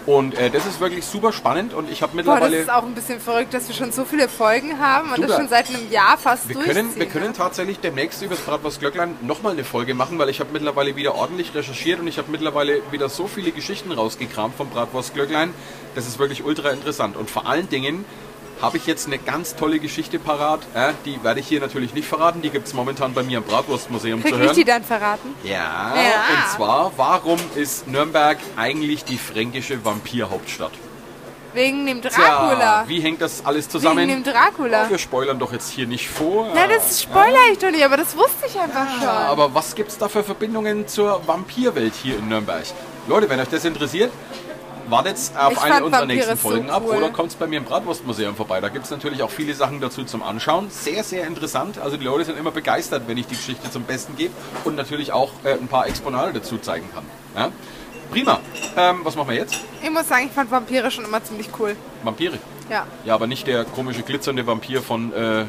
Und 0.05 0.35
äh, 0.35 0.49
das 0.49 0.65
ist 0.65 0.79
wirklich 0.79 1.05
super 1.05 1.31
spannend 1.31 1.73
und 1.73 1.89
ich 1.91 2.01
habe 2.01 2.13
Boah, 2.13 2.23
das 2.23 2.33
mittlerweile... 2.33 2.57
ist 2.57 2.71
auch 2.71 2.83
ein 2.83 2.95
bisschen 2.95 3.19
verrückt, 3.19 3.53
dass 3.53 3.67
wir 3.67 3.75
schon 3.75 3.91
so 3.91 4.05
viele 4.05 4.27
Folgen 4.27 4.79
haben 4.79 5.11
und 5.11 5.21
das 5.21 5.31
da- 5.31 5.37
schon 5.37 5.47
seit 5.49 5.69
einem 5.69 5.91
Jahr 5.91 6.17
fast 6.17 6.49
Wir 6.49 6.55
können, 6.55 6.95
wir 6.95 7.05
können 7.05 7.27
ne? 7.27 7.33
tatsächlich 7.33 7.79
demnächst 7.79 8.21
über 8.21 8.35
das 8.35 8.43
Bratwurst 8.43 8.79
Glöcklein 8.79 9.15
nochmal 9.21 9.53
eine 9.53 9.63
Folge 9.63 9.93
machen, 9.93 10.17
weil 10.17 10.29
ich 10.29 10.39
habe 10.39 10.51
mittlerweile 10.51 10.95
wieder 10.95 11.15
ordentlich 11.15 11.53
recherchiert 11.53 11.99
und 11.99 12.07
ich 12.07 12.17
habe 12.17 12.31
mittlerweile 12.31 12.81
wieder 12.91 13.09
so 13.09 13.27
viele 13.27 13.51
Geschichten 13.51 13.91
rausgekramt 13.91 14.55
vom 14.55 14.69
Bratwurst 14.69 15.13
Glöcklein. 15.13 15.53
Das 15.95 16.07
ist 16.07 16.17
wirklich 16.17 16.43
ultra 16.43 16.69
interessant. 16.71 17.15
Und 17.15 17.29
vor 17.29 17.47
allen 17.47 17.69
Dingen 17.69 18.05
habe 18.61 18.77
ich 18.77 18.85
jetzt 18.87 19.07
eine 19.07 19.17
ganz 19.17 19.55
tolle 19.55 19.79
Geschichte 19.79 20.19
parat. 20.19 20.59
Äh, 20.73 20.93
die 21.05 21.23
werde 21.23 21.39
ich 21.39 21.47
hier 21.47 21.61
natürlich 21.61 21.93
nicht 21.93 22.07
verraten. 22.07 22.41
Die 22.41 22.49
gibt 22.49 22.67
es 22.67 22.73
momentan 22.73 23.13
bei 23.13 23.23
mir 23.23 23.37
im 23.37 23.43
Bratwurstmuseum 23.43 24.21
Krieg 24.21 24.33
zu 24.33 24.39
ich 24.39 24.45
hören. 24.45 24.55
die 24.55 24.65
dann 24.65 24.83
verraten? 24.83 25.33
Ja, 25.43 25.93
Ja. 25.95 26.01
und 26.43 26.55
zwar, 26.55 26.91
warum 26.97 27.39
ist 27.55 27.87
Nürnberg 27.87 28.37
eigentlich 28.57 29.05
die 29.05 29.17
fränkische 29.17 29.83
Vampirhauptstadt? 29.85 30.71
Wegen 31.53 31.87
dem 31.87 31.99
Tja, 32.01 32.11
Dracula. 32.11 32.83
wie 32.87 32.99
hängt 32.99 33.21
das 33.21 33.43
alles 33.43 33.67
zusammen? 33.67 34.07
Wegen 34.07 34.23
dem 34.23 34.33
Dracula. 34.33 34.83
Oh, 34.85 34.91
wir 34.91 34.99
spoilern 34.99 35.39
doch 35.39 35.51
jetzt 35.51 35.71
hier 35.71 35.87
nicht 35.87 36.07
vor. 36.07 36.47
Na, 36.53 36.67
das 36.67 37.01
spoiler 37.01 37.39
ich 37.51 37.57
doch 37.57 37.71
nicht, 37.71 37.83
aber 37.83 37.97
das 37.97 38.15
wusste 38.15 38.45
ich 38.45 38.59
einfach 38.59 38.87
schon. 38.93 39.01
Ja, 39.01 39.11
aber 39.29 39.55
was 39.55 39.73
gibt 39.73 39.89
es 39.89 39.97
da 39.97 40.07
für 40.09 40.23
Verbindungen 40.23 40.87
zur 40.87 41.25
Vampirwelt 41.27 41.93
hier 41.95 42.19
in 42.19 42.27
Nürnberg? 42.29 42.65
Leute, 43.07 43.27
wenn 43.29 43.39
euch 43.39 43.47
das 43.47 43.65
interessiert, 43.65 44.11
wartet 44.91 45.17
auf 45.37 45.53
Ich 45.53 45.61
eine 45.61 45.85
unserer 45.85 46.05
nächsten 46.05 46.37
so 46.37 46.49
Folgen 46.49 46.69
ab 46.69 46.83
cool. 46.87 46.97
oder 46.97 47.09
kommt 47.09 47.37
bei 47.39 47.47
mir 47.47 47.57
im 47.57 47.65
Bratwurstmuseum 47.65 48.35
vorbei. 48.35 48.61
Da 48.61 48.69
gibt 48.69 48.85
es 48.85 48.91
natürlich 48.91 49.23
auch 49.23 49.31
viele 49.31 49.53
Sachen 49.53 49.79
dazu 49.79 50.03
zum 50.03 50.23
Anschauen. 50.23 50.69
Sehr, 50.69 51.03
sehr 51.03 51.27
interessant. 51.27 51.77
Also 51.79 51.97
die 51.97 52.05
Leute 52.05 52.25
sind 52.25 52.37
immer 52.37 52.51
begeistert, 52.51 53.03
wenn 53.07 53.17
ich 53.17 53.27
die 53.27 53.35
Geschichte 53.35 53.69
zum 53.71 53.83
Besten 53.83 54.15
gebe 54.15 54.33
und 54.65 54.75
natürlich 54.75 55.11
auch 55.11 55.31
äh, 55.43 55.53
ein 55.53 55.67
paar 55.67 55.87
Exponate 55.87 56.39
dazu 56.39 56.57
zeigen 56.57 56.89
kann. 56.93 57.03
Ja? 57.35 57.51
Prima. 58.11 58.39
Ähm, 58.75 59.01
was 59.03 59.15
machen 59.15 59.29
wir 59.29 59.35
jetzt? 59.35 59.55
Ich 59.83 59.89
muss 59.91 60.07
sagen, 60.07 60.25
ich 60.25 60.31
fand 60.31 60.49
Vampire 60.49 60.89
schon 60.89 61.05
immer 61.05 61.23
ziemlich 61.23 61.49
cool. 61.59 61.75
Vampire. 62.03 62.39
Ja. 62.69 62.85
Ja, 63.05 63.15
aber 63.15 63.27
nicht 63.27 63.47
der 63.47 63.65
komische 63.65 64.01
glitzernde 64.01 64.45
Vampir 64.47 64.81
von, 64.81 65.13
äh, 65.13 65.45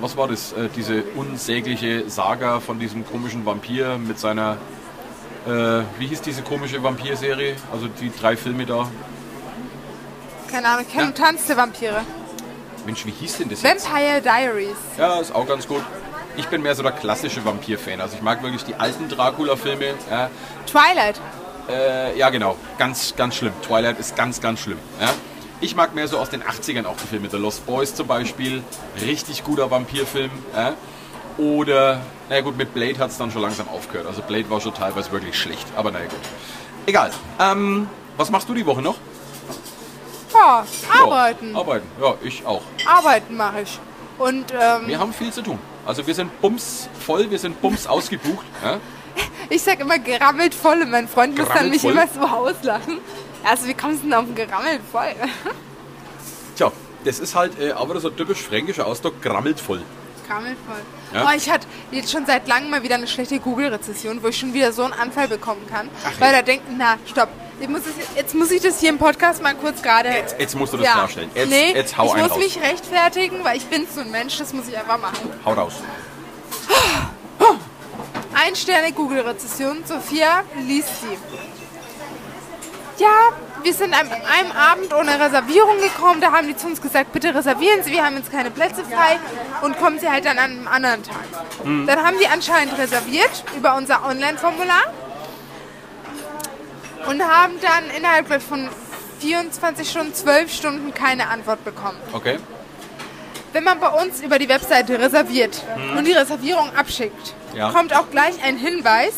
was 0.00 0.16
war 0.16 0.28
das? 0.28 0.52
Äh, 0.52 0.68
diese 0.76 1.02
unsägliche 1.14 2.08
Saga 2.08 2.60
von 2.60 2.78
diesem 2.78 3.06
komischen 3.06 3.46
Vampir 3.46 3.98
mit 3.98 4.18
seiner, 4.18 4.58
äh, 5.46 5.82
wie 5.98 6.06
hieß 6.06 6.20
diese 6.22 6.42
komische 6.42 6.82
Vampirserie? 6.82 7.56
Also 7.72 7.88
die 7.88 8.10
drei 8.18 8.36
Filme 8.36 8.66
da. 8.66 8.88
Keine 10.50 10.68
Ahnung, 10.68 10.84
ich 10.86 10.92
kenne 10.92 11.12
Ja. 11.16 11.24
Tanz 11.24 11.46
der 11.46 11.56
Vampire. 11.56 12.02
Mensch, 12.84 13.06
wie 13.06 13.10
hieß 13.10 13.38
denn 13.38 13.48
das 13.48 13.62
jetzt? 13.62 13.86
Vampire 13.90 14.20
Diaries. 14.20 14.76
Ja, 14.98 15.20
ist 15.20 15.34
auch 15.34 15.46
ganz 15.46 15.66
gut. 15.66 15.82
Ich 16.36 16.46
bin 16.48 16.62
mehr 16.62 16.74
so 16.74 16.82
der 16.82 16.92
klassische 16.92 17.44
Vampir-Fan. 17.44 18.00
Also 18.00 18.16
ich 18.16 18.22
mag 18.22 18.42
wirklich 18.42 18.64
die 18.64 18.74
alten 18.74 19.08
Dracula-Filme. 19.08 19.94
Ja, 20.10 20.30
Twilight. 20.66 21.20
Äh, 21.68 22.18
ja, 22.18 22.30
genau. 22.30 22.56
Ganz, 22.78 23.14
ganz 23.16 23.36
schlimm. 23.36 23.52
Twilight 23.66 23.98
ist 23.98 24.16
ganz, 24.16 24.40
ganz 24.40 24.60
schlimm. 24.60 24.78
Ja? 25.00 25.08
Ich 25.60 25.76
mag 25.76 25.94
mehr 25.94 26.08
so 26.08 26.18
aus 26.18 26.30
den 26.30 26.42
80ern 26.42 26.86
auch 26.86 26.96
die 26.96 27.06
Filme. 27.06 27.28
The 27.30 27.36
Lost 27.36 27.64
Boys 27.66 27.94
zum 27.94 28.06
Beispiel. 28.08 28.62
Richtig 29.00 29.44
guter 29.44 29.70
Vampirfilm. 29.70 30.30
Ja? 30.56 30.72
Oder, 31.38 32.00
naja 32.32 32.44
gut, 32.44 32.56
mit 32.56 32.72
Blade 32.72 32.98
hat 32.98 33.10
es 33.10 33.18
dann 33.18 33.30
schon 33.30 33.42
langsam 33.42 33.68
aufgehört. 33.68 34.06
Also 34.06 34.22
Blade 34.22 34.48
war 34.48 34.58
schon 34.58 34.72
teilweise 34.72 35.12
wirklich 35.12 35.38
schlecht. 35.38 35.66
Aber 35.76 35.90
naja 35.90 36.06
gut. 36.06 36.18
Egal. 36.86 37.10
Ähm, 37.38 37.86
was 38.16 38.30
machst 38.30 38.48
du 38.48 38.54
die 38.54 38.64
Woche 38.64 38.80
noch? 38.80 38.96
Ja, 40.32 40.64
Ja, 40.94 41.04
arbeiten. 41.04 41.54
arbeiten. 41.54 41.86
Ja, 42.00 42.14
ich 42.22 42.46
auch. 42.46 42.62
Arbeiten 42.86 43.36
mache 43.36 43.60
ich. 43.60 43.78
Und 44.16 44.46
ähm, 44.50 44.88
Wir 44.88 44.98
haben 44.98 45.12
viel 45.12 45.30
zu 45.30 45.42
tun. 45.42 45.58
Also 45.84 46.06
wir 46.06 46.14
sind 46.14 46.40
bums 46.40 46.88
voll, 47.04 47.30
wir 47.30 47.38
sind 47.38 47.60
bums 47.60 47.86
ausgebucht. 47.86 48.46
Ja? 48.64 48.78
ich 49.50 49.60
sag 49.60 49.80
immer 49.80 49.98
gerammelt 49.98 50.54
voll 50.54 50.80
und 50.80 50.90
mein 50.90 51.08
Freund 51.08 51.36
muss 51.36 51.48
dann 51.48 51.68
mich 51.68 51.82
Gerammelt 51.82 52.08
immer 52.16 52.28
so 52.28 52.34
auslachen. 52.34 52.98
Also 53.44 53.66
wie 53.66 53.74
kommst 53.74 54.04
du 54.04 54.08
denn 54.08 54.14
auf 54.14 54.24
gerammelt 54.34 54.80
voll? 54.90 55.14
Tja, 56.56 56.72
das 57.04 57.20
ist 57.20 57.34
halt 57.34 57.60
äh, 57.60 57.72
aber 57.72 58.00
so 58.00 58.08
typisch 58.08 58.40
fränkischer 58.40 58.86
Ausdruck, 58.86 59.20
grammelt 59.20 59.60
voll. 59.60 59.82
Gerammelt 60.26 60.56
voll. 60.66 60.80
Ja. 61.12 61.26
Oh, 61.26 61.36
ich 61.36 61.50
hatte 61.50 61.66
jetzt 61.90 62.10
schon 62.10 62.26
seit 62.26 62.48
langem 62.48 62.70
mal 62.70 62.82
wieder 62.82 62.94
eine 62.94 63.06
schlechte 63.06 63.38
Google-Rezession, 63.38 64.22
wo 64.22 64.28
ich 64.28 64.38
schon 64.38 64.52
wieder 64.54 64.72
so 64.72 64.84
einen 64.84 64.92
Anfall 64.94 65.28
bekommen 65.28 65.66
kann. 65.68 65.88
Ach, 66.04 66.20
weil 66.20 66.32
ja. 66.32 66.38
er 66.38 66.42
denkt, 66.42 66.66
na, 66.76 66.96
stopp. 67.06 67.28
Muss 67.68 67.82
es, 67.82 67.94
jetzt 68.16 68.34
muss 68.34 68.50
ich 68.50 68.60
das 68.60 68.80
hier 68.80 68.88
im 68.88 68.98
Podcast 68.98 69.40
mal 69.40 69.54
kurz 69.54 69.82
gerade... 69.82 70.08
Jetzt, 70.08 70.34
jetzt 70.36 70.56
musst 70.56 70.72
du 70.72 70.78
das 70.78 70.90
klarstellen. 70.90 71.30
Jetzt, 71.32 71.48
nee, 71.48 71.72
jetzt 71.72 71.96
hau 71.96 72.06
ich 72.06 72.20
muss 72.20 72.32
raus. 72.32 72.38
mich 72.38 72.60
rechtfertigen, 72.60 73.44
weil 73.44 73.56
ich 73.56 73.66
bin 73.66 73.86
so 73.94 74.00
ein 74.00 74.10
Mensch, 74.10 74.36
das 74.38 74.52
muss 74.52 74.66
ich 74.66 74.76
einfach 74.76 74.98
machen. 74.98 75.30
Hau 75.44 75.52
raus. 75.52 75.74
Ein 78.34 78.56
Sterne 78.56 78.92
Google-Rezession. 78.92 79.84
Sophia 79.84 80.42
liest 80.66 81.02
sie. 81.02 81.18
Ja, 82.98 83.28
wir 83.62 83.74
sind 83.74 83.94
an 83.94 84.08
einem 84.10 84.52
Abend 84.52 84.92
ohne 84.94 85.18
Reservierung 85.20 85.78
gekommen. 85.80 86.20
Da 86.20 86.32
haben 86.32 86.46
die 86.46 86.56
zu 86.56 86.66
uns 86.66 86.80
gesagt, 86.80 87.12
bitte 87.12 87.34
reservieren 87.34 87.82
Sie, 87.82 87.92
wir 87.92 88.04
haben 88.04 88.16
jetzt 88.16 88.30
keine 88.32 88.50
Plätze 88.50 88.84
frei. 88.84 89.18
Und 89.62 89.78
kommen 89.78 89.98
Sie 89.98 90.08
halt 90.08 90.24
dann 90.24 90.38
an 90.38 90.50
einem 90.50 90.68
anderen 90.68 91.02
Tag. 91.02 91.24
Dann 91.64 92.02
haben 92.04 92.16
die 92.20 92.26
anscheinend 92.28 92.76
reserviert 92.78 93.44
über 93.56 93.76
unser 93.76 94.04
Online-Formular. 94.04 94.82
Und 97.08 97.22
haben 97.22 97.54
dann 97.60 97.90
innerhalb 97.96 98.42
von 98.42 98.68
24 99.20 99.88
Stunden, 99.90 100.14
12 100.14 100.52
Stunden 100.52 100.94
keine 100.94 101.28
Antwort 101.28 101.64
bekommen. 101.64 101.98
Okay. 102.12 102.38
Wenn 103.52 103.64
man 103.64 103.78
bei 103.80 103.88
uns 103.88 104.20
über 104.22 104.38
die 104.38 104.48
Webseite 104.48 104.98
reserviert 104.98 105.62
und 105.96 106.06
die 106.06 106.12
Reservierung 106.12 106.74
abschickt, 106.74 107.34
Ja. 107.54 107.70
kommt 107.70 107.94
auch 107.94 108.08
gleich 108.10 108.42
ein 108.42 108.56
Hinweis. 108.56 109.12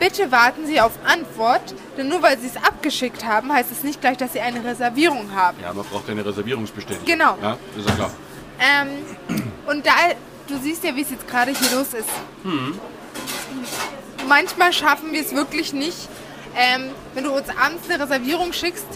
Bitte 0.00 0.30
warten 0.32 0.66
Sie 0.66 0.80
auf 0.80 0.92
Antwort, 1.04 1.74
denn 1.96 2.08
nur 2.08 2.22
weil 2.22 2.38
Sie 2.38 2.48
es 2.48 2.56
abgeschickt 2.56 3.24
haben, 3.24 3.52
heißt 3.52 3.70
es 3.70 3.84
nicht 3.84 4.00
gleich, 4.00 4.16
dass 4.16 4.32
Sie 4.32 4.40
eine 4.40 4.64
Reservierung 4.64 5.34
haben. 5.34 5.58
Ja, 5.62 5.72
man 5.72 5.84
braucht 5.84 6.08
eine 6.10 6.24
Reservierungsbestätigung. 6.24 7.06
Genau. 7.06 7.38
Ja, 7.40 7.56
ist 7.76 7.88
ja 7.88 7.94
klar. 7.94 8.10
Ähm, 8.58 8.88
und 9.66 9.86
da, 9.86 9.92
du 10.48 10.58
siehst 10.58 10.84
ja, 10.84 10.94
wie 10.96 11.02
es 11.02 11.10
jetzt 11.10 11.28
gerade 11.28 11.52
hier 11.52 11.76
los 11.76 11.94
ist. 11.94 12.08
Manchmal 14.28 14.72
schaffen 14.72 15.12
wir 15.12 15.20
es 15.20 15.34
wirklich 15.34 15.72
nicht, 15.72 16.08
ähm, 16.56 16.90
wenn 17.14 17.24
du 17.24 17.32
uns 17.32 17.48
abends 17.48 17.88
eine 17.88 18.02
Reservierung 18.02 18.52
schickst, 18.52 18.86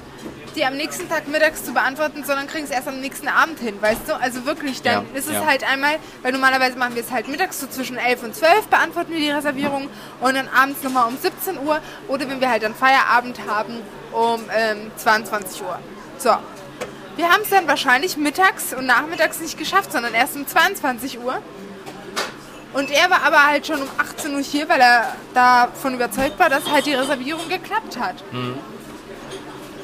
die 0.59 0.65
am 0.65 0.77
nächsten 0.77 1.09
Tag 1.09 1.29
mittags 1.29 1.65
zu 1.65 1.73
beantworten, 1.73 2.25
sondern 2.25 2.49
kriegen 2.49 2.65
es 2.65 2.71
erst 2.71 2.89
am 2.89 3.01
nächsten 3.01 3.29
Abend 3.29 3.61
hin, 3.61 3.81
weißt 3.81 4.09
du? 4.09 4.21
Also 4.21 4.45
wirklich, 4.45 4.83
dann 4.83 5.07
Ja, 5.13 5.19
ist 5.19 5.29
es 5.29 5.35
ja. 5.35 5.47
halt 5.47 5.63
einmal, 5.71 5.97
weil 6.23 6.33
normalerweise 6.33 6.77
machen 6.77 6.97
wir 6.97 7.03
es 7.03 7.13
halt 7.13 7.29
mittags 7.29 7.61
so 7.61 7.69
zwischen 7.69 7.97
11 7.97 8.25
und 8.25 8.35
12, 8.35 8.67
beantworten 8.67 9.13
wir 9.13 9.21
die 9.21 9.31
Reservierung 9.31 9.89
und 10.21 10.35
dann 10.35 10.49
abends 10.49 10.83
nochmal 10.83 11.07
um 11.07 11.17
17 11.17 11.59
Uhr 11.59 11.81
oder 12.09 12.29
wenn 12.29 12.41
wir 12.41 12.51
halt 12.51 12.65
dann 12.65 12.75
Feierabend 12.75 13.39
haben 13.49 13.79
um 14.13 14.41
ähm, 14.55 14.91
22 14.97 15.63
Uhr. 15.63 15.79
So, 16.19 16.31
wir 17.17 17.29
haben 17.31 17.43
es 17.43 17.51
dann 17.51 17.69
wahrscheinlich 17.69 18.17
mittags 18.17 18.75
und 18.75 18.87
nachmittags 18.87 19.41
nicht 19.41 19.59
geschafft, 19.59 19.93
sondern 19.93 20.13
erst 20.13 20.35
um 20.35 20.47
22 20.47 21.21
Uhr. 21.21 21.41
Und 22.75 22.91
er 22.91 23.09
war 23.11 23.23
aber 23.23 23.47
halt 23.47 23.67
schon 23.67 23.81
um 23.81 23.89
18 23.97 24.35
Uhr 24.35 24.43
hier, 24.43 24.69
weil 24.69 24.81
er 24.81 25.15
davon 25.35 25.95
überzeugt 25.95 26.39
war, 26.39 26.51
dass 26.51 26.69
halt 26.71 26.87
die 26.87 26.95
Reservierung 26.95 27.49
geklappt 27.49 27.99
hat. 27.99 28.17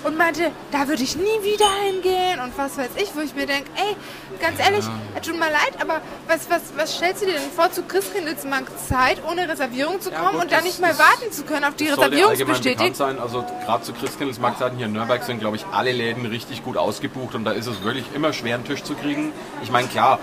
Und 0.05 0.19
meinte, 0.19 0.51
da 0.71 0.87
würde 0.87 1.03
ich 1.03 1.17
nie 1.17 1.25
wieder 1.43 1.71
hingehen 1.83 2.41
und 2.41 2.57
was 2.59 2.77
weiß 2.77 2.91
ich, 2.97 3.17
wo 3.17 3.21
ich 3.21 3.35
mir 3.35 3.47
denke, 3.47 3.71
ey, 3.75 3.97
ganz 4.39 4.61
ehrlich, 4.61 4.85
tut 5.25 5.35
mir 5.39 5.51
leid, 5.51 5.81
aber 5.81 6.03
was, 6.29 6.51
was, 6.51 6.61
was 6.77 6.95
stellst 6.95 7.23
du 7.23 7.27
dir 7.27 7.33
denn 7.33 7.51
vor, 7.57 7.73
zu 7.73 7.83
Christkindlesmarkt 7.83 8.69
Zeit, 8.87 9.23
ohne 9.31 9.49
Reservierung 9.49 10.03
zu 10.03 10.11
kommen 10.11 10.33
gut, 10.33 10.43
und 10.43 10.53
dann 10.53 10.63
nicht 10.63 10.79
mal 10.81 10.99
warten 10.99 11.33
zu 11.33 11.45
können 11.45 11.65
auf 11.65 11.75
die 11.77 11.89
Reservierungsbestätigung? 11.89 12.95
sein. 12.95 13.19
Also 13.19 13.45
gerade 13.65 13.83
zu 13.83 13.95
Christkindlesmarktzeiten 13.95 14.77
hier 14.77 14.87
in 14.87 14.93
Nürnberg 14.93 15.23
sind, 15.25 15.41
glaube 15.41 15.57
ich, 15.57 15.65
alle 15.73 15.93
Läden 15.93 16.27
richtig 16.27 16.63
gut 16.63 16.77
ausgebucht 16.77 17.35
und 17.35 17.45
da 17.45 17.53
ist 17.53 17.67
es 17.67 17.83
wirklich 17.83 18.05
immer 18.15 18.33
schwer, 18.33 18.57
einen 18.57 18.65
Tisch 18.65 18.83
zu 18.83 18.95
kriegen. 18.95 19.33
Ich 19.63 19.71
meine, 19.71 19.89
klar, 19.89 20.19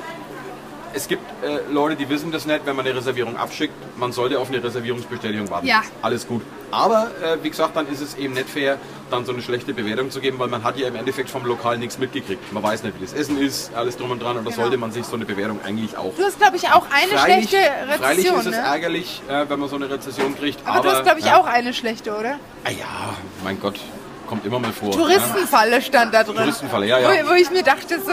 es 0.93 1.07
gibt 1.07 1.23
äh, 1.43 1.59
Leute, 1.71 1.95
die 1.95 2.09
wissen 2.09 2.31
das 2.31 2.45
nicht, 2.45 2.65
wenn 2.65 2.75
man 2.75 2.85
eine 2.85 2.95
Reservierung 2.95 3.37
abschickt, 3.37 3.73
man 3.97 4.11
sollte 4.11 4.39
auf 4.39 4.49
eine 4.49 4.63
Reservierungsbestätigung 4.63 5.49
warten. 5.49 5.67
Ja. 5.67 5.81
Alles 6.01 6.27
gut. 6.27 6.41
Aber 6.71 7.11
äh, 7.21 7.37
wie 7.43 7.49
gesagt, 7.49 7.75
dann 7.75 7.87
ist 7.87 8.01
es 8.01 8.15
eben 8.15 8.33
nicht 8.33 8.49
fair, 8.49 8.77
dann 9.09 9.25
so 9.25 9.33
eine 9.33 9.41
schlechte 9.41 9.73
Bewertung 9.73 10.09
zu 10.09 10.21
geben, 10.21 10.39
weil 10.39 10.47
man 10.47 10.63
hat 10.63 10.77
ja 10.77 10.87
im 10.87 10.95
Endeffekt 10.95 11.29
vom 11.29 11.45
Lokal 11.45 11.77
nichts 11.77 11.97
mitgekriegt. 11.97 12.51
Man 12.53 12.63
weiß 12.63 12.83
nicht, 12.83 12.97
wie 12.99 13.03
das 13.03 13.13
Essen 13.13 13.37
ist, 13.41 13.73
alles 13.75 13.97
drum 13.97 14.11
und 14.11 14.21
dran 14.21 14.37
und 14.37 14.45
da 14.45 14.51
Genau. 14.51 14.63
sollte 14.63 14.77
man 14.77 14.91
sich 14.91 15.05
so 15.05 15.15
eine 15.15 15.25
Bewertung 15.25 15.59
eigentlich 15.65 15.97
auch 15.97 16.13
Du 16.15 16.23
hast, 16.23 16.39
glaube 16.39 16.55
ich, 16.57 16.69
auch 16.69 16.85
eine 16.91 17.11
Freilich, 17.17 17.49
schlechte 17.49 17.57
freilich 17.97 18.25
Rezession, 18.25 18.39
ist 18.39 18.45
es 18.45 18.51
ne? 18.51 18.57
ärgerlich, 18.57 19.21
äh, 19.27 19.45
wenn 19.49 19.59
man 19.59 19.69
so 19.69 19.75
eine 19.75 19.89
Rezession 19.89 20.35
kriegt. 20.37 20.65
Aber, 20.65 20.81
du 20.81 20.91
hast, 20.95 21.03
glaube 21.03 21.19
ich, 21.19 21.25
auch 21.31 21.45
eine 21.45 21.73
schlechte, 21.73 22.15
oder? 22.15 22.35
Ah 22.63 22.69
ja, 22.69 23.15
mein 23.43 23.59
Gott, 23.59 23.79
kommt 24.27 24.45
immer 24.45 24.59
mal 24.59 24.71
vor. 24.71 24.91
Touristenfalle 24.91 25.81
stand 25.81 26.13
da 26.13 26.23
drin. 26.23 26.35
Touristenfalle, 26.37 26.85
ja, 26.87 26.99
ja. 26.99 27.25
Wo, 27.25 27.29
wo 27.31 27.33
ich 27.33 27.51
mir 27.51 27.63
dachte 27.63 27.99
so, 27.99 28.11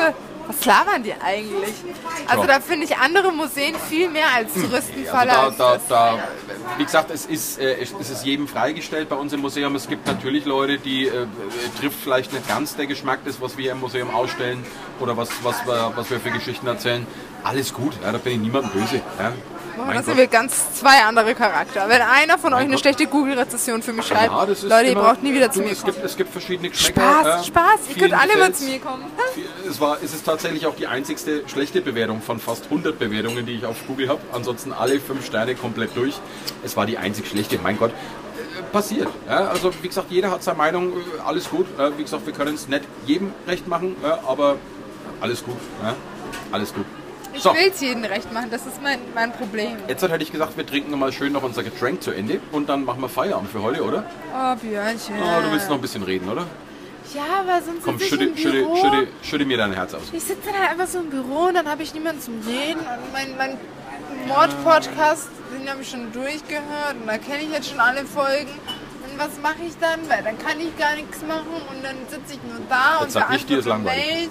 was 0.49 0.65
labern 0.65 1.03
die 1.03 1.13
eigentlich? 1.13 1.75
Also 2.27 2.45
da 2.47 2.59
finde 2.61 2.87
ich 2.87 2.97
andere 2.97 3.31
Museen 3.33 3.75
viel 3.89 4.09
mehr 4.09 4.27
als 4.35 4.53
Touristenfalle. 4.55 5.39
Also 5.39 5.65
als 5.65 5.87
da, 5.87 6.13
da, 6.13 6.17
da, 6.17 6.23
wie 6.79 6.85
gesagt, 6.85 7.11
es 7.11 7.27
ist, 7.27 7.59
äh, 7.61 7.77
es 7.81 7.93
es 8.01 8.11
ist 8.11 8.25
jedem 8.25 8.49
freigestellt 8.49 9.09
bei 9.09 9.17
uns 9.17 9.33
im 9.33 9.41
Museum. 9.41 9.75
Es 9.77 9.89
gibt 9.89 10.07
natürlich 10.07 10.45
Leute, 10.45 10.79
die 10.79 11.07
äh, 11.07 11.23
äh, 11.23 11.27
trifft 11.79 12.01
vielleicht 12.03 12.33
nicht 12.33 12.49
ganz 12.49 12.75
der 12.77 12.87
Geschmack 12.87 13.25
des, 13.25 13.41
was 13.41 13.57
wir 13.57 13.73
im 13.73 13.81
Museum 13.81 14.15
ausstellen 14.15 14.65
oder 15.01 15.17
was, 15.17 15.29
was, 15.43 15.65
wir, 15.67 15.93
was 15.95 16.11
wir 16.11 16.19
für 16.19 16.31
Geschichten 16.31 16.67
erzählen. 16.67 17.07
Alles 17.45 17.73
gut, 17.73 17.93
ja, 18.03 18.11
da 18.11 18.19
bin 18.19 18.33
ich 18.33 18.39
niemandem 18.41 18.71
böse. 18.73 18.97
Ja. 19.19 19.33
Boah, 19.77 19.85
Mein 19.87 19.96
das 19.99 20.07
sind 20.07 20.17
wir 20.17 20.27
ganz 20.27 20.75
zwei 20.75 21.05
andere 21.05 21.37
Charakter. 21.37 21.88
Wenn 21.88 22.03
einer 22.03 22.37
von 22.37 22.53
euch 22.53 22.63
eine 22.63 22.71
Gott. 22.71 22.81
schlechte 22.81 23.07
Google-Rezession 23.07 23.81
für 23.81 23.92
mich 23.92 24.07
schreibt, 24.09 24.33
Ja, 24.33 24.42
Leute, 24.42 24.87
ihr 24.87 24.92
immer- 24.92 25.03
braucht 25.03 25.23
nie 25.23 25.33
wieder 25.33 25.53
zu 25.53 25.61
mir 25.61 25.71
es 25.71 25.83
kommen. 25.83 25.92
gibt, 25.94 26.05
es 26.05 26.17
gibt 26.17 26.33
verschiedene 26.33 26.71
Geschmäcker. 26.71 27.01
Spaß, 27.01 27.42
äh, 27.42 27.46
Spaß. 27.46 27.81
Ihr 27.90 28.03
könnt 28.03 28.21
alle 28.21 28.37
mal 28.38 28.53
zu 28.53 28.65
mir 28.65 28.81
kommen. 28.81 29.05
Es, 29.69 29.81
war, 29.81 29.99
es 30.03 30.15
ist 30.15 30.25
tatsächlich 30.25 30.67
auch 30.67 30.75
die 30.77 30.87
einzigste 30.87 31.43
schlechte 31.49 31.81
Bewertung 31.81 32.21
von 32.23 32.39
fast 32.39 32.65
100 32.65 32.99
Bewertungen, 32.99 33.45
die 33.47 33.53
ich 33.53 33.67
auf 33.67 33.77
Google 33.87 34.09
habe. 34.09 34.21
Ansonsten 34.33 34.73
alle 34.73 35.01
fünf 35.01 35.25
Sterne 35.27 35.55
komplett 35.55 35.97
durch. 35.97 36.15
Es 36.65 36.77
war 36.77 36.87
die 36.87 36.99
einzig 36.99 37.27
schlechte, 37.29 37.59
mein 37.63 37.79
Gott. 37.79 37.91
Äh, 37.91 38.63
Passiert. 38.73 39.09
Ja, 39.29 39.47
also 39.49 39.71
wie 39.83 39.89
gesagt, 39.89 40.11
jeder 40.11 40.31
hat 40.31 40.43
seine 40.43 40.59
Meinung, 40.59 40.93
äh, 40.93 41.21
alles 41.25 41.49
gut. 41.51 41.67
Wie 41.97 42.03
gesagt, 42.03 42.27
wir 42.27 42.33
können 42.33 42.55
es 42.55 42.69
nicht 42.69 42.83
jedem 43.07 43.33
recht 43.47 43.67
machen, 43.69 43.97
aber 44.27 44.57
Alles 45.21 45.45
gut. 45.45 45.57
Alles 46.53 46.73
gut. 46.75 46.85
Ich 47.35 47.43
So. 47.43 47.53
will 47.53 47.71
es 47.73 47.81
jedem 47.81 48.05
recht 48.05 48.33
machen, 48.33 48.49
das 48.51 48.67
ist 48.67 48.83
mein, 48.83 48.99
mein 49.15 49.33
Problem. 49.33 49.77
Jetzt 49.87 50.03
hätte 50.03 50.23
ich 50.23 50.33
gesagt, 50.33 50.57
wir 50.57 50.67
trinken 50.67 50.91
nochmal 50.91 51.13
schön 51.13 51.33
noch 51.33 51.43
unser 51.43 51.63
Getränk 51.63 52.03
zu 52.03 52.11
Ende 52.11 52.41
und 52.53 52.69
dann 52.69 52.85
machen 52.85 53.01
wir 53.01 53.09
Feierabend 53.09 53.51
für 53.51 53.63
heute, 53.63 53.83
oder? 53.83 54.05
Oh, 54.35 54.57
Björnchen. 54.57 55.15
Oh, 55.21 55.43
du 55.43 55.53
willst 55.53 55.69
noch 55.69 55.77
ein 55.77 55.81
bisschen 55.83 56.03
reden, 56.03 56.29
oder? 56.29 56.47
Ja, 57.15 57.40
aber 57.40 57.63
sonst 57.65 57.83
Komm, 57.85 57.98
sitze 57.98 58.04
ich 58.04 58.11
schütte, 58.11 58.25
im 58.25 58.37
schütte, 58.37 58.59
Büro. 58.59 58.77
schütte, 58.77 59.09
schütte 59.23 59.44
mir 59.46 59.56
dein 59.56 59.73
Herz 59.73 59.94
aus. 59.94 60.02
Ich 60.13 60.23
sitze 60.25 60.40
dann 60.46 60.61
halt 60.61 60.71
einfach 60.73 60.87
so 60.87 60.98
im 60.98 61.11
Büro 61.11 61.46
und 61.48 61.54
dann 61.54 61.69
habe 61.69 61.83
ich 61.83 61.94
niemanden 61.94 62.21
zum 62.21 62.35
Reden. 62.46 62.81
Und 62.81 63.13
mein, 63.13 63.37
mein 63.37 63.56
Mord-Podcast, 64.27 65.29
den 65.59 65.69
habe 65.71 65.83
ich 65.83 65.88
schon 65.88 66.13
durchgehört 66.13 66.96
und 67.00 67.06
da 67.06 67.19
kenne 67.19 67.42
ich 67.42 67.50
jetzt 67.52 67.71
schon 67.71 67.81
alle 67.81 68.04
Folgen. 68.04 68.50
Und 68.50 69.19
was 69.19 69.40
mache 69.42 69.65
ich 69.67 69.75
dann? 69.81 70.00
Weil 70.09 70.23
dann 70.23 70.38
kann 70.38 70.61
ich 70.61 70.77
gar 70.79 70.94
nichts 70.96 71.23
machen 71.27 71.63
und 71.71 71.83
dann 71.83 71.96
sitze 72.11 72.35
ich 72.35 72.40
nur 72.50 72.61
da 72.69 72.98
und 73.02 73.11
sag 73.11 73.31
nicht, 73.31 73.48
dir 73.48 73.59
ist 73.59 73.65
langweilig. 73.67 74.06
Mails. 74.06 74.31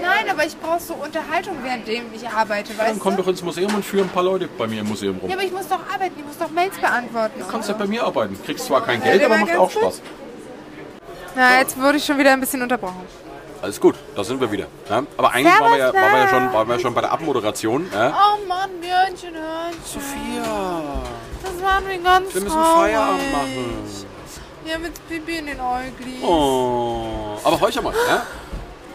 Nein, 0.00 0.30
aber 0.30 0.44
ich 0.46 0.56
brauche 0.58 0.80
so 0.80 0.94
Unterhaltung, 0.94 1.56
währenddem 1.64 2.04
ich 2.14 2.28
arbeite, 2.28 2.76
weißt 2.76 2.90
Dann 2.90 2.98
komm 3.00 3.16
du? 3.16 3.22
doch 3.22 3.28
ins 3.28 3.42
Museum 3.42 3.74
und 3.74 3.84
führe 3.84 4.04
ein 4.04 4.10
paar 4.10 4.22
Leute 4.22 4.48
bei 4.58 4.66
mir 4.68 4.80
im 4.82 4.88
Museum 4.88 5.16
rum. 5.18 5.28
Ja, 5.28 5.34
aber 5.34 5.44
ich 5.44 5.50
muss 5.52 5.66
doch 5.66 5.80
arbeiten, 5.92 6.14
ich 6.16 6.24
muss 6.24 6.38
doch 6.38 6.50
Mails 6.50 6.76
beantworten. 6.78 7.40
Du 7.40 7.46
kannst 7.46 7.68
ja 7.68 7.74
bei 7.74 7.86
mir 7.86 8.04
arbeiten. 8.04 8.38
Kriegst 8.44 8.66
zwar 8.66 8.84
kein 8.84 9.02
Geld, 9.02 9.24
aber 9.24 9.38
macht 9.38 9.56
auch 9.56 9.72
gut. 9.72 9.94
Na, 11.38 11.60
jetzt 11.60 11.80
wurde 11.80 11.98
ich 11.98 12.04
schon 12.04 12.18
wieder 12.18 12.32
ein 12.32 12.40
bisschen 12.40 12.60
unterbrochen. 12.62 13.06
Alles 13.62 13.80
gut, 13.80 13.94
da 14.16 14.24
sind 14.24 14.40
wir 14.40 14.50
wieder. 14.50 14.66
Ja? 14.90 15.04
Aber 15.16 15.30
eigentlich 15.32 15.60
waren 15.60 15.70
wir, 15.70 15.78
ja, 15.78 15.94
waren, 15.94 16.12
wir 16.12 16.18
ja 16.18 16.28
schon, 16.28 16.52
waren 16.52 16.66
wir 16.68 16.74
ja 16.74 16.80
schon 16.80 16.94
bei 16.94 17.00
der 17.00 17.12
Abmoderation. 17.12 17.88
Ja? 17.92 18.08
Oh 18.12 18.44
Mann, 18.48 18.70
Björnchen, 18.80 19.34
Hörnchen. 19.34 19.80
Sophia, 19.84 21.02
Das 21.44 21.62
war 21.62 21.80
mir 21.80 21.98
ganz 21.98 22.34
wir 22.34 22.40
müssen 22.40 22.56
traurig. 22.56 22.92
Feierabend 22.92 23.32
machen. 23.32 23.84
Wir 24.64 24.74
haben 24.74 24.84
jetzt 24.84 25.08
Pipi 25.08 25.36
in 25.38 25.46
den 25.46 25.60
Äugli. 25.60 26.24
Oh. 26.24 27.38
Aber 27.44 27.60
heute 27.60 27.82
mal, 27.82 27.94
ja? 28.08 28.26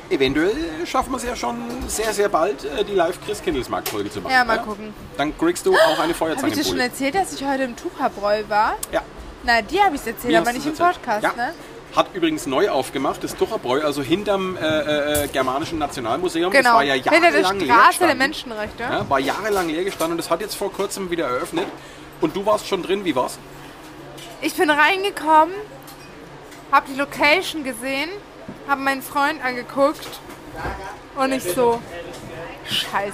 Eventuell 0.10 0.86
schaffen 0.86 1.12
wir 1.14 1.18
es 1.18 1.24
ja 1.24 1.38
schon 1.38 1.56
sehr, 1.88 2.14
sehr 2.14 2.28
bald, 2.28 2.66
äh, 2.66 2.84
die 2.84 2.94
Live-Christkindlesmarkt-Folge 2.94 4.12
zu 4.12 4.20
machen. 4.20 4.34
Ja, 4.34 4.44
mal 4.44 4.60
gucken. 4.60 4.94
Dann 5.16 5.38
kriegst 5.38 5.66
du 5.66 5.74
auch 5.74 5.98
eine 6.00 6.14
Habe 6.14 6.50
ich 6.50 6.56
dir 6.56 6.66
schon 6.66 6.80
erzählt, 6.80 7.16
dass 7.16 7.32
ich 7.32 7.46
heute 7.46 7.64
im 7.64 7.78
Tucherbräu 7.78 8.44
war? 8.50 8.76
Ja. 8.92 9.02
Na, 9.44 9.62
dir 9.62 9.86
habe 9.86 9.96
ich 9.96 10.02
es 10.02 10.08
erzählt, 10.08 10.34
Mir 10.34 10.40
aber 10.40 10.52
nicht 10.52 10.66
im. 10.66 10.74
Podcast, 10.74 11.24
ja. 11.24 11.32
ne? 11.38 11.54
Hat 11.96 12.08
übrigens 12.16 12.48
neu 12.48 12.70
aufgemacht, 12.70 13.24
das 13.24 13.36
Tucherbräu, 13.36 13.84
also 13.84 14.02
hinterm 14.02 14.58
äh, 14.58 15.24
äh, 15.26 15.28
Germanischen 15.28 15.78
Nationalmuseum. 15.78 16.52
Das 16.52 16.62
Genau. 16.64 16.76
war 16.76 16.84
ja 16.84 16.94
Hinter 16.96 17.12
der 17.12 17.30
jahrelang 17.30 17.60
leer 17.60 17.68
Straße 17.76 18.00
der 18.00 18.08
gestanden. 18.08 18.18
Menschenrechte. 18.18 18.84
Ja, 18.84 19.10
war 19.10 19.20
jahrelang 19.20 19.70
leer 19.70 19.84
gestanden 19.84 20.14
und 20.14 20.18
das 20.18 20.32
hat 20.32 20.42
jetzt 20.42 20.56
vor 20.56 20.72
kurzem 20.74 21.12
wieder 21.12 21.28
eröffnet. 21.28 21.68
Und 22.20 22.36
du 22.36 22.46
warst 22.46 22.68
schon 22.68 22.82
drin, 22.82 23.06
wie 23.06 23.16
war's? 23.16 23.38
Ich 24.42 24.56
bin 24.56 24.70
reingekommen, 24.72 25.54
habe 26.72 26.86
die 26.92 26.98
Location 26.98 27.64
gesehen, 27.64 28.10
habe 28.68 28.82
meinen 28.82 29.02
Freund 29.04 29.44
angeguckt 29.44 30.08
und 31.16 31.32
ich 31.32 31.44
so, 31.44 31.80
scheiße. 32.70 33.14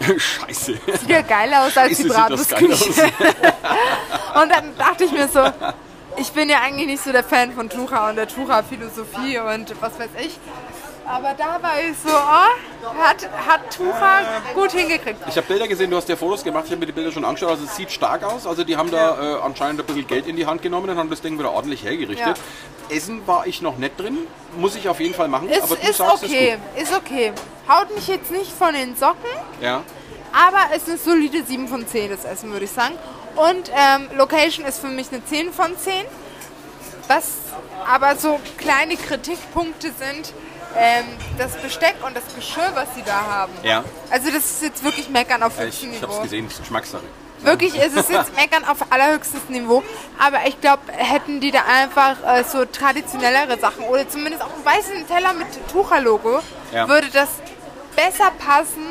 Scheiße. 0.18 0.74
Sieht 1.00 1.08
ja 1.08 1.22
geil 1.22 1.52
aus 1.54 1.76
als 1.76 1.90
Scheiße, 1.98 2.02
die 2.02 2.08
das 2.08 2.16
Bratwurstküche. 2.16 3.02
und 4.42 4.48
dann 4.50 4.76
dachte 4.78 5.04
ich 5.04 5.12
mir 5.12 5.28
so, 5.28 5.40
ich 6.20 6.32
bin 6.32 6.48
ja 6.48 6.60
eigentlich 6.60 6.86
nicht 6.86 7.04
so 7.04 7.12
der 7.12 7.24
Fan 7.24 7.52
von 7.52 7.68
Tucha 7.68 8.10
und 8.10 8.16
der 8.16 8.28
Tucha-Philosophie 8.28 9.38
und 9.38 9.74
was 9.80 9.98
weiß 9.98 10.10
ich. 10.20 10.38
Aber 11.06 11.32
da 11.32 11.62
war 11.62 11.80
ich 11.80 11.96
so, 12.04 12.10
oh, 12.10 12.98
hat, 13.02 13.28
hat 13.46 13.74
Tucha 13.74 14.20
gut 14.54 14.72
hingekriegt. 14.72 15.16
Ich 15.26 15.36
habe 15.36 15.46
Bilder 15.46 15.66
gesehen, 15.66 15.90
du 15.90 15.96
hast 15.96 16.08
ja 16.08 16.16
Fotos 16.16 16.44
gemacht, 16.44 16.64
ich 16.66 16.70
habe 16.70 16.80
mir 16.80 16.86
die 16.86 16.92
Bilder 16.92 17.10
schon 17.12 17.24
angeschaut. 17.24 17.50
Also 17.50 17.64
es 17.64 17.76
sieht 17.76 17.90
stark 17.90 18.22
aus. 18.24 18.46
Also 18.46 18.62
die 18.62 18.76
haben 18.76 18.90
da 18.90 19.36
äh, 19.36 19.40
anscheinend 19.40 19.80
ein 19.80 19.86
bisschen 19.86 20.06
Geld 20.06 20.26
in 20.26 20.36
die 20.36 20.44
Hand 20.44 20.60
genommen 20.60 20.90
und 20.90 20.98
haben 20.98 21.08
das 21.08 21.22
Ding 21.22 21.38
wieder 21.38 21.52
ordentlich 21.52 21.82
hergerichtet. 21.82 22.38
Essen 22.90 23.26
war 23.26 23.46
ich 23.46 23.62
noch 23.62 23.78
nicht 23.78 23.98
drin, 23.98 24.18
muss 24.58 24.76
ich 24.76 24.88
auf 24.88 25.00
jeden 25.00 25.14
Fall 25.14 25.28
machen. 25.28 25.48
Ist, 25.48 25.62
aber 25.62 25.76
du 25.76 25.88
ist 25.88 25.96
sagst 25.96 26.24
okay, 26.24 26.58
ist 26.76 26.94
okay. 26.94 27.32
Haut 27.68 27.94
mich 27.94 28.06
jetzt 28.08 28.30
nicht 28.30 28.50
von 28.52 28.74
den 28.74 28.94
Socken. 28.96 29.30
Ja. 29.62 29.82
aber 30.32 30.74
es 30.74 30.82
ist 30.82 30.88
eine 30.88 30.98
solide 30.98 31.42
7 31.42 31.68
von 31.68 31.86
10, 31.86 32.10
das 32.10 32.24
Essen, 32.24 32.50
würde 32.52 32.64
ich 32.66 32.70
sagen. 32.70 32.94
Und 33.38 33.70
ähm, 33.74 34.08
Location 34.16 34.64
ist 34.66 34.80
für 34.80 34.88
mich 34.88 35.08
eine 35.12 35.24
10 35.24 35.52
von 35.52 35.76
10. 35.78 35.92
Was 37.06 37.24
aber 37.90 38.16
so 38.16 38.38
kleine 38.58 38.96
Kritikpunkte 38.96 39.92
sind, 39.98 40.32
ähm, 40.76 41.04
das 41.38 41.52
Besteck 41.56 41.94
und 42.04 42.14
das 42.16 42.24
Geschirr, 42.34 42.70
was 42.74 42.88
sie 42.94 43.02
da 43.02 43.20
haben. 43.26 43.52
Ja. 43.62 43.84
Also 44.10 44.26
das 44.30 44.44
ist 44.44 44.62
jetzt 44.62 44.84
wirklich 44.84 45.08
Meckern 45.08 45.42
auf 45.42 45.58
Äh, 45.58 45.66
höchstem 45.66 45.90
Ich, 45.90 45.96
ich 45.96 46.02
habe 46.02 46.12
es 46.12 46.16
Niveau. 46.18 46.22
gesehen, 46.24 46.44
das 46.46 46.54
ist 46.54 46.60
Geschmackssache. 46.60 47.02
Wirklich 47.40 47.74
ist 47.76 47.96
es 47.96 48.08
jetzt 48.08 48.34
Meckern 48.36 48.64
auf 48.64 48.78
allerhöchstes 48.90 49.48
Niveau. 49.48 49.82
Aber 50.18 50.38
ich 50.46 50.60
glaube, 50.60 50.82
hätten 50.92 51.40
die 51.40 51.52
da 51.52 51.60
einfach 51.66 52.16
äh, 52.26 52.42
so 52.44 52.64
traditionellere 52.64 53.58
Sachen 53.58 53.84
oder 53.84 54.08
zumindest 54.08 54.42
auch 54.42 54.52
einen 54.52 54.64
weißen 54.64 55.06
Teller 55.06 55.32
mit 55.34 55.46
Tucher-Logo, 55.70 56.40
Ja. 56.72 56.88
würde 56.88 57.06
das 57.12 57.28
besser 57.96 58.30
passen 58.44 58.86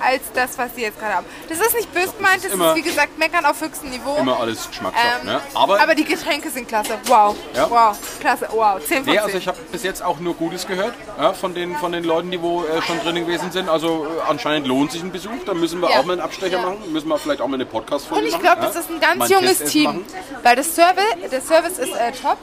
als 0.00 0.22
das, 0.34 0.56
was 0.58 0.74
sie 0.74 0.82
jetzt 0.82 0.98
gerade 0.98 1.14
haben. 1.14 1.26
Das 1.48 1.58
ist 1.58 1.74
nicht 1.74 1.92
böse 1.92 2.12
gemeint, 2.16 2.44
das 2.44 2.52
ist 2.52 2.74
wie 2.74 2.82
gesagt 2.82 3.18
Meckern 3.18 3.44
auf 3.44 3.60
höchstem 3.60 3.90
Niveau. 3.90 4.16
Immer 4.16 4.38
alles 4.40 4.68
Geschmackssache. 4.68 5.06
Ähm, 5.20 5.26
ne? 5.26 5.40
Aber, 5.54 5.80
aber 5.80 5.94
die 5.94 6.04
Getränke 6.04 6.50
sind 6.50 6.68
klasse. 6.68 6.98
Wow. 7.06 7.36
Ja. 7.54 7.70
Wow. 7.70 7.96
Klasse. 8.20 8.48
Wow. 8.52 8.78
10 8.84 8.96
von 8.98 9.04
10. 9.04 9.12
nee, 9.14 9.18
also 9.18 9.38
ich 9.38 9.48
habe 9.48 9.58
bis 9.72 9.82
jetzt 9.82 10.02
auch 10.02 10.18
nur 10.20 10.34
Gutes 10.34 10.66
gehört 10.66 10.94
ja, 11.18 11.32
von, 11.32 11.54
den, 11.54 11.76
von 11.76 11.92
den 11.92 12.04
Leuten, 12.04 12.30
die 12.30 12.40
wo 12.40 12.62
äh, 12.64 12.82
schon 12.82 12.98
drin 13.00 13.16
gewesen 13.16 13.50
sind. 13.52 13.68
Also 13.68 14.06
äh, 14.06 14.30
anscheinend 14.30 14.66
lohnt 14.66 14.92
sich 14.92 15.02
ein 15.02 15.12
Besuch. 15.12 15.30
Da 15.44 15.54
müssen 15.54 15.80
wir 15.80 15.90
Ja. 15.90 16.00
auch 16.00 16.04
mal 16.04 16.14
einen 16.14 16.22
Abstecher 16.22 16.60
machen. 16.60 16.78
Müssen 16.92 17.08
wir 17.08 17.18
vielleicht 17.18 17.40
auch 17.40 17.48
mal 17.48 17.54
eine 17.54 17.66
Podcast-Folge 17.66 18.22
Und 18.22 18.26
ich 18.28 18.32
machen. 18.34 18.42
glaube, 18.44 18.60
das 18.62 18.76
ist 18.76 18.90
ein 18.90 19.00
ganz 19.00 19.28
junges 19.30 19.58
Team. 19.64 19.84
machen. 19.84 20.04
Weil 20.42 20.56
das 20.56 20.74
Service, 20.74 21.04
der 21.30 21.40
Service 21.40 21.78
ist 21.78 21.92
äh, 21.94 22.12
top. 22.12 22.38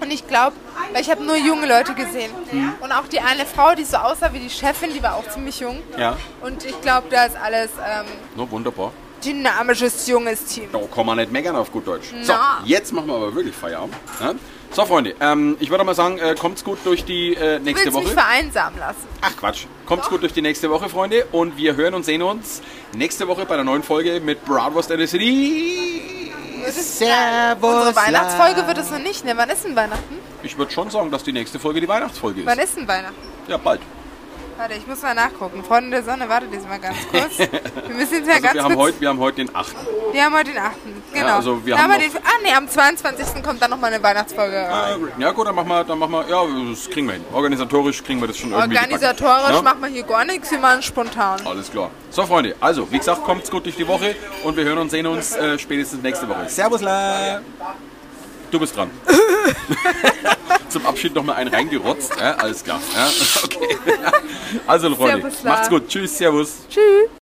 Und 0.00 0.10
ich 0.10 0.26
glaube, 0.26 0.56
weil 0.92 1.02
ich 1.02 1.10
habe 1.10 1.22
nur 1.22 1.36
junge 1.36 1.66
Leute 1.66 1.94
gesehen. 1.94 2.30
Mhm. 2.52 2.72
Und 2.80 2.90
auch 2.92 3.06
die 3.06 3.20
eine 3.20 3.44
Frau, 3.46 3.74
die 3.74 3.84
so 3.84 3.98
aussah 3.98 4.32
wie 4.32 4.38
die 4.38 4.50
Chefin, 4.50 4.92
die 4.94 5.02
war 5.02 5.16
auch 5.16 5.28
ziemlich 5.28 5.60
jung. 5.60 5.78
Ja, 5.98 6.16
Und 6.40 6.64
ich 6.64 6.80
glaube, 6.80 7.08
da 7.10 7.24
ist 7.26 7.36
alles 7.36 7.70
ähm, 7.86 8.06
no, 8.36 8.50
wunderbar. 8.50 8.92
dynamisches, 9.24 10.06
junges 10.06 10.44
Team. 10.46 10.68
Da 10.72 10.80
kann 10.94 11.04
man 11.06 11.18
nicht 11.18 11.30
meckern 11.30 11.54
auf 11.56 11.70
gut 11.70 11.86
Deutsch. 11.86 12.06
So, 12.22 12.32
Na. 12.32 12.60
jetzt 12.64 12.92
machen 12.92 13.08
wir 13.08 13.14
aber 13.16 13.34
wirklich 13.34 13.54
Feierabend. 13.54 13.94
Ja? 14.20 14.32
So, 14.72 14.86
Freunde, 14.86 15.14
ähm, 15.20 15.56
ich 15.60 15.68
würde 15.68 15.82
mal 15.84 15.94
sagen, 15.96 16.18
äh, 16.18 16.34
kommt's 16.38 16.62
gut 16.64 16.78
durch 16.84 17.04
die 17.04 17.34
äh, 17.34 17.58
nächste 17.58 17.86
willst 17.86 17.98
mich 17.98 18.06
Woche. 18.06 18.14
vereinsamen 18.14 18.78
lassen. 18.78 19.06
Ach 19.20 19.36
Quatsch, 19.36 19.66
kommt's 19.84 20.08
gut 20.08 20.22
durch 20.22 20.32
die 20.32 20.42
nächste 20.42 20.70
Woche, 20.70 20.88
Freunde. 20.88 21.26
Und 21.32 21.56
wir 21.56 21.74
hören 21.76 21.92
und 21.94 22.04
sehen 22.04 22.22
uns 22.22 22.62
nächste 22.96 23.26
Woche 23.28 23.44
bei 23.46 23.56
der 23.56 23.64
neuen 23.64 23.82
Folge 23.82 24.20
mit 24.20 24.44
Bratwurst 24.44 24.90
in 24.92 24.98
the 25.00 25.06
City. 25.08 26.19
Servus. 26.68 27.74
Unsere 27.74 27.96
Weihnachtsfolge 27.96 28.66
wird 28.66 28.78
es 28.78 28.90
noch 28.90 28.98
nicht, 28.98 29.24
ne? 29.24 29.32
Wann 29.36 29.50
ist 29.50 29.64
denn 29.64 29.76
Weihnachten? 29.76 30.16
Ich 30.42 30.56
würde 30.58 30.72
schon 30.72 30.90
sagen, 30.90 31.10
dass 31.10 31.22
die 31.22 31.32
nächste 31.32 31.58
Folge 31.58 31.80
die 31.80 31.88
Weihnachtsfolge 31.88 32.44
Wann 32.46 32.58
ist. 32.58 32.64
ist 32.70 32.76
denn 32.76 32.88
Weihnachten? 32.88 33.14
Ja, 33.48 33.56
bald. 33.56 33.80
Warte, 34.60 34.74
ich 34.74 34.86
muss 34.86 35.00
mal 35.00 35.14
nachgucken. 35.14 35.64
Freunde 35.64 35.88
der 35.88 36.02
Sonne, 36.02 36.28
wartet 36.28 36.52
jetzt 36.52 36.68
mal 36.68 36.78
ganz 36.78 36.98
kurz. 37.10 37.38
Wir 37.88 37.96
müssen 37.96 38.12
jetzt 38.12 38.26
mal 38.26 38.32
Also 38.32 38.42
ganz 38.42 38.54
wir 38.54 38.62
haben, 38.62 38.74
kurz... 38.74 38.88
heute, 38.88 39.00
wir 39.00 39.08
haben 39.08 39.18
heute 39.18 39.36
den 39.36 39.56
8. 39.56 39.76
wir 40.12 40.22
haben 40.22 40.34
heute 40.34 40.50
den 40.50 40.58
8. 40.58 40.72
Genau. 41.14 41.36
also 41.36 41.64
wir 41.64 41.82
haben 41.82 41.98
den, 41.98 42.10
ah, 42.16 42.28
nee, 42.42 42.52
am 42.52 42.68
22. 42.68 43.42
kommt 43.42 43.62
dann 43.62 43.70
nochmal 43.70 43.90
eine 43.90 44.02
Weihnachtsfolge. 44.02 44.56
Äh, 44.56 45.22
ja 45.22 45.32
gut, 45.32 45.46
dann 45.46 45.54
machen 45.54 45.68
wir, 45.68 45.82
dann 45.82 45.98
machen 45.98 46.12
wir, 46.12 46.28
ja, 46.28 46.42
das 46.68 46.90
kriegen 46.90 47.06
wir 47.06 47.14
hin. 47.14 47.24
Organisatorisch 47.32 48.04
kriegen 48.04 48.20
wir 48.20 48.28
das 48.28 48.36
schon 48.36 48.52
irgendwie 48.52 48.76
Organisatorisch. 48.76 49.56
Ja? 49.56 49.62
machen 49.62 49.80
wir 49.80 49.88
hier 49.88 50.02
gar 50.02 50.26
nichts, 50.26 50.50
wir 50.50 50.58
machen 50.58 50.82
spontan. 50.82 51.40
Alles 51.46 51.70
klar. 51.70 51.90
So, 52.10 52.26
Freunde, 52.26 52.54
also, 52.60 52.86
wie 52.92 52.98
gesagt, 52.98 53.24
kommt's 53.24 53.50
gut 53.50 53.64
durch 53.64 53.76
die 53.76 53.88
Woche 53.88 54.14
und 54.44 54.58
wir 54.58 54.64
hören 54.64 54.76
und 54.76 54.90
sehen 54.90 55.06
uns 55.06 55.34
äh, 55.36 55.58
spätestens 55.58 56.02
nächste 56.02 56.28
Woche. 56.28 56.50
Servus, 56.50 56.82
la. 56.82 57.40
Du 58.50 58.58
bist 58.58 58.76
dran. 58.76 58.90
Zum 60.68 60.86
Abschied 60.86 61.14
noch 61.14 61.24
mal 61.24 61.34
einen 61.34 61.52
reingerotzt. 61.52 62.12
Ja, 62.18 62.34
alles 62.34 62.64
klar. 62.64 62.80
Ja, 62.94 63.08
okay. 63.44 63.76
Also, 64.66 64.94
Freunde, 64.94 65.30
macht's 65.44 65.68
gut. 65.68 65.88
Tschüss, 65.88 66.16
Servus. 66.16 66.66
Tschüss. 66.68 67.19